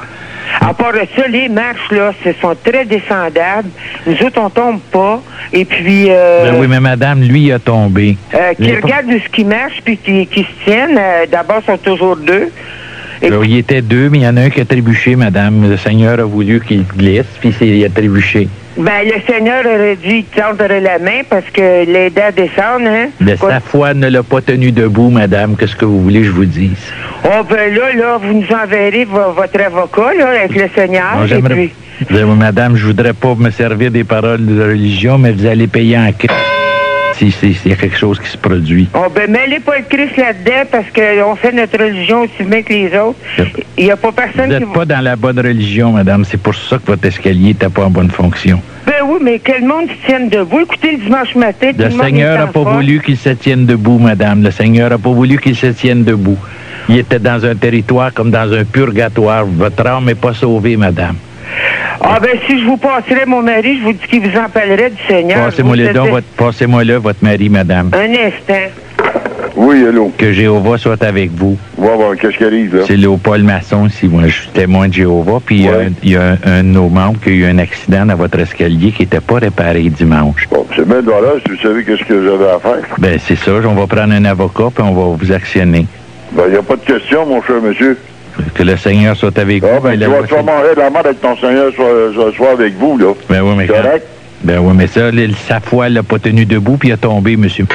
À 0.65 0.73
part 0.75 0.93
ça, 1.17 1.27
les 1.29 1.49
marches, 1.49 1.91
là, 1.91 2.13
ce 2.25 2.31
sont 2.41 2.55
très 2.65 2.85
descendables. 2.85 3.69
Nous 4.07 4.15
autres, 4.25 4.41
on 4.41 4.49
tombe 4.49 4.81
pas. 4.93 5.21
Et 5.53 5.65
puis, 5.65 6.07
euh, 6.09 6.53
Ben 6.53 6.61
oui, 6.61 6.67
mais 6.69 6.79
madame, 6.81 7.21
lui, 7.23 7.43
il 7.47 7.53
a 7.53 7.59
tombé. 7.59 8.17
euh, 8.35 8.55
qui 8.55 8.63
Les- 8.63 8.77
regardent 8.77 9.09
de 9.09 9.19
ce 9.19 9.29
qui 9.29 9.45
marche 9.45 9.81
puis 9.85 9.97
qui, 9.97 10.27
qui 10.27 10.43
se 10.45 10.65
tiennent, 10.65 10.97
euh, 10.99 11.27
d'abord, 11.31 11.63
sont 11.67 11.79
toujours 11.79 12.17
deux. 12.17 12.51
Ben, 13.21 13.41
il 13.45 13.57
était 13.59 13.83
deux, 13.83 14.09
mais 14.09 14.19
il 14.19 14.25
y 14.25 14.27
en 14.29 14.37
a 14.37 14.43
un 14.43 14.51
qui 14.51 14.61
a 14.61 14.65
trébuché, 14.65 15.15
madame. 15.17 15.69
Le 15.69 15.77
Seigneur 15.77 16.19
a 16.21 16.25
voulu 16.25 16.61
qu'il 16.61 16.85
glisse, 16.85 17.27
puis 17.41 17.55
il 17.61 17.85
a 17.85 17.89
trébuché. 17.89 18.49
Ben, 18.77 19.05
le 19.05 19.20
Seigneur 19.31 19.64
aurait 19.66 19.97
dû 19.97 20.25
tendre 20.25 20.66
la 20.66 20.99
main 20.99 21.20
parce 21.29 21.45
que 21.53 21.85
l'aidait 21.85 22.23
à 22.23 22.33
descendre, 22.33 22.87
hein? 22.89 23.09
Mais 23.20 23.37
sa 23.37 23.61
foi 23.61 23.93
ne 23.93 24.09
l'a 24.09 24.23
pas 24.23 24.41
tenu 24.41 24.73
debout, 24.73 25.11
madame. 25.11 25.57
Qu'est-ce 25.57 25.77
que 25.77 25.85
vous 25.85 26.01
voulez 26.03 26.20
que 26.20 26.27
je 26.27 26.31
vous 26.31 26.47
dise? 26.47 26.91
Oh, 27.25 27.45
ben 27.49 27.75
là, 27.75 27.93
là, 27.95 28.18
vous 28.23 28.33
nous 28.33 28.47
enverrez 28.51 29.05
vo- 29.05 29.33
votre 29.37 29.61
avocat, 29.61 30.14
là, 30.18 30.29
avec 30.41 30.55
le 30.55 30.68
Seigneur. 30.75 31.16
Bon, 31.18 31.25
et 31.25 31.29
j'aimerais- 31.29 31.55
puis... 31.55 31.73
Madame, 32.37 32.75
je 32.77 32.87
voudrais 32.87 33.12
pas 33.12 33.35
me 33.35 33.51
servir 33.51 33.91
des 33.91 34.05
paroles 34.05 34.45
de 34.45 34.62
religion, 34.62 35.18
mais 35.18 35.33
vous 35.33 35.47
allez 35.47 35.66
payer 35.66 35.99
en 35.99 36.09
si- 36.09 36.27
s'il 37.31 37.55
y 37.64 37.73
a 37.73 37.77
quelque 37.77 37.97
chose 37.97 38.18
qui 38.18 38.29
se 38.29 38.37
produit. 38.37 38.89
Oh, 38.95 39.07
ben, 39.14 39.31
mêlez 39.31 39.61
pas 39.61 39.79
le 39.79 39.85
Christ 39.89 40.16
là-dedans 40.16 40.68
parce 40.70 40.87
qu'on 40.95 41.37
fait 41.37 41.53
notre 41.53 41.79
religion 41.79 42.23
aussi 42.23 42.43
bien 42.45 42.62
que 42.62 42.73
les 42.73 42.99
autres. 42.99 43.18
Il 43.79 43.85
n'y 43.85 43.91
a 43.91 43.97
pas 43.97 44.12
personne 44.12 44.51
Vous 44.51 44.59
qui 44.59 44.64
n'êtes 44.64 44.73
pas 44.73 44.85
dans 44.85 45.01
la 45.01 45.16
bonne 45.16 45.39
religion, 45.39 45.93
madame. 45.93 46.25
C'est 46.25 46.41
pour 46.41 46.55
ça 46.55 46.79
que 46.79 46.87
votre 46.87 47.07
escalier 47.07 47.49
n'était 47.49 47.68
pas 47.68 47.85
en 47.85 47.91
bonne 47.91 48.11
fonction. 48.11 48.61
Ben 48.87 48.95
oui, 49.05 49.18
mais 49.23 49.39
que 49.39 49.53
le 49.53 49.66
monde 49.66 49.89
se 49.89 50.07
tienne 50.07 50.29
debout. 50.29 50.61
Écoutez, 50.61 50.93
le 50.93 50.99
dimanche 50.99 51.35
matin, 51.35 51.70
tout 51.73 51.79
Le 51.79 51.85
le 51.85 51.91
monde 51.91 52.03
Seigneur 52.03 52.39
n'a 52.39 52.47
pas 52.49 52.62
voulu 52.62 53.01
qu'il 53.01 53.16
se 53.16 53.31
tienne 53.31 53.66
debout, 53.66 53.99
madame. 53.99 54.43
Le 54.43 54.51
Seigneur 54.51 54.91
n'a 54.91 54.99
pas 54.99 55.11
voulu 55.11 55.39
qu'il 55.39 55.57
se 55.57 55.68
tienne 55.68 56.05
debout. 56.05 56.39
Il 56.89 56.99
était 56.99 57.20
dans 57.20 57.45
un 57.47 57.55
territoire 57.55 58.12
comme 58.12 58.31
dans 58.31 58.53
un 58.53 58.64
purgatoire. 58.64 59.45
Votre 59.47 59.87
âme 59.87 60.07
n'est 60.07 60.16
pas 60.16 60.35
sauvée, 60.35 60.77
madame. 60.77 61.16
Ah, 62.01 62.18
ben, 62.20 62.38
si 62.47 62.61
je 62.61 62.64
vous 62.66 62.76
passerais 62.76 63.26
mon 63.26 63.43
mari, 63.43 63.78
je 63.78 63.84
vous 63.84 63.93
dis 63.93 64.07
qu'il 64.09 64.20
vous 64.28 64.38
en 64.38 64.49
parlerait 64.49 64.90
du 64.90 65.03
Seigneur. 65.09 65.45
Passez-moi 65.47 65.76
Vous 65.76 65.82
le 65.82 65.88
don, 65.93 66.01
savez- 66.05 66.11
votre, 66.11 66.26
passez-moi 66.36 66.84
le, 66.84 66.97
votre 66.97 67.22
mari, 67.22 67.49
madame. 67.49 67.90
Un 67.95 68.11
instant. 68.12 68.70
Oui, 69.55 69.84
allô. 69.86 70.11
Que 70.16 70.32
Jéhovah 70.32 70.78
soit 70.78 71.03
avec 71.05 71.30
vous. 71.32 71.59
Ouais, 71.76 71.90
qu'est-ce 72.20 72.38
qui 72.38 72.45
arrive, 72.45 72.76
là? 72.76 72.82
C'est 72.86 72.97
Léopold 72.97 73.45
Masson 73.45 73.86
ici. 73.86 74.09
Moi, 74.09 74.22
je 74.26 74.32
suis 74.43 74.49
témoin 74.49 74.88
de 74.88 74.95
Jéhovah. 74.95 75.40
Puis 75.45 75.57
il 75.57 75.62
y 75.66 75.68
a 75.68 75.72
un- 75.72 75.90
il 76.03 76.11
y 76.12 76.16
a, 76.16 76.22
un, 76.22 76.36
un 76.47 76.62
de 76.62 76.68
nos 76.68 76.88
membres 76.88 77.20
qui 77.22 77.28
a 77.30 77.32
eu 77.32 77.45
un 77.45 77.59
accident 77.59 78.07
dans 78.07 78.16
votre 78.16 78.38
escalier 78.40 78.93
qui 78.93 79.03
n'était 79.03 79.20
pas 79.20 79.34
réparé 79.38 79.82
dimanche. 79.90 80.49
Bon, 80.51 80.66
c'est 80.74 80.86
bien 80.88 81.03
de 81.03 81.11
valeur, 81.11 81.34
si 81.45 81.53
vous 81.53 81.59
savez 81.61 81.84
qu'est-ce 81.84 82.03
que 82.05 82.24
j'avais 82.24 82.51
à 82.51 82.59
faire. 82.61 82.82
Ben, 82.99 83.18
c'est 83.18 83.36
ça. 83.36 83.53
On 83.66 83.74
va 83.74 83.86
prendre 83.86 84.14
un 84.14 84.24
avocat 84.24 84.68
puis 84.74 84.82
on 84.84 84.95
va 84.95 85.16
vous 85.20 85.32
actionner. 85.32 85.86
Ben, 86.32 86.45
il 86.47 86.53
n'y 86.53 86.59
a 86.59 86.62
pas 86.62 86.76
de 86.76 86.80
question, 86.80 87.26
mon 87.26 87.43
cher 87.43 87.57
monsieur. 87.62 87.99
Que 88.55 88.62
le 88.62 88.76
Seigneur 88.76 89.16
soit 89.16 89.37
avec 89.39 89.62
vous. 89.62 89.68
Ah, 89.76 89.80
ben, 89.83 89.91
puis 89.91 89.99
tu 90.01 90.05
vas 90.07 90.22
te 90.22 90.26
faire 90.26 90.45
manger 90.45 90.74
de 90.74 90.80
la 90.80 90.91
merde 90.91 91.07
avec 91.07 91.20
ton 91.20 91.37
Seigneur 91.37 91.72
soit, 91.74 92.33
soit, 92.37 92.51
avec 92.53 92.74
vous, 92.74 92.99
là. 92.99 93.12
Ben 93.28 93.43
oui, 93.43 93.55
mais 93.57 93.66
quand- 93.66 93.74
Correct? 93.83 94.07
Ben 94.43 94.59
oui, 94.61 94.72
mais 94.76 94.87
ça, 94.87 95.11
le- 95.11 95.28
sa 95.49 95.61
foi 95.61 95.89
l'a 95.89 96.03
pas 96.03 96.18
tenu 96.18 96.45
debout 96.45 96.76
puis 96.76 96.89
il 96.89 96.93
a 96.93 96.97
tombé, 96.97 97.37
monsieur. 97.37 97.66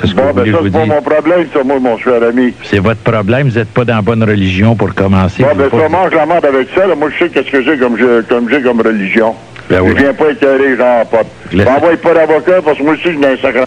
Qu'est-ce 0.00 0.12
que 0.14 0.16
Bon, 0.20 0.26
vous 0.28 0.32
ben, 0.32 0.40
voulez 0.40 0.50
que 0.50 0.56
ça, 0.56 0.62
vous 0.62 0.66
c'est 0.68 0.72
pas 0.88 0.94
mon 0.94 1.02
problème, 1.02 1.46
ça, 1.52 1.62
moi, 1.64 1.78
mon 1.80 1.98
cher 1.98 2.22
ami. 2.22 2.52
C'est 2.64 2.78
votre 2.78 3.00
problème. 3.00 3.48
Vous 3.48 3.58
n'êtes 3.58 3.72
pas 3.72 3.84
dans 3.84 3.96
la 3.96 4.02
bonne 4.02 4.22
religion 4.22 4.74
pour 4.76 4.94
commencer. 4.94 5.42
Bon, 5.42 5.48
Vous 5.52 5.58
ben, 5.58 5.68
pas- 5.70 5.80
ça 5.80 5.88
mange 5.88 6.12
la 6.14 6.26
merde 6.26 6.44
avec 6.46 6.68
ça, 6.74 6.86
là. 6.86 6.94
Moi, 6.94 7.08
je 7.10 7.24
sais 7.24 7.30
qu'est-ce 7.30 7.50
que 7.50 7.62
j'ai 7.62 7.76
comme, 7.78 7.96
je- 7.98 8.22
comme 8.22 8.48
j'ai 8.48 8.62
comme 8.62 8.80
religion. 8.80 9.34
Ben 9.70 9.80
oui, 9.82 9.90
je 9.96 10.02
viens 10.02 10.14
pas 10.14 10.30
éclairer, 10.30 10.76
genre, 10.76 11.04
pas. 11.06 11.22
Le- 11.52 11.64
M'envoie 11.64 11.96
pas 12.02 12.14
d'avocat, 12.14 12.62
parce 12.64 12.78
que 12.78 12.82
moi 12.82 12.92
aussi, 12.94 13.02
je 13.04 13.08
suis 13.10 13.26
un 13.26 13.36
sacré 13.42 13.64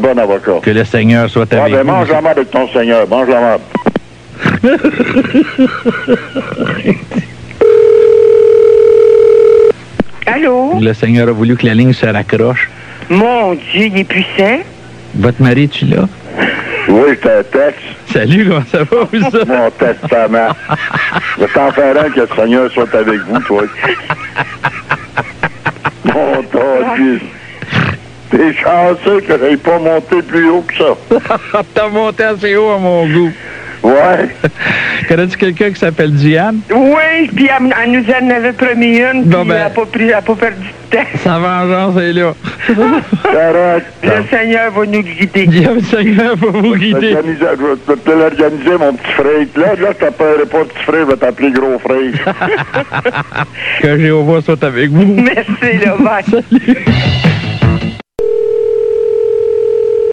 bon 0.00 0.18
avocat. 0.18 0.52
Que 0.62 0.70
le 0.70 0.84
Seigneur 0.84 1.28
soit 1.30 1.46
Ah, 1.52 1.60
avec 1.62 1.72
ben, 1.74 1.80
vous. 1.82 1.86
mange 1.86 2.00
monsieur. 2.00 2.14
la 2.14 2.20
merde 2.22 2.38
avec 2.38 2.50
ton 2.50 2.68
Seigneur. 2.68 3.08
Mange 3.08 3.28
la 3.28 3.40
merde. 3.40 3.60
Allô? 10.26 10.78
Le 10.80 10.92
Seigneur 10.94 11.28
a 11.28 11.32
voulu 11.32 11.56
que 11.56 11.66
la 11.66 11.74
ligne 11.74 11.92
se 11.92 12.06
raccroche. 12.06 12.70
Mon 13.10 13.52
Dieu, 13.54 13.86
il 13.86 13.98
est 13.98 14.04
puissant. 14.04 14.60
Votre 15.14 15.42
mari, 15.42 15.68
tu 15.68 15.84
là? 15.86 16.08
Oui, 16.88 17.10
je 17.22 17.42
texte. 17.42 17.80
Salut, 18.12 18.46
comment 18.48 18.62
ça 18.70 18.78
va, 18.78 19.08
vous 19.12 19.30
ça? 19.30 19.44
Mon 19.46 19.70
testament. 19.70 20.48
Je 21.36 21.40
vais 21.40 21.48
t'en 21.52 21.70
faire 21.72 22.04
un 22.04 22.10
que 22.10 22.20
le 22.20 22.28
Seigneur 22.36 22.70
soit 22.72 22.94
avec 22.94 23.20
vous, 23.20 23.38
toi. 23.40 23.62
Mon 26.04 26.42
Dieu. 26.96 27.20
T'es 28.30 28.52
chanceux 28.54 29.20
que 29.20 29.38
j'aille 29.38 29.56
pas 29.56 29.78
monté 29.78 30.22
plus 30.22 30.48
haut 30.48 30.62
que 30.66 30.74
ça. 30.76 31.62
T'as 31.74 31.88
monté 31.88 32.24
assez 32.24 32.56
haut 32.56 32.70
à 32.70 32.78
mon 32.78 33.06
goût. 33.06 33.32
Ouais. 33.84 34.28
Connais-tu 35.08 35.36
quelqu'un 35.36 35.70
qui 35.70 35.78
s'appelle 35.78 36.12
Diane? 36.12 36.60
Oui, 36.74 37.28
puis 37.36 37.48
elle, 37.54 37.74
elle 37.84 37.90
nous 37.92 38.04
en 38.10 38.30
avait 38.34 38.52
promis 38.54 38.96
une, 38.98 39.24
Bon, 39.24 39.40
puis 39.40 39.48
ben. 39.50 39.54
elle 39.56 39.62
n'a 39.64 39.70
pas, 39.70 39.84
pris- 39.84 40.04
elle 40.08 40.14
a 40.14 40.22
pas 40.22 40.34
perdu 40.34 40.56
de 40.90 40.96
temps. 40.96 41.04
Sa 41.22 41.38
vengeance 41.38 41.96
est 42.00 42.12
là. 42.14 42.32
Le 44.02 44.22
Seigneur 44.30 44.70
va 44.72 44.86
nous 44.86 45.02
guider. 45.02 45.46
Le 45.46 45.80
Seigneur 45.82 46.36
va 46.36 46.46
vous 46.46 46.74
guider. 46.76 47.14
Organiser- 47.14 47.46
Je 47.58 47.92
vais 47.92 47.96
te- 47.98 48.10
l'organiser, 48.10 48.78
mon 48.78 48.94
petit 48.94 49.12
frère. 49.12 49.46
Là, 49.56 49.74
là, 49.74 49.88
je 49.92 50.04
t'appellerai 50.04 50.46
pas 50.46 50.64
petit 50.64 50.82
frère, 50.84 51.00
je 51.00 51.10
vais 51.10 51.16
t'appeler 51.16 51.50
gros 51.50 51.78
frère. 51.78 52.34
Que 53.82 53.98
Jéhovah 53.98 54.40
soit 54.40 54.64
avec 54.64 54.90
vous. 54.90 55.14
Merci, 55.22 55.84
là, 55.84 55.96
bye. 55.98 56.42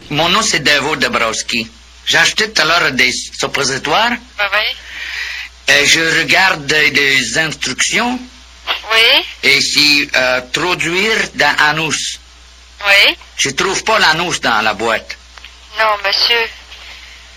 Mon 0.09 0.27
nom, 0.29 0.41
c'est 0.41 0.61
Davo 0.61 0.95
Dabrowski. 0.97 1.67
J'ai 2.05 2.17
acheté 2.17 2.51
tout 2.51 2.61
à 2.61 2.65
l'heure 2.65 2.91
des 2.91 3.11
suppositoires. 3.11 4.11
Oui. 4.11 5.73
Et 5.73 5.85
je 5.85 6.19
regarde 6.19 6.65
des 6.65 7.37
instructions. 7.37 8.19
Oui. 8.93 9.25
Et 9.43 9.61
c'est 9.61 10.09
euh, 10.15 10.41
traduire 10.51 11.17
dans 11.35 11.55
anus. 11.59 12.19
Oui. 12.85 13.15
Je 13.37 13.49
trouve 13.51 13.83
pas 13.83 13.99
l'anus 13.99 14.41
dans 14.41 14.61
la 14.61 14.73
boîte. 14.73 15.17
Non, 15.79 15.97
monsieur. 16.05 16.47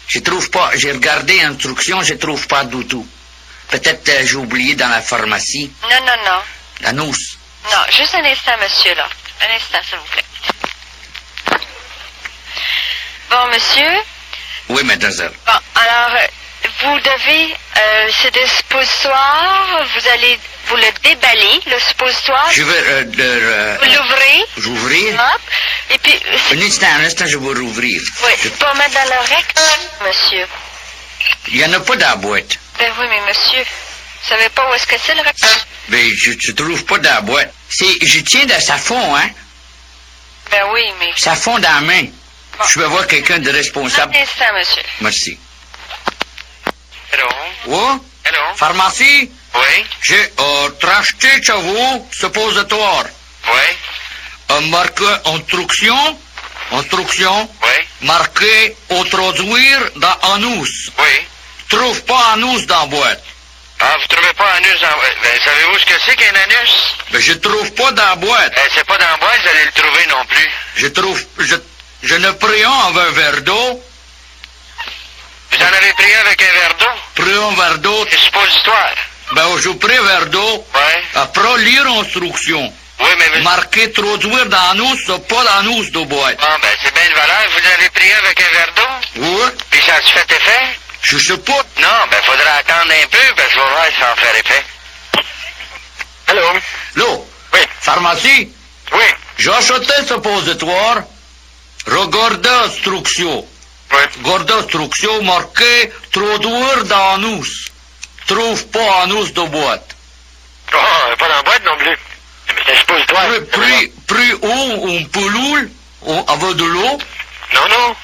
Je 0.08 0.18
trouve 0.20 0.50
pas. 0.50 0.70
J'ai 0.74 0.92
regardé 0.92 1.40
l'instruction, 1.40 2.02
je 2.02 2.14
trouve 2.14 2.46
pas 2.46 2.64
du 2.64 2.86
tout. 2.86 3.06
Peut-être 3.68 4.08
euh, 4.08 4.26
j'ai 4.26 4.36
oublié 4.36 4.74
dans 4.74 4.88
la 4.88 5.00
pharmacie. 5.00 5.70
Non, 5.82 6.00
non, 6.06 6.16
non. 6.24 6.40
L'anus. 6.80 7.38
Non, 7.70 7.78
juste 7.96 8.14
un 8.14 8.24
instant, 8.24 8.52
monsieur, 8.62 8.94
là. 8.94 9.08
Un 9.40 9.56
instant, 9.56 9.78
s'il 9.88 9.98
vous 9.98 10.04
plaît. 10.12 10.24
Bon, 13.30 13.46
monsieur. 13.48 14.02
Oui, 14.68 14.82
mademoiselle. 14.84 15.32
Bon, 15.46 15.52
alors, 15.74 16.10
vous 16.82 16.98
devez, 17.00 17.52
euh, 17.54 18.08
c'est 18.22 18.32
des 18.32 18.46
suppositoires, 18.46 19.86
vous 19.94 20.08
allez, 20.10 20.38
vous 20.66 20.76
le 20.76 20.86
déballer, 21.02 21.60
le 21.66 21.78
suppositoire. 21.78 22.48
Je 22.52 22.62
vais 22.62 22.78
euh, 22.88 23.04
euh, 23.18 23.76
Vous 23.82 23.86
l'ouvrez. 23.90 24.44
J'ouvrir. 24.56 25.14
Hop. 25.14 25.40
Et 25.90 25.98
puis, 25.98 26.14
Un 26.52 26.60
instant, 26.62 26.86
un 26.98 27.04
instant, 27.04 27.26
je 27.26 27.36
vais 27.36 27.60
rouvrir. 27.60 28.00
oui, 28.24 28.50
pour 28.58 28.74
mettre 28.76 28.94
dans 28.94 29.04
le 29.14 29.20
rectum, 29.34 30.06
monsieur. 30.06 30.46
Il 31.48 31.56
y 31.58 31.64
en 31.64 31.72
a 31.74 31.80
pas 31.80 31.96
dans 31.96 32.08
la 32.08 32.16
boîte. 32.16 32.58
Ben 32.78 32.90
oui, 32.98 33.06
mais 33.08 33.20
monsieur, 33.28 33.60
vous 33.62 34.28
savez 34.28 34.48
pas 34.50 34.68
où 34.70 34.74
est-ce 34.74 34.86
que 34.86 34.96
c'est 35.04 35.14
le 35.14 35.20
rectum? 35.22 35.48
Mais 35.88 36.08
je, 36.16 36.32
je 36.38 36.52
trouve 36.52 36.84
pas 36.86 36.98
dans 36.98 37.10
la 37.14 37.20
boîte. 37.20 37.52
C'est, 37.68 38.04
je 38.04 38.20
tiens 38.20 38.46
de 38.46 38.54
sa 38.60 38.78
fond, 38.78 39.14
hein. 39.16 39.28
Ben 40.50 40.62
oui, 40.72 40.82
mais... 41.00 41.10
Ça 41.16 41.34
fond 41.34 41.58
dans 41.58 41.72
la 41.74 41.80
main. 41.80 42.04
Je 42.68 42.78
vais 42.80 42.86
voir 42.86 43.06
quelqu'un 43.06 43.38
de 43.38 43.50
responsable. 43.50 44.14
Un 44.16 44.22
instant, 44.22 44.52
monsieur. 44.54 44.82
Merci. 45.00 45.38
Hello? 47.12 47.28
Oui? 47.66 48.00
Hello? 48.24 48.54
Pharmacie? 48.56 49.30
Oui? 49.54 49.84
J'ai 50.02 50.32
euh, 50.38 50.68
racheté 50.82 51.42
chez 51.42 51.52
vous 51.52 52.08
suppositoire. 52.12 53.04
Oui? 53.46 53.76
Euh, 54.52 54.60
marqué 54.62 55.06
instruction. 55.26 56.18
Instruction. 56.72 57.48
Oui? 57.62 57.86
Marqué 58.02 58.76
introduire 58.90 59.80
dans 59.96 60.34
anus. 60.34 60.90
Oui? 60.98 61.26
Trouve 61.68 62.02
pas 62.04 62.32
anus 62.34 62.66
dans 62.66 62.80
la 62.80 62.86
boîte. 62.86 63.24
Ah, 63.80 63.96
vous 64.00 64.06
trouvez 64.06 64.32
pas 64.34 64.50
anus 64.52 64.80
dans... 64.80 64.88
Ben, 65.22 65.40
savez-vous 65.44 65.78
ce 65.78 65.86
que 65.86 66.00
c'est 66.06 66.16
qu'un 66.16 66.34
anus? 66.34 66.96
Mais 67.12 67.20
je 67.20 67.32
trouve 67.34 67.70
pas 67.72 67.92
dans 67.92 68.06
la 68.06 68.16
boîte. 68.16 68.54
Ben, 68.54 68.68
c'est 68.74 68.84
pas 68.86 68.96
dans 68.96 69.08
la 69.10 69.16
boîte, 69.16 69.40
vous 69.42 69.48
allez 69.48 69.64
le 69.64 69.72
trouver 69.72 70.06
non 70.06 70.24
plus. 70.26 70.50
Je 70.76 70.86
trouve... 70.86 71.24
Je, 71.40 71.56
je 72.04 72.14
ne 72.16 72.30
prie 72.32 72.62
un 72.62 72.70
avec 72.88 73.08
un 73.08 73.10
verre 73.12 73.40
d'eau. 73.42 73.82
Vous 75.50 75.62
en 75.62 75.66
avez 75.66 75.92
pris 75.94 76.14
un 76.14 76.20
avec 76.20 76.42
un 76.42 76.52
verre 76.52 76.74
d'eau? 76.78 77.22
Un 77.22 77.54
verre 77.54 77.78
d'eau. 77.78 78.06
Suppositoire. 78.10 78.94
Ben, 79.32 79.42
je 79.58 79.70
un 79.70 80.02
verre 80.02 80.26
d'eau. 80.26 80.66
Ouais. 80.74 81.04
Après, 81.14 81.58
lire 81.58 81.84
l'instruction. 81.84 82.72
Oui, 83.00 83.08
mais... 83.18 83.40
Marqué 83.40 83.90
trop 83.92 84.16
d'huile 84.18 84.48
dans 84.48 84.74
l'anus, 84.74 85.00
c'est 85.06 85.28
pas 85.28 85.42
l'anus 85.44 85.90
de 85.90 86.04
boîte. 86.04 86.38
Ah, 86.40 86.56
ben, 86.62 86.68
c'est 86.82 86.94
bien 86.94 87.08
de 87.08 87.14
valeur. 87.14 87.42
Vous 87.52 87.60
l'avez 87.68 87.90
pris 87.90 88.12
avec 88.12 88.40
un 88.40 88.50
verre 88.52 88.72
d'eau? 88.76 88.82
Oui. 89.16 89.50
Puis 89.70 89.82
ça 89.82 89.94
a-tu 89.94 90.12
fait 90.12 90.30
effet? 90.30 90.78
Je 91.00 91.18
sais 91.18 91.38
pas. 91.38 91.62
Non, 91.80 91.88
ben, 92.10 92.22
faudra 92.22 92.52
attendre 92.58 92.92
un 92.92 93.06
peu, 93.06 93.34
parce 93.34 93.48
que 93.48 93.54
je 93.54 93.60
vais 93.60 93.70
voir 93.70 93.86
si 93.86 94.00
ça 94.00 94.06
va 94.06 94.16
faire 94.16 94.36
effet. 94.36 94.64
Allô? 96.28 96.52
Allô? 96.96 97.28
Oui. 97.54 97.60
Pharmacie? 97.80 98.52
Oui. 98.92 99.04
J'ai 99.38 99.50
acheté 99.50 99.92
un 99.98 100.06
suppositoire. 100.06 100.98
Regardez 101.86 102.48
l'instruction. 102.48 103.46
Oui. 103.92 103.98
Regardez 104.24 104.52
l'instruction 104.54 105.22
marqué 105.22 105.92
trop 106.12 106.38
d'huile 106.38 106.82
dans 106.84 107.16
l'anus. 107.20 107.66
Trouve 108.26 108.66
pas 108.68 109.02
anus 109.02 109.32
de 109.34 109.42
boîte. 109.42 109.94
Oh, 110.72 110.76
pas 111.18 111.28
dans 111.28 111.34
la 111.36 111.42
boîte 111.42 111.64
non 111.64 111.76
plus. 111.76 111.98
Mais 112.48 112.62
c'est 112.64 112.72
un 112.72 112.78
suppositoire. 112.78 113.26
Pris, 113.26 113.40
pris, 113.46 113.88
pris 114.06 114.32
où 114.42 114.88
une 114.88 115.08
pilule 115.08 115.70
ou 116.02 116.24
avec 116.26 116.56
de 116.56 116.64
l'eau 116.64 116.98
Non, 117.54 117.68
non. 117.68 117.96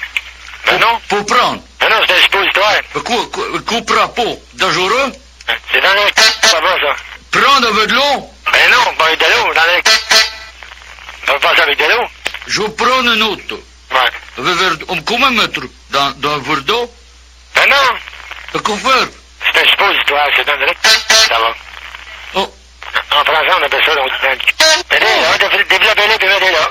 Ben 0.67 0.79
non. 0.79 0.99
pour 1.09 1.25
prendre. 1.25 1.61
Non, 1.81 1.97
c'est 2.07 2.13
un 2.13 2.21
suppositoire. 2.21 2.75
Mais 2.95 3.01
quoi, 3.01 3.25
quoi, 3.31 3.43
coupera 3.65 4.13
pas. 4.13 4.21
Dangereux? 4.53 5.11
C'est 5.71 5.81
dans 5.81 5.93
le 5.93 5.99
là-bas, 6.53 6.77
ça. 6.79 7.39
Prendre 7.39 7.67
avec 7.67 7.89
de 7.89 7.95
l'eau? 7.95 8.29
Ben 8.51 8.71
non, 8.71 8.93
pas 8.97 9.05
avec 9.05 9.19
de 9.19 9.25
l'eau. 9.25 9.53
Dans 9.53 9.61
le... 9.61 9.81
On 11.27 11.31
va 11.33 11.39
passer 11.39 11.61
avec 11.61 11.77
de 11.79 11.83
l'eau. 11.85 12.07
Je 12.47 12.61
prends 12.61 13.01
une 13.01 13.23
autre. 13.23 13.55
Ouais. 13.91 13.99
Avec 14.37 14.55
verre 14.55 14.77
d'eau. 14.77 14.85
Comment 15.05 15.31
mettre 15.31 15.61
dans, 15.89 16.11
dans 16.17 16.33
un 16.33 16.39
verre 16.39 16.61
d'eau? 16.61 16.93
Ben 17.55 17.69
non. 17.69 17.75
Mais 18.53 18.59
quoi 18.61 18.77
faire? 18.77 19.07
C'est 19.53 19.61
un 19.61 19.65
suppositoire, 19.69 20.29
c'est 20.35 20.45
dans 20.45 20.55
le... 20.55 20.67
Ça 21.27 21.39
va. 21.39 21.53
Oh. 22.35 22.53
En 23.11 23.23
français, 23.23 23.51
on 23.57 23.63
appelle 23.63 23.85
ça 23.85 23.95
dans 23.95 24.05
le... 24.05 24.11
Mais 24.91 24.99
là, 24.99 25.37
développez-le, 25.37 26.17
puis 26.17 26.27
mettez 26.27 26.51
là. 26.51 26.69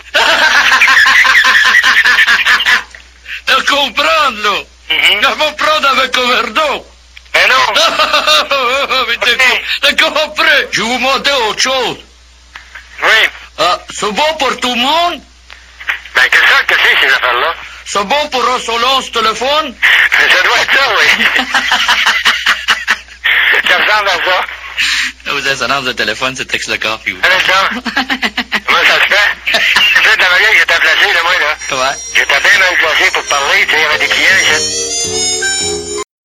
De 3.46 3.54
comprendre, 3.66 4.38
là. 4.42 4.56
Mhm. 4.90 5.20
Je 5.22 5.28
vais 5.28 5.52
prendre 5.56 5.88
avec 5.88 6.16
un 6.16 6.26
verre 6.26 6.50
d'eau. 6.50 6.86
Ben 7.32 7.48
non. 7.48 7.64
Mais 9.08 9.16
t'as 9.20 9.92
t'as 9.92 10.10
compris. 10.10 10.60
Je 10.72 10.82
vais 10.82 10.88
vous 10.88 10.98
montrer 10.98 11.32
autre 11.48 11.60
chose. 11.60 11.98
Oui. 13.02 13.28
Ah, 13.58 13.78
c'est 13.90 14.12
bon 14.12 14.34
pour 14.38 14.58
tout 14.60 14.74
le 14.74 14.80
monde? 14.80 15.22
Ben, 16.20 16.28
qu'est-ce 16.28 16.42
que 16.42 16.48
c'est 16.58 16.66
que 16.66 16.74
c'est, 16.82 17.08
ces 17.08 17.14
affaires-là? 17.14 17.54
C'est 17.86 18.04
bon 18.04 18.28
pour 18.30 18.44
un 18.46 18.58
ce 18.58 19.10
téléphone? 19.10 19.74
Ça 20.12 20.42
doit 20.44 20.60
être 20.60 20.74
ça, 20.74 20.94
oui. 20.98 21.06
ça 23.68 23.78
ressemble 23.78 24.08
à 24.08 24.18
ça. 24.24 24.44
Vous 25.32 25.48
assonance 25.48 25.84
de 25.84 25.92
téléphone, 25.92 26.34
c'est 26.36 26.44
texte 26.44 26.68
le 26.68 26.76
corps, 26.76 27.00
puis 27.02 27.12
vous. 27.12 27.20
Allez, 27.22 27.42
ça. 27.46 27.70
Comment 28.66 28.84
ça 28.84 28.94
se 28.94 29.06
fait? 29.06 29.30
Tu 29.46 29.52
sais, 30.08 30.16
ta 30.16 30.30
manière 30.30 30.50
que 30.50 30.58
j'étais 30.58 30.78
placé, 30.78 31.12
là, 31.14 31.22
moi, 31.22 31.32
là. 31.40 31.56
Ouais. 31.76 31.96
J'étais 32.14 32.40
bien 32.40 32.58
mal 32.58 32.74
placé 32.80 33.10
pour 33.12 33.24
parler, 33.24 33.66
tu 33.66 33.70
sais, 33.70 33.76
il 33.76 33.82
y 33.82 33.84
avait 33.86 33.98
des 33.98 34.08
clients. 34.08 34.42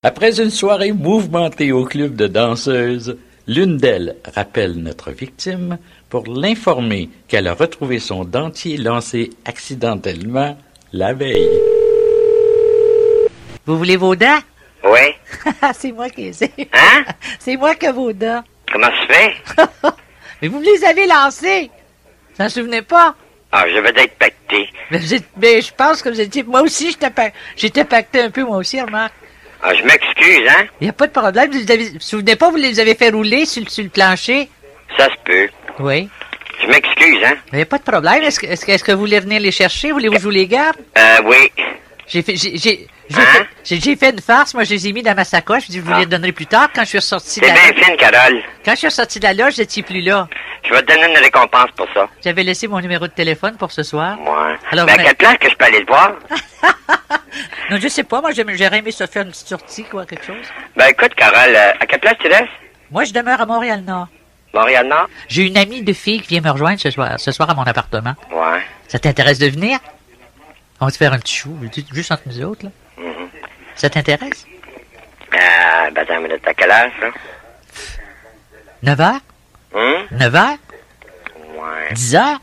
Après 0.03 0.41
une 0.41 0.51
soirée 0.51 0.91
mouvementée 0.91 1.72
au 1.72 1.85
club 1.85 2.15
de 2.15 2.27
danseuses, 2.27 3.17
l'une 3.47 3.77
d'elles 3.77 4.15
rappelle 4.35 4.73
notre 4.76 5.11
victime 5.11 5.77
pour 6.24 6.34
l'informer 6.34 7.10
qu'elle 7.28 7.46
a 7.46 7.54
retrouvé 7.54 8.00
son 8.00 8.24
dentier 8.24 8.78
lancé 8.78 9.32
accidentellement 9.44 10.58
la 10.94 11.12
veille. 11.12 11.50
Vous 13.66 13.78
voulez 13.78 13.98
vos 13.98 14.16
dents? 14.16 14.40
Oui. 14.86 15.14
c'est 15.74 15.92
moi 15.92 16.10
qui 16.10 16.22
les 16.22 16.44
ai. 16.46 16.52
Hein? 16.72 17.04
C'est 17.40 17.58
moi 17.58 17.76
qui 17.76 17.88
ai 17.88 17.92
vos 17.92 18.14
dents. 18.14 18.42
Comment 18.72 18.88
ça 18.88 19.02
se 19.02 19.14
fait? 19.14 19.34
Mais 20.42 20.48
vous 20.48 20.62
me 20.62 20.64
les 20.66 20.86
avez 20.86 21.06
lancées. 21.06 21.70
Vous 22.40 22.46
en 22.46 22.48
souvenez 22.48 22.82
pas? 22.82 23.14
Ah, 23.52 23.66
je 23.68 23.78
vais 23.78 23.90
être 23.90 24.18
pacté. 24.18 24.70
Mais, 24.92 25.00
vous 25.00 25.08
je 25.10 25.74
pense 25.76 26.02
que 26.02 26.08
vous 26.08 26.22
étiez... 26.22 26.44
Moi 26.44 26.62
aussi, 26.62 26.92
j'étais 26.92 27.10
pa- 27.10 27.32
j'étais 27.58 27.84
pacté 27.84 28.22
un 28.22 28.30
peu, 28.30 28.46
moi 28.46 28.56
aussi, 28.56 28.80
remarque. 28.80 29.14
Ah, 29.62 29.74
je 29.74 29.84
m'excuse, 29.84 30.48
hein? 30.48 30.64
Il 30.80 30.86
n'y 30.86 30.90
a 30.92 30.94
pas 30.94 31.08
de 31.08 31.12
problème. 31.12 31.52
Vous 31.52 31.60
ne 31.60 31.90
vous 31.92 32.00
souvenez 32.00 32.38
pas, 32.38 32.50
vous 32.52 32.56
les 32.56 32.80
avez 32.80 32.96
fait 32.96 33.10
rouler 33.10 33.46
sur, 33.46 33.62
le- 33.64 33.70
sur 33.70 33.84
le 33.84 33.90
plancher? 33.90 34.50
Ça 34.98 35.10
se 35.10 35.16
peut. 35.26 35.50
Oui. 35.80 36.10
Je 36.61 36.68
m'excuse, 36.68 37.18
hein? 37.26 37.35
Il 37.52 37.57
n'y 37.57 37.61
a 37.61 37.65
pas 37.65 37.77
de 37.77 37.84
problème. 37.84 38.23
Est-ce 38.23 38.39
que, 38.39 38.45
est-ce 38.47 38.65
que, 38.65 38.72
est-ce 38.72 38.84
que 38.84 38.91
vous 38.91 38.99
voulez 38.99 39.19
venir 39.19 39.39
les 39.39 39.52
chercher? 39.52 39.91
Voulez-vous 39.91 40.14
que 40.15 40.19
je 40.19 40.23
vous 40.26 40.30
les 40.31 40.47
garde? 40.47 40.77
Euh, 40.97 41.18
oui. 41.26 41.52
J'ai 42.07 42.22
fait, 42.22 42.35
j'ai, 42.35 42.56
j'ai, 42.57 42.88
j'ai 43.10 43.18
Hein? 43.19 43.26
fait, 43.26 43.47
j'ai- 43.64 43.80
j'ai 43.81 43.95
fait 43.95 44.11
une 44.11 44.22
farce. 44.22 44.53
Moi, 44.53 44.64
je 44.64 44.72
les 44.72 44.88
ai 44.88 44.93
mis 44.93 45.02
dans 45.03 45.15
ma 45.15 45.23
sacoche. 45.26 45.64
Je 45.68 45.72
dis, 45.72 45.77
je 45.77 45.81
vous 45.81 45.93
les 45.99 46.06
donnerai 46.06 46.31
plus 46.31 46.45
tard 46.45 46.69
quand 46.73 46.81
je 46.84 46.89
suis 46.89 46.97
ressorti 46.99 47.39
de 47.39 47.45
C'est 47.45 47.52
la 47.53 47.72
bien 47.72 47.84
fine, 47.84 47.97
Carole. 47.97 48.41
Quand 48.64 48.72
je 48.72 48.77
suis 48.77 48.88
ressorti 48.88 49.19
de 49.19 49.26
la 49.26 49.34
loge, 49.34 49.56
j'étais 49.56 49.81
plus 49.81 50.02
là. 50.02 50.27
Je 50.64 50.73
vais 50.73 50.81
te 50.81 50.93
donner 50.93 51.11
une 51.11 51.18
récompense 51.18 51.69
pour 51.76 51.88
ça. 51.93 52.07
J'avais 52.23 52.43
laissé 52.43 52.68
mon 52.68 52.80
numéro 52.80 53.06
de 53.07 53.11
téléphone 53.14 53.56
pour 53.57 53.72
ce 53.72 53.84
soir. 53.84 54.18
Ouais. 54.22 54.56
Alors, 54.72 54.85
Mais 54.85 54.93
à 54.93 54.97
quelle 54.97 55.15
place 55.15 55.38
que 55.39 55.49
je 55.49 55.56
peux 55.56 55.65
aller 55.65 55.81
te 55.84 55.88
voir? 55.88 56.14
Non, 57.69 57.77
je 57.81 57.88
sais 57.89 58.03
pas. 58.03 58.22
Moi, 58.22 58.31
j'aurais 58.31 58.77
aimé 58.80 58.91
se 58.91 59.06
faire 59.07 59.23
une 59.23 59.31
petite 59.31 59.47
sortie, 59.47 59.84
quoi, 59.84 60.06
quelque 60.06 60.26
chose. 60.26 60.45
Ben, 60.77 60.85
écoute, 60.88 61.14
Carole, 61.15 61.53
euh, 61.56 61.72
à 61.80 61.85
quelle 61.85 61.99
place 61.99 62.15
tu 62.22 62.27
restes? 62.27 62.47
Moi, 62.91 63.03
je 63.03 63.11
demeure 63.11 63.41
à 63.41 63.45
Montréal-Nord. 63.45 64.07
Montréal-Nord? 64.56 65.07
J'ai 65.27 65.44
une 65.44 65.57
amie 65.57 65.82
de 65.84 65.94
fille 65.94 66.22
qui 66.22 66.30
vient 66.30 66.41
me 66.41 66.49
rejoindre 66.49 66.80
ce 66.80 66.90
soir, 66.90 67.19
ce 67.19 67.32
soir 67.32 67.49
à 67.49 67.53
mon 67.53 67.64
appartement. 67.64 68.15
Ouais. 68.32 68.61
Ça 68.88 68.98
t'intéresse 68.99 69.38
de 69.40 69.48
venir? 69.48 69.77
On 70.80 70.86
va 70.86 70.91
te 70.91 70.98
faire 70.98 71.14
un 71.14 71.19
petit 71.19 71.36
chou, 71.36 71.56
ju- 71.73 71.84
juste 71.94 72.11
entre 72.11 72.23
nous 72.26 72.41
autres, 72.44 72.65
là. 72.65 72.72
Mhm. 72.98 73.30
Ça 73.76 73.90
t'intéresse? 73.90 74.45
Euh, 75.34 75.91
ben, 75.91 76.02
attends 76.02 76.15
une 76.18 76.23
minute. 76.23 76.48
À 76.48 76.53
quelle 76.53 76.72
heure, 76.72 76.90
ça? 76.99 77.07
9 78.84 78.99
heures? 79.02 79.19
Hum? 79.73 80.07
9 80.11 80.36
heures? 80.36 80.57
Ouais. 81.57 81.94
10 81.94 82.15
heures? 82.15 82.40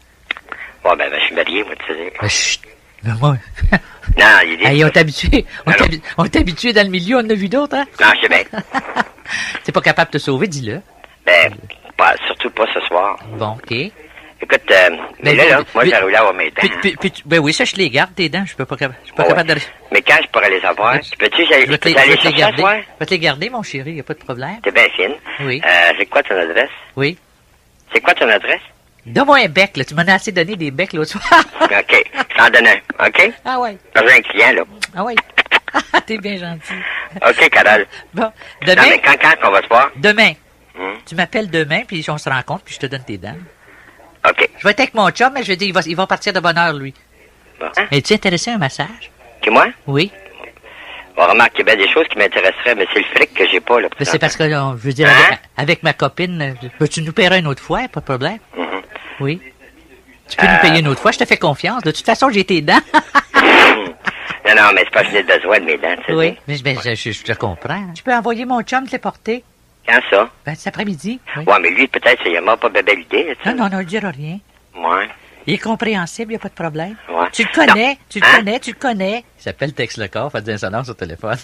Bon, 0.84 0.97
ben, 0.97 1.10
ben, 1.10 1.18
je 1.20 1.24
suis 1.26 1.34
marié, 1.34 1.64
moi, 1.64 1.74
tu 1.86 1.93
sais. 1.94 2.12
Ben, 2.20 2.28
chut. 2.28 2.60
Ben, 3.02 3.16
moi... 3.20 3.36
Non, 4.18 4.26
il 4.44 4.59
dit. 4.59 4.64
Hey, 4.64 4.84
on 4.84 4.90
t'habitué. 4.90 5.47
On 5.64 5.70
dans 5.70 6.82
le 6.82 6.90
milieu, 6.90 7.16
on 7.16 7.20
en 7.20 7.30
a 7.30 7.34
vu 7.34 7.48
d'autres, 7.48 7.76
hein? 7.76 7.86
Non, 8.01 8.09
je 8.16 8.20
sais 8.22 8.28
bien. 8.28 8.43
T'es 9.64 9.72
pas 9.72 9.80
capable 9.80 10.10
de 10.10 10.18
te 10.18 10.22
sauver, 10.22 10.48
dis-le. 10.48 10.82
Ben, 11.24 11.55
surtout 12.26 12.50
pas 12.50 12.66
ce 12.74 12.80
soir. 12.80 13.18
Bon, 13.38 13.52
OK. 13.62 13.72
Écoute, 14.44 14.62
euh, 14.72 14.90
mais 15.22 15.34
Ben, 15.34 15.36
là, 15.36 15.44
là, 15.50 15.56
puis- 15.58 15.66
moi, 15.74 15.84
j'ai 15.84 15.96
roulé 15.98 16.16
avoir 16.16 16.34
mes 16.34 16.50
dents. 16.50 16.54
Puis, 16.56 16.70
puis- 16.80 16.96
puis 16.98 17.10
tu- 17.12 17.22
ben 17.24 17.38
oui, 17.38 17.52
ça, 17.52 17.64
je 17.64 17.76
les 17.76 17.88
garde, 17.90 18.12
tes 18.14 18.28
dents. 18.28 18.44
Je 18.44 18.56
peux 18.56 18.64
pas, 18.64 18.74
je 18.76 18.86
suis 19.04 19.14
pas 19.14 19.22
Ouais. 19.22 19.28
capable 19.28 19.50
de... 19.50 19.54
Mais 19.92 20.02
quand 20.02 20.16
je 20.20 20.26
pourrais 20.28 20.50
les 20.50 20.64
avoir? 20.64 20.94
Peux-tu, 21.16 21.44
Je 21.44 21.48
j'allais 21.48 21.66
vais 21.66 21.78
te 21.78 21.88
les, 21.88 21.94
je 21.94 22.28
garder. 22.36 22.62
Je 22.62 22.98
vais 22.98 23.06
te 23.06 23.10
les 23.10 23.18
garder, 23.20 23.50
mon 23.50 23.62
chéri, 23.62 23.92
y 23.92 24.00
a 24.00 24.02
pas 24.02 24.14
de 24.14 24.18
problème. 24.18 24.60
T'es 24.64 24.72
bien 24.72 24.88
fine. 24.96 25.14
Oui. 25.40 25.62
Euh, 25.64 25.92
c'est 25.96 26.06
quoi 26.06 26.22
ton 26.24 26.36
adresse? 26.36 26.70
Oui. 26.96 27.16
C'est 27.94 28.00
quoi 28.00 28.14
ton 28.14 28.28
adresse? 28.28 28.60
Donne-moi 29.06 29.38
un 29.44 29.48
bec, 29.48 29.76
là. 29.76 29.84
Tu 29.84 29.94
m'en 29.94 30.02
as 30.02 30.14
assez 30.14 30.32
donné 30.32 30.56
des 30.56 30.70
becs 30.72 30.92
l'autre 30.92 31.10
soir. 31.12 31.24
OK. 31.62 32.04
Je 32.30 32.36
t'en 32.36 32.50
donne 32.50 32.66
un. 32.66 33.06
OK? 33.06 33.32
ah 33.44 33.60
ouais. 33.60 33.76
J'ai 33.94 34.12
un 34.12 34.20
client, 34.22 34.52
là. 34.54 34.62
Ah 34.96 35.04
ouais. 35.04 35.14
T'es 36.06 36.18
bien 36.18 36.36
gentil. 36.36 36.74
OK, 37.16 37.48
Carole. 37.50 37.86
Bon. 38.12 38.22
Non, 38.22 38.30
Demain, 38.66 38.82
mais 38.90 38.98
quand, 38.98 39.14
quand 39.20 39.40
qu'on 39.40 39.52
va 39.52 39.62
se 39.62 39.68
voir? 39.68 39.90
demain. 39.96 40.32
Hum. 40.78 40.94
Tu 41.07 41.15
m'appelles 41.15 41.51
demain, 41.51 41.82
puis 41.86 42.05
on 42.09 42.19
se 42.19 42.28
rencontre, 42.28 42.62
puis 42.65 42.74
je 42.74 42.81
te 42.81 42.86
donne 42.86 43.05
tes 43.05 43.19
dents. 43.19 43.36
OK. 44.28 44.49
Je 44.59 44.65
vais 44.65 44.70
être 44.70 44.81
avec 44.81 44.94
mon 44.94 45.11
chum, 45.11 45.32
mais 45.35 45.43
je 45.43 45.49
vais 45.49 45.57
dire, 45.57 45.69
il 45.69 45.74
va, 45.74 45.81
il 45.86 45.97
va 45.97 46.07
partir 46.07 46.32
de 46.32 46.40
bonne 46.40 46.57
heure, 46.57 46.73
lui. 46.73 46.94
Bon. 47.61 47.66
Hein? 47.77 47.86
Es-tu 47.90 48.15
intéressé 48.15 48.51
à 48.51 48.55
un 48.55 48.59
massage? 48.59 49.11
Que 49.43 49.51
moi? 49.51 49.66
Oui. 49.86 50.11
Bon, 51.16 51.24
remarque, 51.27 51.53
il 51.57 51.59
y 51.59 51.62
a 51.62 51.74
bien 51.74 51.85
des 51.86 51.93
choses 51.93 52.07
qui 52.09 52.16
m'intéresseraient, 52.16 52.74
mais 52.74 52.86
c'est 52.93 53.01
le 53.01 53.05
fric 53.15 53.35
que 53.35 53.47
j'ai 53.49 53.61
pas, 53.61 53.81
là. 53.81 53.89
Mais 53.99 54.05
c'est 54.07 54.19
parce 54.19 54.36
que, 54.36 54.44
là, 54.44 54.74
je 54.78 54.86
veux 54.86 54.93
dire, 54.94 55.09
Hein? 55.09 55.12
avec, 55.27 55.40
avec 55.59 55.82
ma 55.82 55.93
copine, 55.93 56.40
euh, 56.40 56.69
peux-tu 56.78 57.03
nous 57.03 57.12
payer 57.12 57.32
une 57.36 57.47
autre 57.47 57.62
fois? 57.62 57.81
Pas 57.89 58.01
de 58.01 58.05
problème. 58.07 58.39
Mhm. 58.57 58.66
Oui. 59.20 59.43
Tu 60.28 60.36
peux 60.36 60.47
nous 60.47 60.53
Euh. 60.55 60.59
payer 60.62 60.81
une 60.81 60.89
autre 60.89 61.03
fois, 61.03 61.11
je 61.12 61.19
te 61.19 61.24
fais 61.27 61.36
confiance. 61.36 61.82
De 61.82 61.90
toute 61.90 62.07
façon, 62.07 62.31
j'ai 62.31 62.44
tes 62.44 62.62
dents. 62.62 62.81
Non, 64.44 64.55
non, 64.57 64.70
mais 64.74 64.82
c'est 64.85 64.90
pas 64.90 65.05
que 65.05 65.11
j'ai 65.12 65.23
besoin 65.23 65.61
de 65.61 65.65
mes 65.65 65.78
dents, 65.78 65.94
tu 65.99 66.07
sais. 66.07 66.12
oui. 66.15 66.36
Mais, 66.49 66.57
mais 66.65 66.74
je, 66.85 66.94
je- 66.97 67.12
je 67.12 67.23
te 67.23 67.32
comprends. 67.32 67.93
Tu 67.94 68.03
peux 68.03 68.12
envoyer 68.12 68.44
mon 68.44 68.61
chum 68.62 68.86
te 68.86 68.93
les 68.93 68.99
porter? 68.99 69.44
Quand 69.86 70.00
ça? 70.10 70.30
Ben, 70.46 70.54
cet 70.54 70.68
après-midi. 70.68 71.20
Oui. 71.36 71.44
Ouais, 71.46 71.59
mais 71.60 71.70
lui, 71.70 71.88
peut-être, 71.88 72.22
il 72.26 72.40
m'a 72.40 72.56
pas 72.56 72.68
de 72.68 72.80
belle 72.82 73.00
idée, 73.00 73.24
là, 73.24 73.34
tu 73.34 73.42
sais. 73.42 73.54
Non, 73.54 73.64
non, 73.64 73.70
non, 73.70 73.80
il 73.80 73.86
dira 73.86 74.10
rien. 74.10 74.38
Ouais. 74.76 75.09
Il 75.46 75.54
est 75.54 75.59
compréhensible, 75.59 76.30
il 76.32 76.36
n'y 76.36 76.40
a 76.40 76.42
pas 76.42 76.48
de 76.48 76.54
problème. 76.54 76.94
Ouais. 77.09 77.26
Tu 77.32 77.42
le 77.42 77.48
connais, 77.52 77.88
Non. 77.90 77.96
tu 78.09 78.20
le 78.20 78.26
Hein? 78.26 78.36
connais, 78.36 78.60
tu 78.60 78.70
le 78.70 78.76
connais. 78.78 79.24
Il 79.38 79.42
s'appelle 79.42 79.72
Tex 79.74 79.96
le 79.96 80.06
corps, 80.06 80.30
fait 80.30 80.40
des 80.42 80.52
insonances 80.52 80.88
au 80.88 80.94
téléphone. 80.94 81.36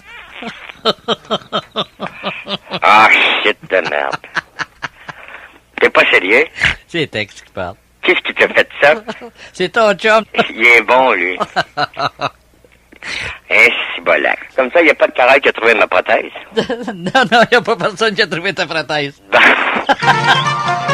Ah, 2.82 3.08
shit 3.42 3.56
de 3.68 3.76
merde. 3.90 4.16
T'es 5.80 5.90
pas 5.90 6.04
sérieux? 6.10 6.44
C'est 6.86 7.06
Tex 7.10 7.40
qui 7.42 7.52
parle. 7.52 7.74
Qu'est-ce 8.02 8.20
qui 8.20 8.34
t'a 8.34 8.48
fait 8.48 8.68
ça? 8.80 8.94
C'est 9.52 9.68
ton 9.70 9.92
chum. 9.94 10.24
Il 10.50 10.64
est 10.64 10.82
bon, 10.82 11.12
lui. 11.12 11.36
Eh, 13.50 13.72
c'est 13.94 14.04
bolac. 14.04 14.38
Comme 14.56 14.70
ça, 14.70 14.80
il 14.80 14.84
n'y 14.84 14.90
a 14.90 14.94
pas 14.94 15.06
de 15.06 15.12
carré 15.12 15.40
qui 15.40 15.48
a 15.48 15.52
trouvé 15.52 15.74
ma 15.74 15.86
prothèse. 15.86 16.30
non, 16.94 17.24
non, 17.30 17.40
il 17.44 17.48
n'y 17.52 17.56
a 17.56 17.62
pas 17.62 17.76
personne 17.76 18.14
qui 18.14 18.22
a 18.22 18.26
trouvé 18.26 18.52
ta 18.52 18.66
prothèse. 18.66 19.20